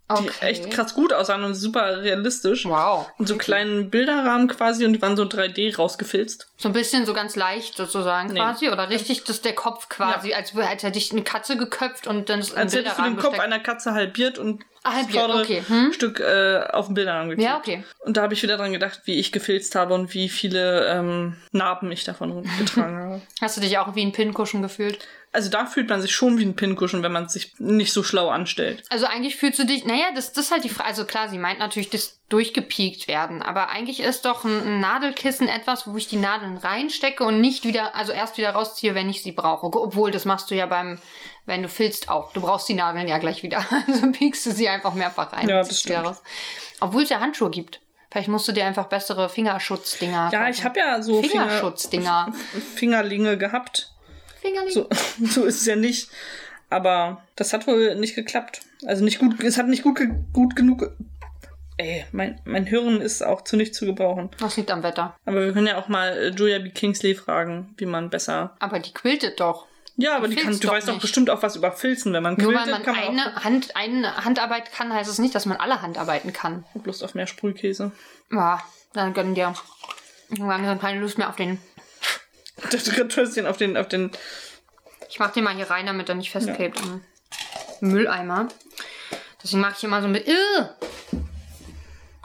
Okay. 0.09 0.31
Die 0.41 0.45
echt 0.45 0.71
krass 0.71 0.95
gut 0.95 1.13
aussahen 1.13 1.45
und 1.45 1.55
super 1.55 2.03
realistisch. 2.03 2.67
Wow. 2.67 3.11
Und 3.19 3.29
so 3.29 3.35
okay. 3.35 3.45
kleinen 3.45 3.91
Bilderrahmen 3.91 4.49
quasi 4.49 4.85
und 4.85 4.93
die 4.93 5.01
waren 5.01 5.17
so 5.17 5.23
3D 5.23 5.77
rausgefilzt. 5.77 6.52
So 6.63 6.69
ein 6.69 6.75
bisschen 6.75 7.07
so 7.07 7.13
ganz 7.13 7.35
leicht 7.35 7.77
sozusagen 7.77 8.33
nee. 8.33 8.39
quasi 8.39 8.69
oder 8.69 8.89
richtig, 8.89 9.25
dass 9.25 9.43
der 9.43 9.53
Kopf 9.53 9.89
quasi, 9.89 10.31
ja. 10.31 10.37
als, 10.37 10.57
als 10.57 10.85
hätte 10.85 10.97
ich 10.97 11.11
eine 11.11 11.23
Katze 11.23 11.57
geköpft 11.57 12.07
und 12.07 12.29
dann 12.29 12.39
ist 12.39 12.55
ein 12.55 12.63
Als 12.63 12.75
hättest 12.77 12.99
du 12.99 13.03
den 13.03 13.17
Kopf 13.17 13.37
einer 13.41 13.59
Katze 13.59 13.95
halbiert 13.95 14.39
und 14.39 14.65
Ah, 14.85 14.95
halbiert, 14.95 15.31
okay. 15.31 15.63
Hm? 15.67 15.93
Stück 15.93 16.19
äh, 16.19 16.61
auf 16.73 16.87
dem 16.87 16.95
Bilderrahmen 16.95 17.31
geklebt. 17.31 17.49
Ja, 17.49 17.57
okay. 17.57 17.85
Und 18.01 18.17
da 18.17 18.23
habe 18.23 18.35
ich 18.35 18.43
wieder 18.43 18.57
dran 18.57 18.73
gedacht, 18.73 19.03
wie 19.05 19.15
ich 19.15 19.31
gefilzt 19.31 19.77
habe 19.77 19.95
und 19.95 20.13
wie 20.13 20.29
viele 20.29 20.89
ähm, 20.89 21.37
Narben 21.53 21.93
ich 21.93 22.03
davon 22.03 22.43
getragen 22.59 22.97
habe. 22.97 23.23
Hast 23.41 23.57
du 23.57 23.61
dich 23.61 23.79
auch 23.79 23.95
wie 23.95 24.03
ein 24.03 24.11
Pinkuschen 24.11 24.61
gefühlt? 24.61 25.07
Also 25.31 25.51
da 25.51 25.67
fühlt 25.67 25.89
man 25.89 26.03
sich 26.03 26.13
schon 26.13 26.39
wie 26.39 26.45
ein 26.45 26.57
Pinkuschen, 26.57 27.03
wenn 27.05 27.13
man 27.13 27.29
sich 27.29 27.55
nicht 27.59 27.93
so 27.93 28.03
schlau 28.03 28.29
anstellt. 28.29 28.83
Also 28.91 29.07
eigentlich 29.07 29.37
fühlst 29.37 29.61
du 29.61 29.65
dich, 29.65 29.85
naja, 29.85 30.07
das, 30.15 30.33
das 30.33 30.47
ist 30.47 30.51
halt 30.51 30.65
die 30.65 30.69
Frage. 30.69 30.89
Also 30.89 31.05
klar, 31.05 31.29
sie 31.29 31.39
meint 31.39 31.61
natürlich 31.61 31.89
das 31.89 32.21
durchgepiekt 32.33 33.09
werden, 33.09 33.43
aber 33.43 33.69
eigentlich 33.69 34.01
ist 34.01 34.25
doch 34.25 34.45
ein, 34.45 34.81
Nadelkissen 34.81 35.49
etwas, 35.49 35.87
wo 35.87 35.97
ich 35.97 36.09
die 36.09 36.17
Nadeln 36.17 36.57
reinstecke 36.57 37.25
und 37.25 37.41
nicht 37.41 37.65
wieder, 37.65 37.95
also 37.95 38.13
erst 38.13 38.39
wieder 38.39 38.51
rausziehe, 38.51 38.95
wenn 38.95 39.11
ich 39.11 39.23
sie 39.23 39.33
brauche. 39.33 39.67
Obwohl, 39.67 40.11
das 40.11 40.25
machst 40.25 40.51
du 40.51 40.55
ja 40.55 40.65
beim, 40.65 40.99
wenn 41.45 41.63
du 41.63 41.69
filzt 41.69 42.09
auch. 42.09 42.33
Du 42.33 42.41
brauchst 42.41 42.69
die 42.69 42.75
Nadeln 42.75 43.07
ja 43.07 43.19
gleich 43.19 43.43
wieder. 43.43 43.65
Also 43.87 44.11
piekst 44.13 44.47
du 44.47 44.53
sie 44.53 44.69
einfach 44.69 44.95
mehrfach 44.95 45.33
rein. 45.33 45.49
Ja, 45.49 45.59
das 45.59 45.81
stimmt. 45.81 46.17
Obwohl 46.81 47.03
es 47.03 47.11
ja 47.11 47.21
Handschuhe 47.21 47.51
gibt. 47.51 47.81
Vielleicht 48.11 48.29
musst 48.29 48.49
du 48.49 48.53
dir 48.53 48.65
einfach 48.65 48.87
bessere 48.87 49.29
Fingerschutzdinger. 49.29 50.31
Ja, 50.33 50.49
ich 50.49 50.65
habe 50.65 50.79
ja 50.79 51.03
so 51.03 51.23
Fingerschutzdinger. 51.23 52.33
Fingerlinge 52.75 53.37
gehabt. 53.37 53.93
Fingerling. 54.41 54.73
So, 54.73 54.89
so 55.25 55.45
ist 55.45 55.61
es 55.61 55.67
ja 55.67 55.77
nicht. 55.77 56.09
Aber 56.71 57.23
das 57.37 57.53
hat 57.53 57.67
wohl 57.67 57.95
nicht 57.97 58.15
geklappt. 58.15 58.63
Also 58.87 59.05
nicht 59.05 59.19
gut, 59.19 59.43
es 59.43 59.59
hat 59.59 59.69
nicht 59.69 59.83
gut, 59.83 60.01
gut 60.33 60.57
genug. 60.57 60.91
Ey, 61.83 62.07
mein, 62.13 62.41
mein 62.45 62.71
Hören 62.71 63.01
ist 63.01 63.23
auch 63.23 63.43
zu 63.43 63.57
nicht 63.57 63.75
zu 63.75 63.87
gebrauchen. 63.87 64.31
Das 64.39 64.57
liegt 64.57 64.71
am 64.71 64.83
Wetter. 64.83 65.17
Aber 65.27 65.45
wir 65.45 65.53
können 65.53 65.67
ja 65.67 65.79
auch 65.79 65.89
mal 65.89 66.11
äh, 66.17 66.29
Julia 66.29 66.59
B. 66.61 66.71
Kingsley 66.71 67.15
fragen, 67.15 67.75
wie 67.77 67.87
man 67.87 68.09
besser. 68.09 68.57
Aber 68.61 68.79
die 68.79 68.95
quiltet 68.95 69.41
doch. 69.41 69.67
Ja, 69.97 70.17
aber 70.17 70.29
die, 70.29 70.37
kann, 70.37 70.59
du 70.59 70.69
weißt 70.69 70.89
doch 70.89 71.01
bestimmt 71.01 71.29
auch 71.29 71.43
was 71.43 71.57
über 71.57 71.73
Filzen, 71.73 72.13
wenn 72.13 72.23
man 72.23 72.37
quiltet. 72.37 72.55
Nur 72.55 72.63
weil 72.63 72.71
man, 72.71 72.83
kann 72.83 72.95
man 72.95 73.05
eine, 73.05 73.45
Hand, 73.45 73.77
eine 73.77 74.25
Handarbeit 74.25 74.73
kann, 74.73 74.93
heißt 74.93 75.11
es 75.11 75.19
nicht, 75.19 75.35
dass 75.35 75.45
man 75.45 75.59
alle 75.59 75.83
Handarbeiten 75.83 76.33
kann. 76.33 76.65
Ich 76.71 76.81
hab 76.81 76.87
Lust 76.87 77.05
auf 77.05 77.15
mehr 77.15 77.27
Sprühkäse. 77.27 77.93
Ja, 78.31 78.63
dann 78.95 79.13
gönnen 79.13 79.35
dir. 79.35 79.53
Wir 80.31 80.47
haben 80.47 80.81
keine 80.81 81.01
Lust 81.01 81.19
mehr 81.19 81.29
auf 81.29 81.37
den 81.37 81.59
das 82.71 82.91
Kartoffelchen 82.91 83.47
auf 83.47 83.57
den, 83.57 83.77
auf 83.77 83.89
den. 83.89 84.11
Ich 85.09 85.19
mach 85.19 85.33
den 85.33 85.45
mal 85.45 85.55
hier 85.55 85.71
rein, 85.71 85.87
damit 85.87 86.09
er 86.09 86.15
nicht 86.15 86.31
festklebt 86.31 86.81
ja. 86.81 86.87
am 86.87 87.01
Mülleimer. 87.81 88.49
Deswegen 89.43 89.61
mache 89.61 89.75
ich 89.77 89.85
immer 89.85 90.01
so 90.01 90.09
mit. 90.09 90.27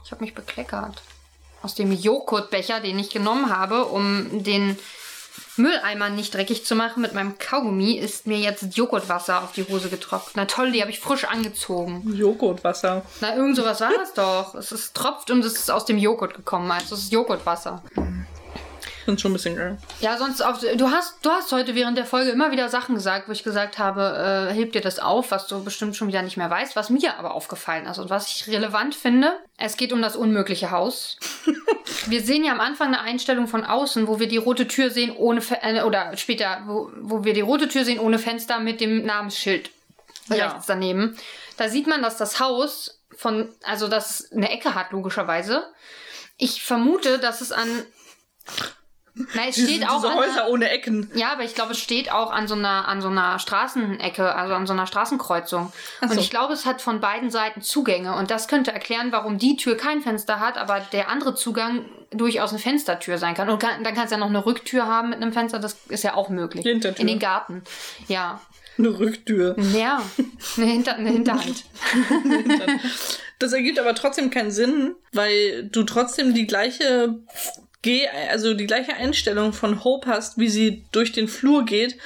Ich 0.08 0.12
habe 0.14 0.24
mich 0.24 0.34
bekleckert. 0.34 1.02
Aus 1.62 1.76
dem 1.76 1.92
Joghurtbecher, 1.92 2.80
den 2.80 2.98
ich 2.98 3.10
genommen 3.10 3.50
habe, 3.50 3.84
um 3.88 4.42
den 4.42 4.80
Mülleimer 5.58 6.08
nicht 6.08 6.34
dreckig 6.34 6.66
zu 6.66 6.76
machen 6.76 7.02
mit 7.02 7.14
meinem 7.14 7.38
Kaugummi, 7.38 7.92
ist 7.92 8.26
mir 8.26 8.38
jetzt 8.38 8.78
Joghurtwasser 8.78 9.44
auf 9.44 9.52
die 9.52 9.66
Hose 9.68 9.90
getropft. 9.90 10.32
Na 10.36 10.46
toll, 10.46 10.72
die 10.72 10.80
habe 10.80 10.92
ich 10.92 11.02
frisch 11.02 11.26
angezogen. 11.26 12.14
Joghurtwasser. 12.16 13.02
Na, 13.20 13.36
irgend 13.36 13.58
sowas 13.58 13.82
war 13.82 13.92
das 13.98 14.14
doch. 14.14 14.56
Es 14.56 14.72
ist 14.72 14.96
tropft 14.96 15.30
und 15.30 15.44
es 15.44 15.58
ist 15.58 15.70
aus 15.70 15.84
dem 15.84 15.98
Joghurt 15.98 16.36
gekommen. 16.36 16.72
Also 16.72 16.96
es 16.96 17.02
ist 17.02 17.12
Joghurtwasser. 17.12 17.84
Mhm 17.96 18.17
finde 19.08 19.22
schon 19.22 19.32
ein 19.32 19.36
bisschen 19.36 19.56
geil. 19.56 19.78
Ja, 20.02 20.18
sonst 20.18 20.42
auch, 20.42 20.58
du 20.60 20.92
hast, 20.92 21.26
du 21.26 21.30
hast 21.30 21.50
heute 21.54 21.76
während 21.76 21.98
der 21.98 22.06
Folge 22.06 22.30
immer 22.30 22.52
wieder 22.52 22.68
Sachen 22.68 22.94
gesagt, 22.94 23.30
wo 23.30 23.32
ich 23.32 23.42
gesagt 23.42 23.78
habe, 23.80 24.50
äh, 24.52 24.54
heb 24.54 24.74
dir 24.74 24.82
das 24.82 25.00
auf, 25.00 25.32
was 25.32 25.48
du 25.48 25.64
bestimmt 25.64 25.96
schon 25.96 26.10
wieder 26.10 26.22
nicht 26.24 26.36
mehr 26.36 26.50
weißt, 26.50 26.76
was 26.76 26.90
mir 26.90 27.18
aber 27.18 27.34
aufgefallen 27.34 27.86
ist 27.86 28.00
und 28.00 28.10
was 28.10 28.28
ich 28.28 28.48
relevant 28.50 28.96
finde. 28.96 29.32
Es 29.56 29.78
geht 29.78 29.94
um 29.94 30.02
das 30.02 30.18
unmögliche 30.18 30.72
Haus. 30.72 31.20
wir 32.08 32.22
sehen 32.22 32.44
ja 32.44 32.52
am 32.52 32.60
Anfang 32.60 32.88
eine 32.90 33.00
Einstellung 33.00 33.48
von 33.48 33.64
außen, 33.64 34.10
wo 34.10 34.20
wir 34.20 34.28
die 34.28 34.36
rote 34.36 34.68
Tür 34.68 34.90
sehen 34.90 35.16
ohne, 35.16 35.40
Fe 35.40 35.58
äh, 35.62 35.84
oder 35.84 36.18
später, 36.18 36.64
wo, 36.66 36.92
wo 37.00 37.24
wir 37.24 37.34
die 37.34 37.40
rote 37.40 37.70
Tür 37.70 37.86
sehen 37.86 38.00
ohne 38.00 38.20
Fenster 38.20 38.60
mit 38.60 38.82
dem 38.82 39.06
Namensschild 39.06 39.70
ja. 40.28 40.50
rechts 40.50 40.66
daneben. 40.66 41.18
Da 41.56 41.70
sieht 41.70 41.88
man, 41.88 42.02
dass 42.02 42.18
das 42.18 42.42
Haus 42.42 43.00
von, 43.16 43.56
also 43.64 43.88
das 43.88 44.34
eine 44.34 44.52
Ecke 44.52 44.76
hat, 44.76 44.92
logischerweise. 44.92 45.64
Ich 46.36 46.62
vermute, 46.62 47.20
dass 47.20 47.40
es 47.40 47.54
an 47.54 47.70
Nein, 49.34 49.50
es 49.50 49.56
steht 49.56 49.70
diese, 49.70 49.90
auch 49.90 50.02
diese 50.02 50.16
Häuser 50.16 50.44
einer, 50.44 50.50
ohne 50.50 50.70
Ecken. 50.70 51.10
Ja, 51.16 51.32
aber 51.32 51.44
ich 51.44 51.56
glaube, 51.56 51.72
es 51.72 51.80
steht 51.80 52.12
auch 52.12 52.32
an 52.32 52.48
so 52.48 52.56
einer 52.56 52.88
an 52.88 53.02
so 53.02 53.08
einer 53.08 53.40
Straßenecke, 53.40 54.36
also 54.36 54.54
an 54.54 54.68
so 54.68 54.74
einer 54.74 54.86
Straßenkreuzung. 54.86 55.72
So. 56.02 56.08
Und 56.08 56.20
ich 56.20 56.30
glaube, 56.30 56.54
es 56.54 56.66
hat 56.66 56.82
von 56.82 57.00
beiden 57.00 57.32
Seiten 57.32 57.62
Zugänge 57.62 58.16
und 58.16 58.30
das 58.32 58.48
könnte 58.48 58.72
erklären, 58.72 59.12
warum 59.12 59.38
die 59.38 59.58
Tür 59.58 59.76
kein 59.76 60.02
Fenster 60.02 60.40
hat, 60.40 60.58
aber 60.58 60.80
der 60.92 61.10
andere 61.10 61.36
Zugang 61.36 61.86
durchaus 62.12 62.52
eine 62.52 62.60
Fenstertür 62.60 63.18
sein 63.18 63.34
kann. 63.34 63.50
Und 63.50 63.60
kann, 63.60 63.84
dann 63.84 63.94
kannst 63.94 64.12
du 64.12 64.16
ja 64.16 64.20
noch 64.20 64.30
eine 64.30 64.46
Rücktür 64.46 64.86
haben 64.86 65.10
mit 65.10 65.22
einem 65.22 65.34
Fenster, 65.34 65.60
das 65.60 65.78
ist 65.90 66.04
ja 66.04 66.14
auch 66.14 66.30
möglich. 66.30 66.64
Hintertür. 66.66 67.02
In 67.02 67.08
den 67.08 67.20
Garten. 67.20 67.64
Ja. 68.08 68.42
Eine 68.78 69.00
Rücktür. 69.00 69.56
Ja, 69.74 70.04
eine, 70.58 70.66
Hinter 70.66 70.96
eine 70.96 71.10
Hinterhand. 71.10 71.64
das 73.40 73.52
ergibt 73.52 73.80
aber 73.80 73.96
trotzdem 73.96 74.30
keinen 74.30 74.52
Sinn, 74.52 74.96
weil 75.14 75.68
du 75.72 75.84
trotzdem 75.84 76.36
die 76.36 76.46
gleiche 76.46 77.16
geh, 77.88 78.10
also 78.30 78.54
die 78.54 78.68
gleiche 78.68 78.96
Einstellung 78.96 79.54
von 79.54 79.86
Hope 79.86 80.10
hast, 80.10 80.38
wie 80.38 80.50
sie 80.50 80.84
durch 80.92 81.14
den 81.14 81.30
Flur 81.30 81.64
geht, 81.64 81.98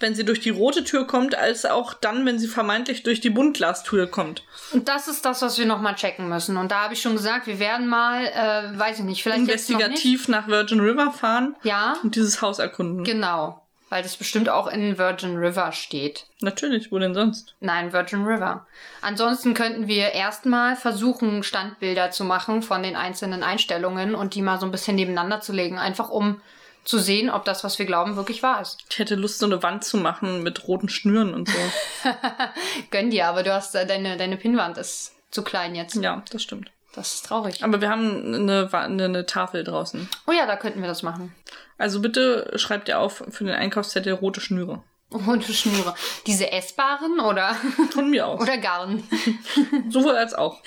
wenn 0.00 0.16
sie 0.16 0.24
durch 0.24 0.40
die 0.40 0.50
rote 0.50 0.82
Tür 0.82 1.06
kommt, 1.06 1.36
als 1.36 1.64
auch 1.64 1.94
dann, 1.94 2.26
wenn 2.26 2.40
sie 2.40 2.48
vermeintlich 2.48 3.04
durch 3.04 3.20
die 3.20 3.30
Buntglastür 3.30 4.08
kommt. 4.08 4.42
Und 4.72 4.88
das 4.88 5.06
ist 5.06 5.24
das, 5.24 5.40
was 5.40 5.56
wir 5.56 5.66
nochmal 5.66 5.94
checken 5.94 6.28
müssen. 6.28 6.56
Und 6.56 6.72
da 6.72 6.82
habe 6.82 6.94
ich 6.94 7.00
schon 7.00 7.12
gesagt, 7.12 7.46
wir 7.46 7.60
werden 7.60 7.86
mal, 7.86 8.26
äh, 8.26 8.76
weiß 8.76 8.98
ich 8.98 9.04
nicht, 9.04 9.22
vielleicht 9.22 9.40
investigativ 9.40 10.26
nach 10.26 10.48
Virgin 10.48 10.80
River 10.80 11.12
fahren. 11.12 11.54
Ja. 11.62 11.96
Und 12.02 12.16
dieses 12.16 12.42
Haus 12.42 12.58
erkunden. 12.58 13.04
Genau. 13.04 13.62
Weil 13.90 14.02
das 14.02 14.16
bestimmt 14.16 14.48
auch 14.48 14.66
in 14.66 14.98
Virgin 14.98 15.36
River 15.36 15.72
steht. 15.72 16.26
Natürlich, 16.40 16.92
wo 16.92 16.98
denn 16.98 17.14
sonst? 17.14 17.54
Nein, 17.60 17.92
Virgin 17.92 18.24
River. 18.24 18.66
Ansonsten 19.00 19.54
könnten 19.54 19.88
wir 19.88 20.12
erstmal 20.12 20.76
versuchen, 20.76 21.42
Standbilder 21.42 22.10
zu 22.10 22.24
machen 22.24 22.62
von 22.62 22.82
den 22.82 22.96
einzelnen 22.96 23.42
Einstellungen 23.42 24.14
und 24.14 24.34
die 24.34 24.42
mal 24.42 24.60
so 24.60 24.66
ein 24.66 24.72
bisschen 24.72 24.96
nebeneinander 24.96 25.40
zu 25.40 25.52
legen. 25.52 25.78
Einfach 25.78 26.10
um 26.10 26.40
zu 26.84 26.98
sehen, 26.98 27.28
ob 27.28 27.44
das, 27.44 27.64
was 27.64 27.78
wir 27.78 27.86
glauben, 27.86 28.16
wirklich 28.16 28.42
wahr 28.42 28.62
ist. 28.62 28.78
Ich 28.90 28.98
hätte 28.98 29.14
Lust, 29.14 29.38
so 29.38 29.46
eine 29.46 29.62
Wand 29.62 29.84
zu 29.84 29.98
machen 29.98 30.42
mit 30.42 30.66
roten 30.66 30.88
Schnüren 30.88 31.34
und 31.34 31.48
so. 31.48 31.58
Gönn 32.90 33.10
dir, 33.10 33.26
aber 33.26 33.42
du 33.42 33.52
hast 33.52 33.74
äh, 33.74 33.86
deine, 33.86 34.16
deine 34.16 34.36
Pinnwand 34.36 34.78
ist 34.78 35.14
zu 35.30 35.42
klein 35.42 35.74
jetzt. 35.74 35.96
Ja, 35.96 36.22
das 36.30 36.42
stimmt. 36.42 36.70
Das 36.98 37.14
ist 37.14 37.26
traurig. 37.26 37.62
Aber 37.62 37.80
wir 37.80 37.90
haben 37.90 38.34
eine, 38.34 38.68
eine, 38.72 39.04
eine 39.04 39.26
Tafel 39.26 39.62
draußen. 39.62 40.08
Oh 40.26 40.32
ja, 40.32 40.46
da 40.46 40.56
könnten 40.56 40.80
wir 40.80 40.88
das 40.88 41.04
machen. 41.04 41.32
Also 41.78 42.00
bitte 42.00 42.50
schreibt 42.56 42.88
ihr 42.88 42.98
auf 42.98 43.22
für 43.30 43.44
den 43.44 43.54
Einkaufszettel 43.54 44.14
rote 44.14 44.40
Schnüre. 44.40 44.82
Rote 45.12 45.52
Schnüre. 45.52 45.94
Diese 46.26 46.50
essbaren 46.50 47.20
oder? 47.20 47.54
Von 47.92 48.10
mir 48.10 48.26
aus. 48.26 48.40
Oder 48.40 48.58
Garn. 48.58 49.04
Sowohl 49.90 50.16
als 50.16 50.34
auch. 50.34 50.60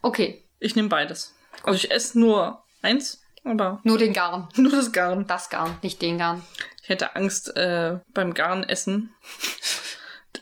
Okay. 0.00 0.44
Ich 0.60 0.76
nehme 0.76 0.88
beides. 0.88 1.34
Also 1.64 1.76
ich 1.76 1.90
esse 1.90 2.20
nur 2.20 2.62
eins 2.80 3.20
aber 3.42 3.80
nur 3.82 3.98
den 3.98 4.12
Garn. 4.12 4.48
Nur 4.56 4.72
das 4.72 4.92
Garn. 4.92 5.26
Das 5.26 5.50
Garn, 5.50 5.76
nicht 5.82 6.00
den 6.00 6.18
Garn. 6.18 6.42
Ich 6.82 6.88
hätte 6.88 7.14
Angst 7.14 7.54
äh, 7.56 7.98
beim 8.14 8.32
Garnessen. 8.32 9.12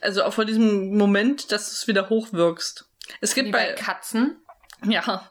also 0.00 0.22
auch 0.24 0.34
vor 0.34 0.44
diesem 0.44 0.96
Moment, 0.96 1.50
dass 1.50 1.70
du 1.70 1.72
es 1.72 1.88
wieder 1.88 2.10
hochwirkst. 2.10 2.88
Es 3.20 3.34
gibt 3.34 3.48
Wie 3.48 3.52
bei, 3.52 3.70
bei 3.70 3.74
Katzen. 3.74 4.41
Ja. 4.84 5.30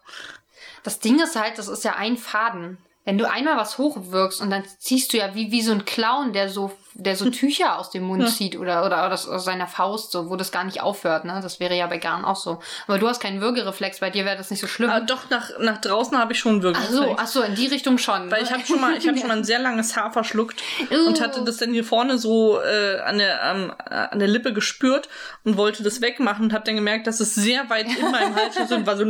Das 0.83 0.99
Ding 0.99 1.21
ist 1.21 1.35
halt, 1.35 1.57
das 1.57 1.67
ist 1.67 1.83
ja 1.83 1.95
ein 1.95 2.17
Faden. 2.17 2.77
Wenn 3.03 3.17
du 3.17 3.27
einmal 3.27 3.57
was 3.57 3.79
hochwirkst 3.79 4.41
und 4.41 4.51
dann 4.51 4.63
ziehst 4.77 5.11
du 5.11 5.17
ja 5.17 5.33
wie, 5.33 5.51
wie 5.51 5.63
so 5.63 5.71
ein 5.71 5.85
Clown, 5.85 6.33
der 6.33 6.49
so, 6.49 6.71
der 6.93 7.15
so 7.15 7.29
Tücher 7.31 7.79
aus 7.79 7.89
dem 7.89 8.03
Mund 8.03 8.21
ja. 8.21 8.27
zieht 8.29 8.55
oder, 8.55 8.85
oder 8.85 9.11
aus, 9.11 9.27
aus 9.27 9.43
seiner 9.43 9.65
Faust, 9.65 10.11
so, 10.11 10.29
wo 10.29 10.35
das 10.35 10.51
gar 10.51 10.63
nicht 10.65 10.81
aufhört, 10.81 11.25
ne? 11.25 11.39
Das 11.41 11.59
wäre 11.59 11.75
ja 11.75 11.87
bei 11.87 11.97
Garn 11.97 12.23
auch 12.23 12.35
so. 12.35 12.59
Aber 12.85 12.99
du 12.99 13.07
hast 13.07 13.19
keinen 13.19 13.41
Würgereflex, 13.41 14.01
bei 14.01 14.11
dir 14.11 14.23
wäre 14.23 14.37
das 14.37 14.51
nicht 14.51 14.59
so 14.59 14.67
schlimm. 14.67 14.91
Ah, 14.91 14.99
doch, 14.99 15.31
nach, 15.31 15.49
nach 15.59 15.81
draußen 15.81 16.15
habe 16.15 16.33
ich 16.33 16.39
schon 16.39 16.53
einen 16.53 16.61
Würgereflex. 16.61 16.99
Ach 17.01 17.07
so, 17.07 17.15
ach 17.17 17.27
so, 17.27 17.41
in 17.41 17.55
die 17.55 17.67
Richtung 17.67 17.97
schon. 17.97 18.29
Weil 18.29 18.43
ich 18.43 18.51
habe 18.51 18.63
schon 18.65 18.79
mal, 18.79 18.95
ich 18.95 19.07
habe 19.07 19.17
schon 19.19 19.27
mal 19.27 19.37
ein 19.37 19.43
sehr 19.43 19.59
langes 19.59 19.97
Haar 19.97 20.13
verschluckt 20.13 20.61
uh. 20.91 21.07
und 21.07 21.21
hatte 21.21 21.43
das 21.43 21.57
dann 21.57 21.73
hier 21.73 21.83
vorne 21.83 22.19
so 22.19 22.61
äh, 22.61 22.99
an, 22.99 23.17
der, 23.17 23.41
ähm, 23.43 23.73
an 23.89 24.19
der 24.19 24.27
Lippe 24.27 24.53
gespürt 24.53 25.09
und 25.43 25.57
wollte 25.57 25.81
das 25.81 26.01
wegmachen 26.01 26.45
und 26.45 26.53
habe 26.53 26.65
dann 26.65 26.75
gemerkt, 26.75 27.07
dass 27.07 27.19
es 27.19 27.33
sehr 27.33 27.67
weit 27.71 27.87
in 27.87 28.11
meinem 28.11 28.35
Hals 28.35 28.55
ist 28.63 28.71
und 28.71 28.85
war 28.85 28.95
so 28.95 29.05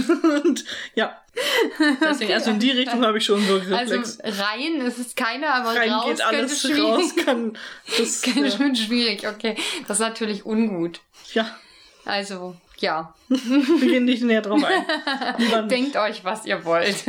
und 0.44 0.64
ja. 0.94 1.20
Deswegen, 2.00 2.32
also 2.32 2.50
in 2.50 2.58
die 2.58 2.70
Richtung 2.70 3.04
habe 3.04 3.18
ich 3.18 3.24
schon 3.24 3.44
so 3.46 3.56
Reflex. 3.56 4.20
Also 4.20 4.42
rein 4.42 4.80
ist 4.80 4.98
es 4.98 5.14
keine, 5.14 5.52
aber 5.52 5.74
rein 5.74 5.90
raus 5.90 6.06
geht 6.06 6.20
alles 6.22 6.62
könnte 6.62 6.82
raus. 6.82 7.16
Kann, 7.24 7.58
das 7.98 8.22
kann 8.22 8.44
ja. 8.44 8.50
schon 8.50 8.76
schwierig. 8.76 9.26
Okay, 9.26 9.56
das 9.88 9.98
ist 9.98 10.06
natürlich 10.06 10.46
ungut. 10.46 11.00
Ja. 11.32 11.50
Also, 12.04 12.56
ja. 12.78 13.14
Wir 13.28 13.88
gehen 13.88 14.04
nicht 14.04 14.22
näher 14.22 14.42
drauf 14.42 14.62
ein. 14.62 15.68
Denkt 15.68 15.96
euch, 15.96 16.24
was 16.24 16.44
ihr 16.44 16.64
wollt. 16.64 17.04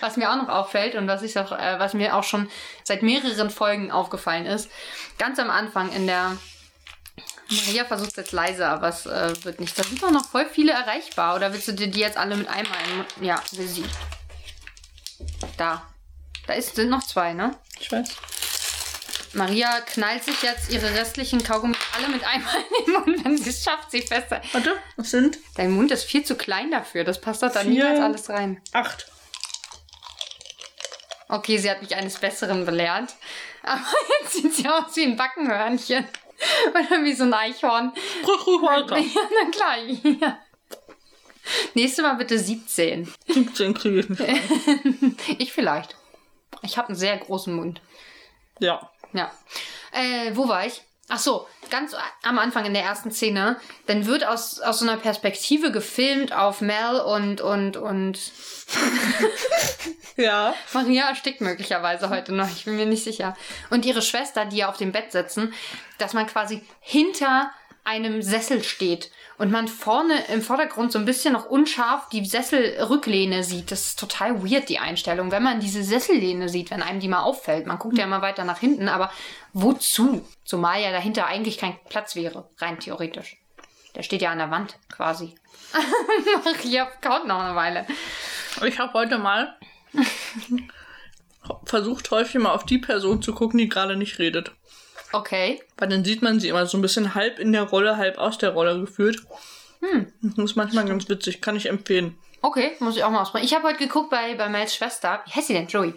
Was 0.00 0.16
mir 0.16 0.30
auch 0.30 0.36
noch 0.36 0.48
auffällt 0.48 0.94
und 0.94 1.08
was, 1.08 1.22
ich 1.22 1.38
auch, 1.38 1.52
äh, 1.52 1.78
was 1.78 1.94
mir 1.94 2.14
auch 2.14 2.24
schon 2.24 2.48
seit 2.82 3.02
mehreren 3.02 3.50
Folgen 3.50 3.90
aufgefallen 3.90 4.46
ist, 4.46 4.70
ganz 5.18 5.38
am 5.38 5.50
Anfang 5.50 5.90
in 5.92 6.06
der 6.06 6.36
Maria 7.50 7.84
versucht 7.84 8.10
es 8.10 8.16
jetzt 8.16 8.32
leise, 8.32 8.66
aber 8.66 8.88
es 8.88 9.06
äh, 9.06 9.44
wird 9.44 9.60
nicht. 9.60 9.78
Da 9.78 9.82
sind 9.82 10.02
doch 10.02 10.10
noch 10.10 10.26
voll 10.26 10.46
viele 10.46 10.72
erreichbar. 10.72 11.36
Oder 11.36 11.52
willst 11.52 11.68
du 11.68 11.72
dir 11.72 11.88
die 11.88 12.00
jetzt 12.00 12.16
alle 12.16 12.36
mit 12.36 12.48
einmal 12.48 12.76
ein... 12.78 13.24
Ja, 13.24 13.42
will 13.52 13.68
sie. 13.68 13.84
Da. 15.56 15.86
Da 16.46 16.54
ist, 16.54 16.76
sind 16.76 16.90
noch 16.90 17.02
zwei, 17.02 17.32
ne? 17.32 17.56
Ich 17.78 17.90
weiß. 17.90 18.08
Maria 19.34 19.80
knallt 19.80 20.24
sich 20.24 20.42
jetzt 20.42 20.70
ihre 20.70 20.94
restlichen 20.94 21.42
Kaugummis 21.42 21.78
alle 21.96 22.08
mit 22.08 22.24
einmal 22.24 22.54
in 22.56 22.84
den 22.84 22.94
Mund, 22.94 23.24
wenn 23.24 23.36
sie 23.36 23.50
es 23.50 23.64
schafft, 23.64 23.90
sie 23.90 24.02
fester. 24.02 24.40
Warte, 24.52 24.76
was 24.96 25.10
sind? 25.10 25.38
Dein 25.56 25.72
Mund 25.72 25.90
ist 25.90 26.04
viel 26.04 26.24
zu 26.24 26.36
klein 26.36 26.70
dafür. 26.70 27.04
Das 27.04 27.20
passt 27.20 27.42
doch 27.42 27.52
da 27.52 27.64
niemals 27.64 28.00
alles 28.00 28.30
rein. 28.30 28.60
Acht. 28.72 29.06
Okay, 31.28 31.58
sie 31.58 31.70
hat 31.70 31.82
mich 31.82 31.96
eines 31.96 32.18
Besseren 32.18 32.64
belehrt. 32.64 33.14
Aber 33.62 33.80
jetzt 34.20 34.34
sieht 34.34 34.54
sie 34.54 34.68
aus 34.68 34.94
wie 34.94 35.04
ein 35.04 35.16
Backenhörnchen. 35.16 36.06
Oder 36.70 37.04
wie 37.04 37.14
so 37.14 37.24
ein 37.24 37.34
Eichhorn. 37.34 37.92
Weiter. 38.62 38.98
Ja, 38.98 39.20
na 39.42 39.50
klar. 39.50 39.76
Ja. 40.20 40.38
Nächstes 41.74 42.02
Mal 42.02 42.14
bitte 42.14 42.38
17. 42.38 43.12
17 43.28 43.74
kriege 43.74 44.00
ich 44.00 44.08
nicht. 44.08 45.40
ich 45.40 45.52
vielleicht. 45.52 45.96
Ich 46.62 46.78
habe 46.78 46.88
einen 46.88 46.96
sehr 46.96 47.16
großen 47.18 47.54
Mund. 47.54 47.82
Ja. 48.60 48.90
Ja. 49.12 49.30
Äh, 49.92 50.32
wo 50.34 50.48
war 50.48 50.66
ich? 50.66 50.82
Ach 51.08 51.18
so, 51.18 51.46
ganz 51.70 51.94
am 52.22 52.38
Anfang 52.38 52.64
in 52.64 52.72
der 52.72 52.82
ersten 52.82 53.12
Szene, 53.12 53.60
dann 53.86 54.06
wird 54.06 54.24
aus, 54.24 54.60
aus 54.60 54.78
so 54.78 54.88
einer 54.88 54.96
Perspektive 54.96 55.70
gefilmt 55.70 56.32
auf 56.32 56.62
Mel 56.62 57.00
und 57.00 57.42
und 57.42 57.76
und 57.76 58.18
ja. 60.16 60.54
Maria 60.72 61.10
erstickt 61.10 61.42
möglicherweise 61.42 62.08
heute 62.08 62.32
noch, 62.32 62.48
ich 62.48 62.64
bin 62.64 62.76
mir 62.76 62.86
nicht 62.86 63.04
sicher. 63.04 63.36
Und 63.68 63.84
ihre 63.84 64.00
Schwester, 64.00 64.46
die 64.46 64.58
ja 64.58 64.70
auf 64.70 64.78
dem 64.78 64.92
Bett 64.92 65.12
sitzen, 65.12 65.52
dass 65.98 66.14
man 66.14 66.26
quasi 66.26 66.62
hinter 66.80 67.50
einem 67.84 68.22
Sessel 68.22 68.64
steht 68.64 69.10
und 69.38 69.50
man 69.50 69.68
vorne 69.68 70.24
im 70.32 70.42
Vordergrund 70.42 70.92
so 70.92 70.98
ein 70.98 71.04
bisschen 71.04 71.32
noch 71.32 71.46
unscharf 71.46 72.08
die 72.10 72.24
Sesselrücklehne 72.24 73.42
sieht. 73.42 73.70
Das 73.72 73.86
ist 73.86 73.98
total 73.98 74.42
weird, 74.42 74.68
die 74.68 74.78
Einstellung. 74.78 75.30
Wenn 75.30 75.42
man 75.42 75.60
diese 75.60 75.82
Sessellehne 75.82 76.48
sieht, 76.48 76.70
wenn 76.70 76.82
einem 76.82 77.00
die 77.00 77.08
mal 77.08 77.22
auffällt, 77.22 77.66
man 77.66 77.78
guckt 77.78 77.98
ja 77.98 78.04
immer 78.04 78.22
weiter 78.22 78.44
nach 78.44 78.58
hinten, 78.58 78.88
aber 78.88 79.10
wozu? 79.52 80.26
Zumal 80.44 80.80
ja 80.80 80.92
dahinter 80.92 81.26
eigentlich 81.26 81.58
kein 81.58 81.76
Platz 81.88 82.14
wäre, 82.14 82.48
rein 82.58 82.78
theoretisch. 82.78 83.36
Der 83.94 84.02
steht 84.02 84.22
ja 84.22 84.30
an 84.30 84.38
der 84.38 84.50
Wand, 84.50 84.78
quasi. 84.90 85.34
Maria 86.44 86.86
kaut 87.00 87.26
noch 87.26 87.40
eine 87.40 87.56
Weile. 87.56 87.86
Ich 88.64 88.78
habe 88.78 88.92
heute 88.92 89.18
mal 89.18 89.56
versucht, 91.64 92.10
häufig 92.10 92.40
mal 92.40 92.52
auf 92.52 92.64
die 92.64 92.78
Person 92.78 93.22
zu 93.22 93.34
gucken, 93.34 93.58
die 93.58 93.68
gerade 93.68 93.96
nicht 93.96 94.18
redet. 94.18 94.52
Okay. 95.14 95.62
Weil 95.78 95.88
dann 95.88 96.04
sieht 96.04 96.22
man 96.22 96.40
sie 96.40 96.48
immer 96.48 96.66
so 96.66 96.76
ein 96.76 96.82
bisschen 96.82 97.14
halb 97.14 97.38
in 97.38 97.52
der 97.52 97.62
Rolle, 97.62 97.96
halb 97.96 98.18
aus 98.18 98.36
der 98.36 98.50
Rolle 98.50 98.80
gefühlt. 98.80 99.22
Hm. 99.80 100.12
Das 100.22 100.44
ist 100.44 100.56
manchmal 100.56 100.86
ganz 100.86 101.08
witzig, 101.08 101.40
kann 101.40 101.54
ich 101.54 101.66
empfehlen. 101.66 102.18
Okay, 102.42 102.72
muss 102.80 102.96
ich 102.96 103.04
auch 103.04 103.10
mal 103.10 103.22
ausprobieren. 103.22 103.46
Ich 103.46 103.54
habe 103.54 103.68
heute 103.68 103.78
geguckt 103.78 104.10
bei, 104.10 104.34
bei 104.34 104.48
Mels 104.48 104.74
Schwester. 104.74 105.22
Wie 105.26 105.30
heißt 105.30 105.46
sie 105.46 105.54
denn? 105.54 105.68
Joey. 105.68 105.94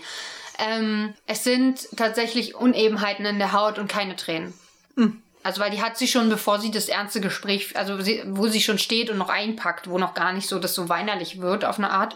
Ähm, 0.59 1.15
es 1.25 1.43
sind 1.43 1.87
tatsächlich 1.95 2.53
Unebenheiten 2.53 3.25
in 3.25 3.39
der 3.39 3.53
Haut 3.53 3.79
und 3.79 3.87
keine 3.87 4.15
Tränen. 4.15 4.53
Hm. 4.95 5.21
Also, 5.41 5.61
weil 5.61 5.71
die 5.71 5.81
hat 5.81 5.97
sie 5.97 6.07
schon, 6.07 6.29
bevor 6.29 6.59
sie 6.59 6.69
das 6.69 6.87
ernste 6.87 7.19
Gespräch, 7.19 7.75
also 7.75 7.99
sie, 8.01 8.21
wo 8.27 8.47
sie 8.47 8.61
schon 8.61 8.77
steht 8.77 9.09
und 9.09 9.17
noch 9.17 9.29
einpackt, 9.29 9.89
wo 9.89 9.97
noch 9.97 10.13
gar 10.13 10.31
nicht 10.31 10.47
so 10.47 10.59
das 10.59 10.75
so 10.75 10.89
weinerlich 10.89 11.41
wird 11.41 11.65
auf 11.65 11.79
eine 11.79 11.89
Art, 11.89 12.15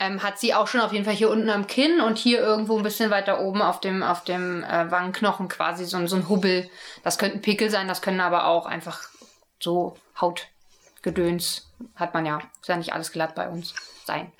ähm, 0.00 0.22
hat 0.22 0.38
sie 0.38 0.54
auch 0.54 0.66
schon 0.66 0.80
auf 0.80 0.92
jeden 0.92 1.04
Fall 1.04 1.14
hier 1.14 1.30
unten 1.30 1.50
am 1.50 1.66
Kinn 1.66 2.00
und 2.00 2.18
hier 2.18 2.40
irgendwo 2.40 2.76
ein 2.76 2.82
bisschen 2.82 3.10
weiter 3.10 3.40
oben 3.40 3.62
auf 3.62 3.80
dem, 3.80 4.02
auf 4.02 4.24
dem 4.24 4.62
äh, 4.64 4.90
Wangenknochen 4.90 5.48
quasi 5.48 5.84
so, 5.84 6.06
so 6.06 6.16
ein 6.16 6.28
Hubbel. 6.28 6.70
Das 7.02 7.18
könnten 7.18 7.42
Pickel 7.42 7.70
sein, 7.70 7.88
das 7.88 8.02
können 8.02 8.20
aber 8.20 8.46
auch 8.46 8.66
einfach 8.66 9.08
so 9.60 9.96
Hautgedöns. 10.20 11.70
Hat 11.96 12.14
man 12.14 12.26
ja, 12.26 12.38
ist 12.60 12.68
ja 12.68 12.76
nicht 12.76 12.92
alles 12.92 13.12
glatt 13.12 13.34
bei 13.34 13.48
uns 13.48 13.74
sein. 14.04 14.32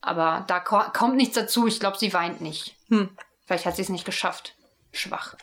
Aber 0.00 0.44
da 0.46 0.60
ko 0.60 0.80
kommt 0.92 1.16
nichts 1.16 1.34
dazu. 1.34 1.66
Ich 1.66 1.80
glaube, 1.80 1.98
sie 1.98 2.12
weint 2.12 2.40
nicht. 2.40 2.76
Hm. 2.88 3.10
Vielleicht 3.44 3.66
hat 3.66 3.76
sie 3.76 3.82
es 3.82 3.88
nicht 3.88 4.04
geschafft. 4.04 4.54
Schwach. 4.92 5.34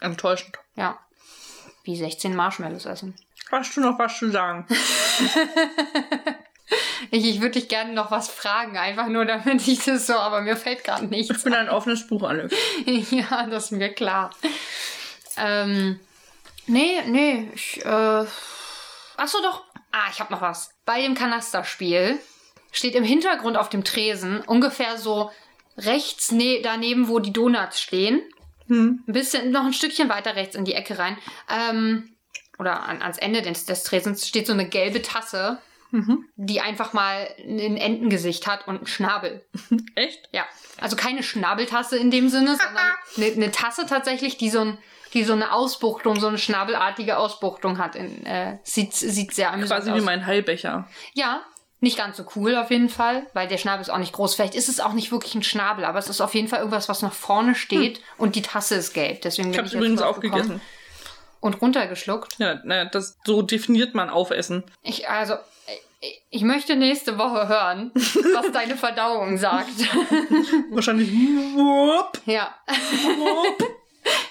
Enttäuschend. 0.00 0.58
Ja. 0.76 0.98
Wie 1.84 1.96
16 1.96 2.34
Marshmallows 2.34 2.86
essen. 2.86 3.16
Hast 3.50 3.76
du 3.76 3.80
noch 3.80 3.98
was 3.98 4.18
zu 4.18 4.30
sagen? 4.30 4.66
Ich, 7.10 7.24
ich 7.24 7.40
würde 7.40 7.58
dich 7.58 7.68
gerne 7.68 7.92
noch 7.92 8.10
was 8.10 8.28
fragen, 8.28 8.76
einfach 8.76 9.08
nur 9.08 9.24
damit 9.24 9.66
ich 9.66 9.84
das 9.84 10.06
so, 10.06 10.14
aber 10.14 10.40
mir 10.40 10.56
fällt 10.56 10.84
gerade 10.84 11.06
nichts. 11.06 11.36
Ich 11.36 11.44
bin 11.44 11.54
ein 11.54 11.68
offenes 11.68 12.06
Buch, 12.06 12.22
Alex. 12.22 12.54
ja, 13.10 13.46
das 13.46 13.66
ist 13.66 13.70
mir 13.72 13.92
klar. 13.92 14.30
Ähm, 15.36 15.98
nee, 16.66 17.02
nee, 17.06 17.50
ich, 17.54 17.84
äh, 17.84 18.24
achso 19.16 19.42
doch. 19.42 19.64
Ah, 19.90 20.08
ich 20.10 20.20
habe 20.20 20.32
noch 20.32 20.40
was. 20.40 20.70
Bei 20.86 21.02
dem 21.02 21.14
Kanasterspiel 21.14 22.18
steht 22.70 22.94
im 22.94 23.04
Hintergrund 23.04 23.56
auf 23.56 23.68
dem 23.68 23.84
Tresen 23.84 24.40
ungefähr 24.40 24.96
so 24.96 25.30
rechts 25.76 26.32
ne 26.32 26.60
daneben, 26.62 27.08
wo 27.08 27.18
die 27.18 27.32
Donuts 27.32 27.80
stehen. 27.80 28.22
Hm. 28.68 29.04
Ein 29.06 29.12
bisschen, 29.12 29.50
noch 29.50 29.64
ein 29.64 29.74
Stückchen 29.74 30.08
weiter 30.08 30.34
rechts 30.34 30.54
in 30.54 30.64
die 30.64 30.74
Ecke 30.74 30.98
rein. 30.98 31.18
Ähm, 31.50 32.14
oder 32.58 32.84
an, 32.84 33.02
ans 33.02 33.18
Ende 33.18 33.42
des, 33.42 33.64
des 33.64 33.82
Tresens 33.84 34.26
steht 34.26 34.46
so 34.46 34.52
eine 34.52 34.68
gelbe 34.68 35.02
Tasse 35.02 35.58
die 36.36 36.60
einfach 36.60 36.92
mal 36.92 37.28
ein 37.38 37.76
Entengesicht 37.76 38.46
hat 38.46 38.66
und 38.66 38.76
einen 38.78 38.86
Schnabel. 38.86 39.44
Echt? 39.94 40.28
Ja. 40.32 40.44
Also 40.80 40.96
keine 40.96 41.22
Schnabeltasse 41.22 41.98
in 41.98 42.10
dem 42.10 42.28
Sinne, 42.28 42.56
sondern 42.56 42.84
eine, 43.16 43.26
eine 43.26 43.50
Tasse 43.52 43.86
tatsächlich, 43.86 44.36
die 44.38 44.50
so, 44.50 44.60
ein, 44.60 44.78
die 45.12 45.24
so 45.24 45.34
eine 45.34 45.52
Ausbuchtung, 45.52 46.18
so 46.18 46.28
eine 46.28 46.38
schnabelartige 46.38 47.18
Ausbuchtung 47.18 47.78
hat. 47.78 47.94
In, 47.94 48.24
äh, 48.24 48.58
sieht, 48.62 48.94
sieht 48.94 49.34
sehr 49.34 49.52
amüsant 49.52 49.80
Quasi 49.80 49.92
aus. 49.92 50.00
wie 50.00 50.04
mein 50.04 50.26
Heilbecher. 50.26 50.88
Ja, 51.14 51.42
nicht 51.80 51.98
ganz 51.98 52.16
so 52.16 52.24
cool 52.36 52.56
auf 52.56 52.70
jeden 52.70 52.88
Fall, 52.88 53.26
weil 53.34 53.48
der 53.48 53.58
Schnabel 53.58 53.82
ist 53.82 53.90
auch 53.90 53.98
nicht 53.98 54.12
groß. 54.12 54.36
Vielleicht 54.36 54.54
ist 54.54 54.68
es 54.68 54.78
auch 54.78 54.92
nicht 54.92 55.10
wirklich 55.10 55.34
ein 55.34 55.42
Schnabel, 55.42 55.84
aber 55.84 55.98
es 55.98 56.08
ist 56.08 56.20
auf 56.20 56.32
jeden 56.34 56.46
Fall 56.46 56.60
irgendwas, 56.60 56.88
was 56.88 57.02
nach 57.02 57.12
vorne 57.12 57.54
steht 57.56 58.00
und 58.18 58.36
die 58.36 58.42
Tasse 58.42 58.76
ist 58.76 58.94
gelb. 58.94 59.22
Deswegen 59.22 59.50
Ich 59.50 59.58
habe 59.58 59.66
ich 59.66 59.72
jetzt 59.72 59.80
übrigens 59.80 60.00
aufgegessen. 60.00 60.60
Und 61.40 61.60
runtergeschluckt. 61.60 62.38
Ja, 62.38 62.60
naja, 62.62 62.84
das, 62.84 63.18
so 63.24 63.42
definiert 63.42 63.96
man 63.96 64.10
Aufessen. 64.10 64.62
Ich, 64.82 65.08
also, 65.08 65.34
ich, 66.30 66.42
möchte 66.42 66.76
nächste 66.76 67.18
Woche 67.18 67.48
hören, 67.48 67.92
was 67.94 68.50
deine 68.52 68.76
Verdauung 68.76 69.38
sagt. 69.38 69.68
Wahrscheinlich. 70.70 71.10
Wupp, 71.12 72.20
ja. 72.26 72.54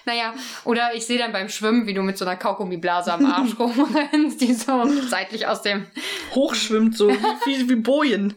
Naja, 0.05 0.33
oder 0.65 0.93
ich 0.95 1.05
sehe 1.05 1.17
dann 1.17 1.31
beim 1.31 1.47
Schwimmen, 1.47 1.87
wie 1.87 1.93
du 1.93 2.01
mit 2.01 2.17
so 2.17 2.25
einer 2.25 2.35
Kaugummiblase 2.35 3.13
am 3.13 3.25
Arsch 3.25 3.57
rumrennst, 3.57 4.41
die 4.41 4.53
so 4.53 4.85
seitlich 5.07 5.47
aus 5.47 5.61
dem. 5.61 5.87
Hochschwimmt 6.33 6.97
so, 6.97 7.09
wie, 7.09 7.15
wie, 7.45 7.69
wie 7.69 7.75
Bojen. 7.75 8.35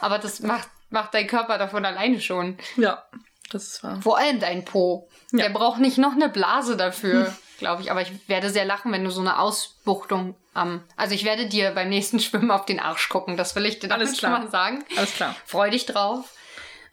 Aber 0.00 0.18
das 0.18 0.40
macht, 0.40 0.68
macht 0.90 1.14
dein 1.14 1.26
Körper 1.26 1.58
davon 1.58 1.84
alleine 1.84 2.20
schon. 2.20 2.58
Ja, 2.76 3.04
das 3.50 3.68
ist 3.68 3.82
wahr. 3.82 4.00
Vor 4.02 4.18
allem 4.18 4.38
dein 4.38 4.64
Po. 4.64 5.08
Ja. 5.32 5.44
Der 5.44 5.50
braucht 5.50 5.80
nicht 5.80 5.98
noch 5.98 6.12
eine 6.12 6.28
Blase 6.28 6.76
dafür, 6.76 7.34
glaube 7.58 7.82
ich. 7.82 7.90
Aber 7.90 8.02
ich 8.02 8.12
werde 8.28 8.50
sehr 8.50 8.64
lachen, 8.64 8.92
wenn 8.92 9.04
du 9.04 9.10
so 9.10 9.20
eine 9.20 9.38
Ausbuchtung 9.38 10.36
am. 10.54 10.82
Also 10.96 11.14
ich 11.14 11.24
werde 11.24 11.46
dir 11.46 11.70
beim 11.72 11.88
nächsten 11.88 12.20
Schwimmen 12.20 12.50
auf 12.50 12.64
den 12.66 12.80
Arsch 12.80 13.08
gucken. 13.08 13.36
Das 13.36 13.54
will 13.56 13.66
ich 13.66 13.78
dir 13.78 13.90
Alles 13.90 14.10
damit 14.10 14.18
klar. 14.18 14.32
schon 14.36 14.44
mal 14.44 14.50
sagen. 14.50 14.84
Alles 14.96 15.14
klar. 15.14 15.36
Freu 15.46 15.70
dich 15.70 15.86
drauf. 15.86 16.34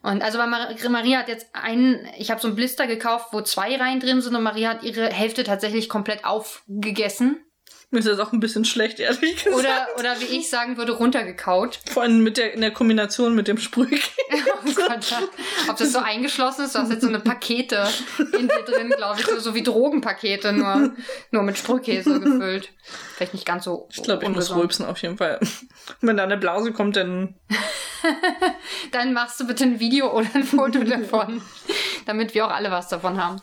Und 0.02 0.24
also 0.24 0.38
bei 0.38 0.48
Mar 0.48 0.70
Maria 0.90 1.20
hat 1.20 1.28
jetzt 1.28 1.48
einen, 1.54 2.08
ich 2.18 2.32
habe 2.32 2.40
so 2.40 2.48
einen 2.48 2.56
Blister 2.56 2.88
gekauft, 2.88 3.28
wo 3.32 3.42
zwei 3.42 3.76
Reihen 3.76 4.00
drin 4.00 4.22
sind 4.22 4.34
und 4.36 4.44
Maria 4.44 4.70
hat 4.70 4.84
ihre 4.84 5.10
Hälfte 5.10 5.44
tatsächlich 5.44 5.90
komplett 5.90 6.24
aufgegessen. 6.24 7.44
Mir 7.92 8.00
ist 8.00 8.08
das 8.08 8.20
auch 8.20 8.32
ein 8.34 8.40
bisschen 8.40 8.66
schlecht, 8.66 9.00
ehrlich 9.00 9.44
gesagt. 9.44 9.56
Oder, 9.56 9.88
oder 9.98 10.20
wie 10.22 10.38
ich 10.38 10.50
sagen 10.50 10.78
würde, 10.78 10.92
runtergekaut. 10.92 11.80
Vor 11.92 12.04
allem 12.04 12.22
mit 12.22 12.38
der, 12.38 12.54
in 12.54 12.62
der 12.62 12.72
Kombination 12.72 13.36
mit 13.36 13.48
dem 13.48 13.58
Sprüh. 13.58 13.88
Oh 14.62 14.72
Gott, 14.76 15.16
ob 15.70 15.78
das 15.78 15.94
so 15.94 16.00
eingeschlossen 16.00 16.66
ist, 16.66 16.76
du 16.76 16.80
hast 16.80 16.92
jetzt 16.92 17.02
so 17.02 17.08
eine 17.08 17.22
Pakete 17.22 17.88
in 18.38 18.48
dir 18.48 18.62
drin, 18.66 18.90
glaube 18.90 19.20
ich, 19.20 19.26
so, 19.26 19.40
so 19.40 19.56
wie 19.56 19.64
Drogenpakete, 19.64 20.52
nur, 20.52 20.94
nur 21.32 21.44
mit 21.44 21.58
Sprühkäse 21.58 22.20
gefüllt. 22.20 22.70
Vielleicht 23.16 23.34
nicht 23.34 23.46
ganz 23.46 23.64
so 23.64 23.88
Ich 23.90 24.04
glaube, 24.04 24.26
ich 24.26 24.30
muss 24.30 24.54
rülpsen 24.54 24.86
auf 24.86 25.02
jeden 25.02 25.18
Fall. 25.18 25.40
Wenn 26.02 26.18
da 26.18 26.24
eine 26.24 26.38
Blase 26.38 26.74
kommt, 26.74 26.98
dann 26.98 27.36
Dann 28.92 29.14
machst 29.14 29.40
du 29.40 29.48
bitte 29.48 29.64
ein 29.64 29.80
Video 29.80 30.12
oder 30.12 30.28
ein 30.34 30.44
Foto 30.44 30.84
davon, 30.84 31.42
damit 32.06 32.34
wir 32.34 32.46
auch 32.46 32.52
alle 32.52 32.72
was 32.72 32.88
davon 32.88 33.22
haben. 33.22 33.42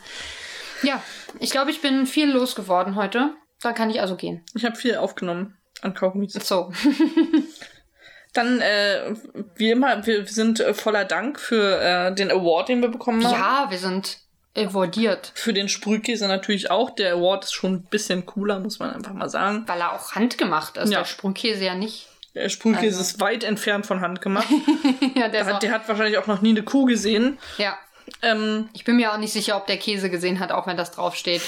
Ja, 0.82 1.02
ich 1.40 1.50
glaube, 1.50 1.70
ich 1.70 1.80
bin 1.80 2.06
viel 2.06 2.30
losgeworden 2.30 2.96
heute. 2.96 3.34
Da 3.62 3.72
kann 3.72 3.90
ich 3.90 4.00
also 4.00 4.16
gehen. 4.16 4.44
ich 4.54 4.64
habe 4.64 4.76
viel 4.76 4.96
aufgenommen 4.96 5.56
an 5.82 5.94
Kaugummis. 5.94 6.32
So. 6.34 6.72
Dann, 8.32 8.60
äh, 8.60 9.14
wie 9.54 9.70
immer, 9.70 10.06
wir 10.06 10.26
sind 10.26 10.60
äh, 10.60 10.74
voller 10.74 11.04
Dank 11.06 11.40
für 11.40 11.80
äh, 11.80 12.14
den 12.14 12.30
Award, 12.30 12.68
den 12.68 12.82
wir 12.82 12.88
bekommen 12.90 13.24
haben. 13.26 13.34
Ja, 13.34 13.66
wir 13.70 13.78
sind 13.78 14.18
evordiert, 14.52 15.32
Für 15.34 15.52
den 15.52 15.68
Sprühkäse 15.68 16.26
natürlich 16.28 16.70
auch. 16.70 16.90
Der 16.90 17.14
Award 17.14 17.44
ist 17.44 17.52
schon 17.52 17.74
ein 17.74 17.82
bisschen 17.84 18.24
cooler, 18.26 18.58
muss 18.58 18.78
man 18.78 18.90
einfach 18.90 19.12
mal 19.12 19.28
sagen. 19.28 19.64
weil 19.66 19.80
er 19.80 19.92
auch 19.92 20.12
handgemacht 20.12 20.76
ist. 20.78 20.90
Ja. 20.90 20.98
Der 21.00 21.04
Sprungkäse 21.06 21.64
ja 21.64 21.74
nicht. 21.74 22.08
Der 22.34 22.48
Sprühkäse 22.50 22.98
Also. 22.98 23.00
ist 23.00 23.20
weit 23.20 23.44
entfernt 23.44 23.86
von 23.86 24.00
Hand 24.00 24.20
gemacht. 24.22 24.48
ja, 25.14 25.28
der 25.28 25.44
Der 25.44 25.46
hat, 25.46 25.62
der 25.62 25.72
hat 25.72 25.88
wahrscheinlich 25.88 26.16
auch 26.18 26.26
noch 26.26 26.40
nie 26.42 26.50
eine 26.50 26.62
Kuh 26.62 26.84
gesehen. 26.86 27.38
ja. 27.58 27.76
Ähm, 28.22 28.68
Ich 28.72 28.84
bin 28.84 28.96
mir 28.96 29.12
auch 29.12 29.18
nicht 29.18 29.32
sicher, 29.32 29.56
ob 29.56 29.66
der 29.66 29.76
Käse 29.78 30.10
gesehen 30.10 30.40
hat, 30.40 30.52
auch 30.52 30.66
wenn 30.66 30.76
das 30.76 30.90
draufsteht. 30.92 31.42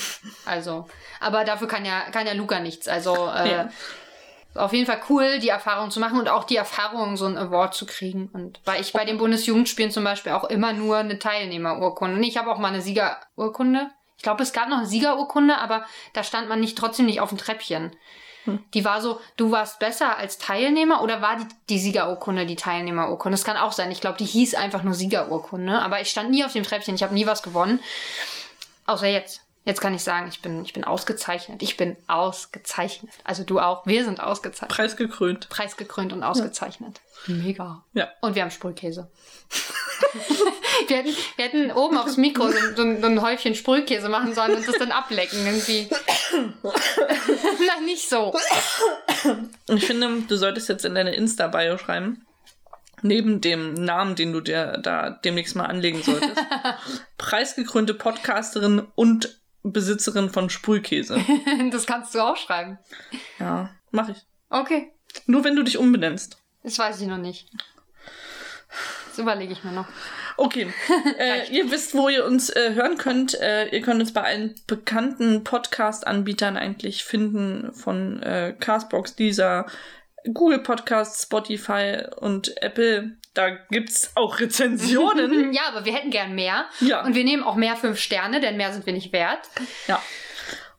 Also, 0.44 0.86
aber 1.20 1.44
dafür 1.44 1.68
kann 1.68 1.84
ja, 1.84 2.00
kann 2.10 2.26
ja 2.26 2.32
Luca 2.32 2.60
nichts. 2.60 2.88
Also, 2.88 3.14
äh, 3.14 3.50
Ja. 3.50 3.68
auf 4.54 4.72
jeden 4.72 4.86
Fall 4.86 5.00
cool, 5.08 5.38
die 5.38 5.50
Erfahrung 5.50 5.90
zu 5.90 6.00
machen 6.00 6.18
und 6.18 6.28
auch 6.28 6.44
die 6.44 6.56
Erfahrung, 6.56 7.16
so 7.16 7.26
einen 7.26 7.38
Award 7.38 7.74
zu 7.74 7.86
kriegen. 7.86 8.28
Und 8.32 8.60
weil 8.64 8.80
ich 8.80 8.92
bei 8.92 9.04
den 9.04 9.18
Bundesjugendspielen 9.18 9.92
zum 9.92 10.04
Beispiel 10.04 10.32
auch 10.32 10.44
immer 10.44 10.72
nur 10.72 10.96
eine 10.96 11.18
Teilnehmerurkunde. 11.18 12.20
Ich 12.26 12.36
habe 12.36 12.50
auch 12.50 12.58
mal 12.58 12.68
eine 12.68 12.82
Siegerurkunde. 12.82 13.90
Ich 14.16 14.24
glaube, 14.24 14.42
es 14.42 14.52
gab 14.52 14.68
noch 14.68 14.78
eine 14.78 14.86
Siegerurkunde, 14.86 15.58
aber 15.58 15.84
da 16.12 16.24
stand 16.24 16.48
man 16.48 16.58
nicht 16.58 16.76
trotzdem 16.76 17.06
nicht 17.06 17.20
auf 17.20 17.28
dem 17.28 17.38
Treppchen. 17.38 17.94
Die 18.74 18.84
war 18.84 19.00
so, 19.00 19.20
du 19.36 19.50
warst 19.50 19.78
besser 19.78 20.16
als 20.16 20.38
Teilnehmer 20.38 21.02
oder 21.02 21.22
war 21.22 21.36
die, 21.36 21.46
die 21.68 21.78
Siegerurkunde 21.78 22.46
die 22.46 22.56
Teilnehmerurkunde? 22.56 23.34
Das 23.36 23.44
kann 23.44 23.56
auch 23.56 23.72
sein. 23.72 23.90
Ich 23.90 24.00
glaube, 24.00 24.18
die 24.18 24.24
hieß 24.24 24.54
einfach 24.54 24.82
nur 24.82 24.94
Siegerurkunde, 24.94 25.80
aber 25.80 26.00
ich 26.00 26.10
stand 26.10 26.30
nie 26.30 26.44
auf 26.44 26.52
dem 26.52 26.64
Treppchen, 26.64 26.94
ich 26.94 27.02
habe 27.02 27.14
nie 27.14 27.26
was 27.26 27.42
gewonnen. 27.42 27.80
Außer 28.86 29.06
jetzt. 29.06 29.42
Jetzt 29.64 29.82
kann 29.82 29.92
ich 29.92 30.02
sagen, 30.02 30.28
ich 30.28 30.40
bin, 30.40 30.64
ich 30.64 30.72
bin 30.72 30.84
ausgezeichnet. 30.84 31.62
Ich 31.62 31.76
bin 31.76 31.98
ausgezeichnet. 32.06 33.12
Also 33.22 33.44
du 33.44 33.60
auch. 33.60 33.84
Wir 33.84 34.02
sind 34.02 34.18
ausgezeichnet. 34.18 34.70
preisgekrönt. 34.70 35.50
Preisgekrönt 35.50 36.14
und 36.14 36.22
ausgezeichnet. 36.22 37.02
Mega. 37.26 37.84
Ja. 37.92 38.08
Und 38.22 38.34
wir 38.34 38.40
haben 38.40 38.50
Sprühkäse. 38.50 39.10
wir, 40.86 40.96
hätten, 40.98 41.16
wir 41.36 41.44
hätten 41.44 41.72
oben 41.72 41.98
aufs 41.98 42.16
Mikro 42.16 42.48
so, 42.50 42.58
so, 42.76 42.82
ein- 42.82 43.00
so 43.00 43.06
ein 43.06 43.22
Häufchen 43.22 43.54
Sprühkäse 43.54 44.08
machen 44.08 44.34
sollen 44.34 44.54
und 44.56 44.66
das 44.68 44.76
dann 44.78 44.92
ablecken 44.92 45.44
irgendwie. 45.46 45.88
Nein, 46.62 47.84
nicht 47.84 48.08
so. 48.08 48.34
Ich 49.68 49.84
finde, 49.86 50.22
du 50.28 50.36
solltest 50.36 50.68
jetzt 50.68 50.84
in 50.84 50.94
deine 50.94 51.14
Insta-Bio 51.14 51.78
schreiben, 51.78 52.26
neben 53.02 53.40
dem 53.40 53.74
Namen, 53.74 54.14
den 54.16 54.32
du 54.32 54.40
dir 54.40 54.78
da 54.82 55.10
demnächst 55.10 55.56
mal 55.56 55.66
anlegen 55.66 56.02
solltest, 56.02 56.32
preisgekrönte 57.18 57.94
Podcasterin 57.94 58.86
und 58.94 59.38
Besitzerin 59.62 60.30
von 60.30 60.50
Sprühkäse. 60.50 61.20
Das 61.70 61.86
kannst 61.86 62.14
du 62.14 62.20
auch 62.20 62.36
schreiben. 62.36 62.78
Ja, 63.38 63.70
mach 63.90 64.08
ich. 64.08 64.18
Okay. 64.50 64.92
Nur 65.26 65.44
wenn 65.44 65.56
du 65.56 65.62
dich 65.62 65.76
umbenennst. 65.78 66.38
Das 66.62 66.78
weiß 66.78 67.00
ich 67.00 67.06
noch 67.08 67.18
nicht. 67.18 67.50
Das 69.08 69.18
überlege 69.18 69.52
ich 69.52 69.64
mir 69.64 69.72
noch. 69.72 69.86
Okay, 70.38 70.72
äh, 71.18 71.50
ihr 71.50 71.68
wisst, 71.70 71.94
wo 71.94 72.08
ihr 72.08 72.24
uns 72.24 72.48
äh, 72.48 72.74
hören 72.74 72.96
könnt. 72.96 73.34
Äh, 73.34 73.66
ihr 73.70 73.82
könnt 73.82 74.00
uns 74.00 74.12
bei 74.12 74.22
allen 74.22 74.54
bekannten 74.68 75.42
Podcast-Anbietern 75.42 76.56
eigentlich 76.56 77.02
finden, 77.04 77.72
von 77.74 78.22
äh, 78.22 78.54
Castbox, 78.58 79.16
Deezer, 79.16 79.66
Google 80.32 80.60
Podcasts, 80.60 81.24
Spotify 81.24 82.04
und 82.16 82.56
Apple. 82.62 83.16
Da 83.34 83.50
gibt's 83.70 84.12
auch 84.14 84.38
Rezensionen. 84.38 85.52
Ja, 85.52 85.62
aber 85.68 85.84
wir 85.84 85.92
hätten 85.92 86.10
gern 86.10 86.36
mehr. 86.36 86.66
Ja. 86.78 87.04
Und 87.04 87.16
wir 87.16 87.24
nehmen 87.24 87.42
auch 87.42 87.56
mehr 87.56 87.74
fünf 87.74 87.98
Sterne, 87.98 88.40
denn 88.40 88.56
mehr 88.56 88.72
sind 88.72 88.86
wir 88.86 88.92
nicht 88.92 89.12
wert. 89.12 89.48
ja. 89.88 90.00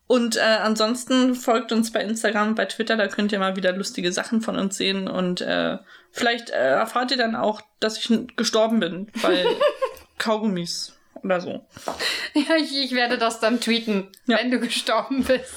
Und 0.08 0.38
äh, 0.38 0.40
ansonsten 0.40 1.36
folgt 1.36 1.72
uns 1.72 1.92
bei 1.92 2.02
Instagram, 2.02 2.56
bei 2.56 2.66
Twitter, 2.66 2.98
da 2.98 3.08
könnt 3.08 3.32
ihr 3.32 3.38
mal 3.38 3.56
wieder 3.56 3.74
lustige 3.74 4.12
Sachen 4.12 4.42
von 4.42 4.58
uns 4.58 4.76
sehen 4.76 5.08
und 5.08 5.42
äh, 5.42 5.78
vielleicht 6.20 6.50
äh, 6.50 6.72
erfahrt 6.72 7.12
ihr 7.12 7.18
dann 7.18 7.36
auch, 7.36 7.62
dass 7.80 7.98
ich 7.98 8.36
gestorben 8.36 8.80
bin, 8.80 9.12
weil 9.22 9.48
Kaugummis 10.18 10.99
oder 11.24 11.42
so. 11.42 11.66
Ja, 12.36 12.56
ich, 12.58 12.78
ich 12.78 12.92
werde 12.94 13.18
das 13.18 13.40
dann 13.40 13.60
tweeten, 13.60 14.08
Ja. 14.28 14.38
wenn 14.38 14.52
du 14.52 14.60
gestorben 14.60 15.24
bist. 15.24 15.52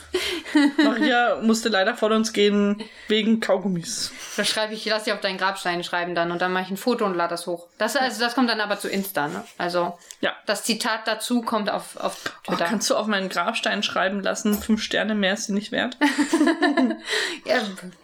Maria 0.83 1.39
musste 1.43 1.69
leider 1.69 1.95
von 1.95 2.13
uns 2.13 2.33
gehen 2.33 2.83
wegen 3.09 3.41
Kaugummis. 3.41 4.11
Da 4.39 4.45
schreibe 4.45 4.73
ich, 4.73 4.85
lass 4.87 5.05
dich 5.05 5.13
auf 5.13 5.21
deinen 5.21 5.37
Grabstein 5.37 5.85
schreiben 5.85 6.15
dann 6.15 6.31
und 6.33 6.41
dann 6.41 6.51
mache 6.53 6.65
ich 6.65 6.71
ein 6.71 6.77
Foto 6.79 7.05
und 7.05 7.15
lade 7.15 7.31
das 7.31 7.47
hoch. 7.47 7.67
Das, 7.77 7.95
also, 7.97 8.21
das 8.21 8.35
kommt 8.35 8.49
dann 8.49 8.61
aber 8.61 8.79
zu 8.79 8.89
Insta, 8.89 9.29
ne? 9.29 9.45
Also, 9.59 9.99
Ja. 10.21 10.35
das 10.47 10.65
Zitat 10.65 11.01
dazu 11.07 11.43
kommt 11.43 11.69
auf, 11.71 11.97
auf 11.99 12.17
Oh, 12.25 12.53
Twitter. 12.53 12.65
kannst 12.65 12.89
du 12.89 12.97
auf 12.97 13.07
meinen 13.07 13.29
Grabstein 13.29 13.83
schreiben 13.83 14.21
lassen, 14.23 14.59
fünf 14.61 14.83
Sterne 14.83 15.15
mehr 15.15 15.35
ist 15.35 15.45
sie 15.47 15.53
nicht 15.53 15.73
wert? 15.73 15.99
ja, 17.45 17.57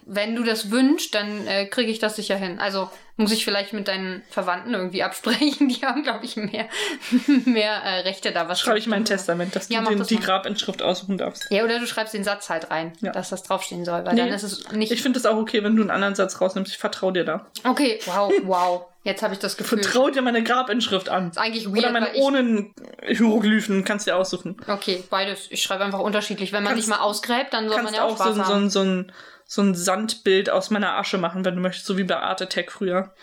wenn 0.05 0.35
du 0.35 0.43
das 0.43 0.71
wünschst, 0.71 1.13
dann 1.15 1.47
äh, 1.47 1.65
kriege 1.65 1.91
ich 1.91 1.99
das 1.99 2.15
sicher 2.15 2.35
hin. 2.35 2.59
Also 2.59 2.89
muss 3.19 3.31
ich 3.31 3.43
vielleicht 3.45 3.73
mit 3.73 3.87
deinen 3.87 4.23
Verwandten 4.29 4.73
irgendwie 4.73 5.03
absprechen. 5.03 5.67
Die 5.69 5.85
haben, 5.85 6.03
glaube 6.03 6.25
ich, 6.25 6.35
mehr, 6.37 6.67
mehr 7.45 7.73
äh, 7.83 7.99
Rechte 7.99 8.31
da. 8.31 8.47
Was 8.47 8.59
Schreibe 8.59 8.79
ich 8.79 8.87
mein 8.87 9.05
Testament, 9.05 9.55
dass 9.55 9.67
du 9.67 9.73
Ja, 9.73 9.81
mach 9.81 9.89
den, 9.89 9.99
das 9.99 10.07
die 10.07 10.15
mal. 10.15 10.23
Grabinschrift 10.23 10.81
aussuchen 10.81 11.17
darfst. 11.17 11.47
Ja, 11.51 11.63
oder 11.63 11.79
du 11.79 11.85
schreibst 11.85 12.13
den 12.13 12.23
Satz 12.23 12.49
halt 12.49 12.71
rein, 12.71 12.93
Ja. 13.01 13.11
dass 13.11 13.29
das 13.29 13.43
draufstehen 13.43 13.85
soll, 13.85 14.05
weil 14.05 14.13
Nee, 14.15 14.21
dann 14.21 14.29
ist 14.29 14.43
es 14.43 14.71
nicht. 14.71 14.91
Ich 14.91 15.01
finde 15.03 15.19
es 15.19 15.25
auch 15.25 15.37
okay, 15.37 15.63
wenn 15.63 15.75
du 15.75 15.81
einen 15.81 15.91
anderen 15.91 16.15
Satz 16.15 16.39
rausnimmst. 16.41 16.71
Ich 16.71 16.77
vertraue 16.77 17.13
dir 17.13 17.25
da. 17.25 17.45
okay, 17.63 17.99
wow, 18.05 18.31
wow. 18.43 18.85
Jetzt 19.03 19.23
habe 19.23 19.33
ich 19.33 19.39
das 19.39 19.55
Gefühl. 19.55 19.81
Vertraue 19.81 20.11
dir 20.11 20.21
meine 20.21 20.43
Grabinschrift 20.43 21.07
an. 21.09 21.29
ist 21.29 21.37
eigentlich 21.37 21.67
weird, 21.67 21.79
Oder 21.79 21.91
meine 21.91 22.09
ich, 22.13 22.21
ohne 22.21 22.67
Hieroglyphen, 23.07 23.85
kannst 23.85 24.05
du 24.07 24.11
dir 24.11 24.17
aussuchen. 24.17 24.57
Okay, 24.67 25.03
beides. 25.09 25.47
Ich 25.51 25.63
schreibe 25.63 25.85
einfach 25.85 25.99
unterschiedlich. 25.99 26.51
Wenn 26.51 26.63
man 26.63 26.73
Kannst- 26.73 26.85
sich 26.87 26.95
mal 26.95 27.01
ausgräbt, 27.01 27.53
dann 27.53 27.69
soll 27.69 27.81
man 27.81 27.93
ja 27.93 28.03
auch 28.03 28.19
auch 28.19 28.25
so, 28.35 28.43
so, 28.43 28.69
so, 28.69 28.81
ein, 28.81 29.11
so 29.49 29.63
ein 29.63 29.73
Sandbild 29.73 30.51
aus 30.51 30.69
meiner 30.69 30.95
Asche 30.95 31.17
machen, 31.17 31.43
wenn 31.43 31.55
du 31.55 31.61
möchtest, 31.61 31.87
so 31.87 31.97
wie 31.97 32.03
bei 32.03 32.17
Art 32.17 32.39
Attack 32.39 32.71
früher. 32.71 33.15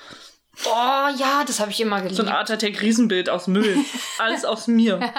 Oh 0.65 1.09
ja, 1.17 1.45
das 1.47 1.61
habe 1.61 1.71
ich 1.71 1.81
immer 1.81 1.99
geliebt. 1.99 2.17
So 2.17 2.25
ein 2.25 2.29
Art 2.29 2.51
Attack 2.51 2.83
Riesenbild 2.83 3.31
aus 3.31 3.47
Müll. 3.47 3.77
Alles 4.19 4.45
aus 4.45 4.67
mir. 4.67 5.01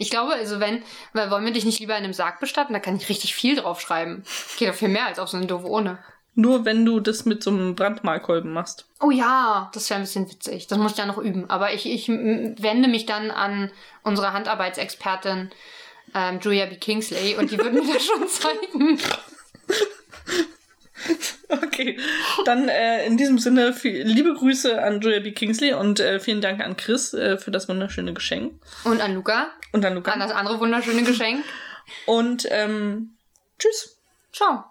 Ich 0.00 0.10
glaube, 0.10 0.32
also 0.32 0.58
wenn, 0.58 0.82
weil 1.12 1.30
wollen 1.30 1.44
wir 1.44 1.52
dich 1.52 1.64
nicht 1.64 1.78
lieber 1.78 1.96
in 1.96 2.02
einem 2.02 2.12
Sarg 2.12 2.40
bestatten, 2.40 2.72
da 2.72 2.80
kann 2.80 2.96
ich 2.96 3.08
richtig 3.08 3.36
viel 3.36 3.54
drauf 3.54 3.80
schreiben. 3.80 4.24
Geht 4.58 4.68
doch 4.68 4.74
viel 4.74 4.88
mehr 4.88 5.06
als 5.06 5.20
auf 5.20 5.28
so 5.28 5.36
eine 5.36 5.46
doofe 5.46 5.68
Urne. 5.68 6.00
Nur 6.34 6.64
wenn 6.64 6.84
du 6.84 6.98
das 6.98 7.24
mit 7.24 7.44
so 7.44 7.50
einem 7.50 7.76
Brandmalkolben 7.76 8.52
machst. 8.52 8.88
Oh 9.00 9.12
ja, 9.12 9.70
das 9.72 9.88
wäre 9.88 10.00
ein 10.00 10.02
bisschen 10.02 10.28
witzig. 10.28 10.66
Das 10.66 10.78
muss 10.78 10.92
ich 10.92 10.98
ja 10.98 11.06
noch 11.06 11.18
üben. 11.18 11.48
Aber 11.48 11.72
ich, 11.72 11.86
ich 11.86 12.08
wende 12.08 12.88
mich 12.88 13.06
dann 13.06 13.30
an 13.30 13.70
unsere 14.02 14.32
Handarbeitsexpertin 14.32 15.52
ähm, 16.16 16.40
Julia 16.40 16.66
B. 16.66 16.74
Kingsley 16.74 17.36
und 17.36 17.52
die 17.52 17.58
wird 17.58 17.72
mir 17.72 17.94
das 17.94 18.04
schon 18.04 18.26
zeigen. 18.28 18.98
Okay, 21.48 21.98
dann 22.46 22.68
äh, 22.68 23.06
in 23.06 23.16
diesem 23.16 23.38
Sinne 23.38 23.72
viel, 23.74 24.02
liebe 24.02 24.32
Grüße 24.34 24.82
an 24.82 25.00
Julia 25.00 25.20
B. 25.20 25.32
Kingsley 25.32 25.74
und 25.74 26.00
äh, 26.00 26.18
vielen 26.18 26.40
Dank 26.40 26.60
an 26.60 26.76
Chris 26.76 27.12
äh, 27.12 27.36
für 27.36 27.50
das 27.50 27.68
wunderschöne 27.68 28.14
Geschenk. 28.14 28.54
Und 28.84 29.00
an 29.00 29.14
Luca, 29.14 29.50
Und 29.72 29.84
an 29.84 29.94
Luca. 29.94 30.12
an 30.12 30.20
das 30.20 30.32
andere 30.32 30.58
wunderschöne 30.58 31.02
Geschenk. 31.02 31.44
Und 32.06 32.46
ähm, 32.50 33.16
tschüss. 33.58 33.98
Ciao. 34.32 34.64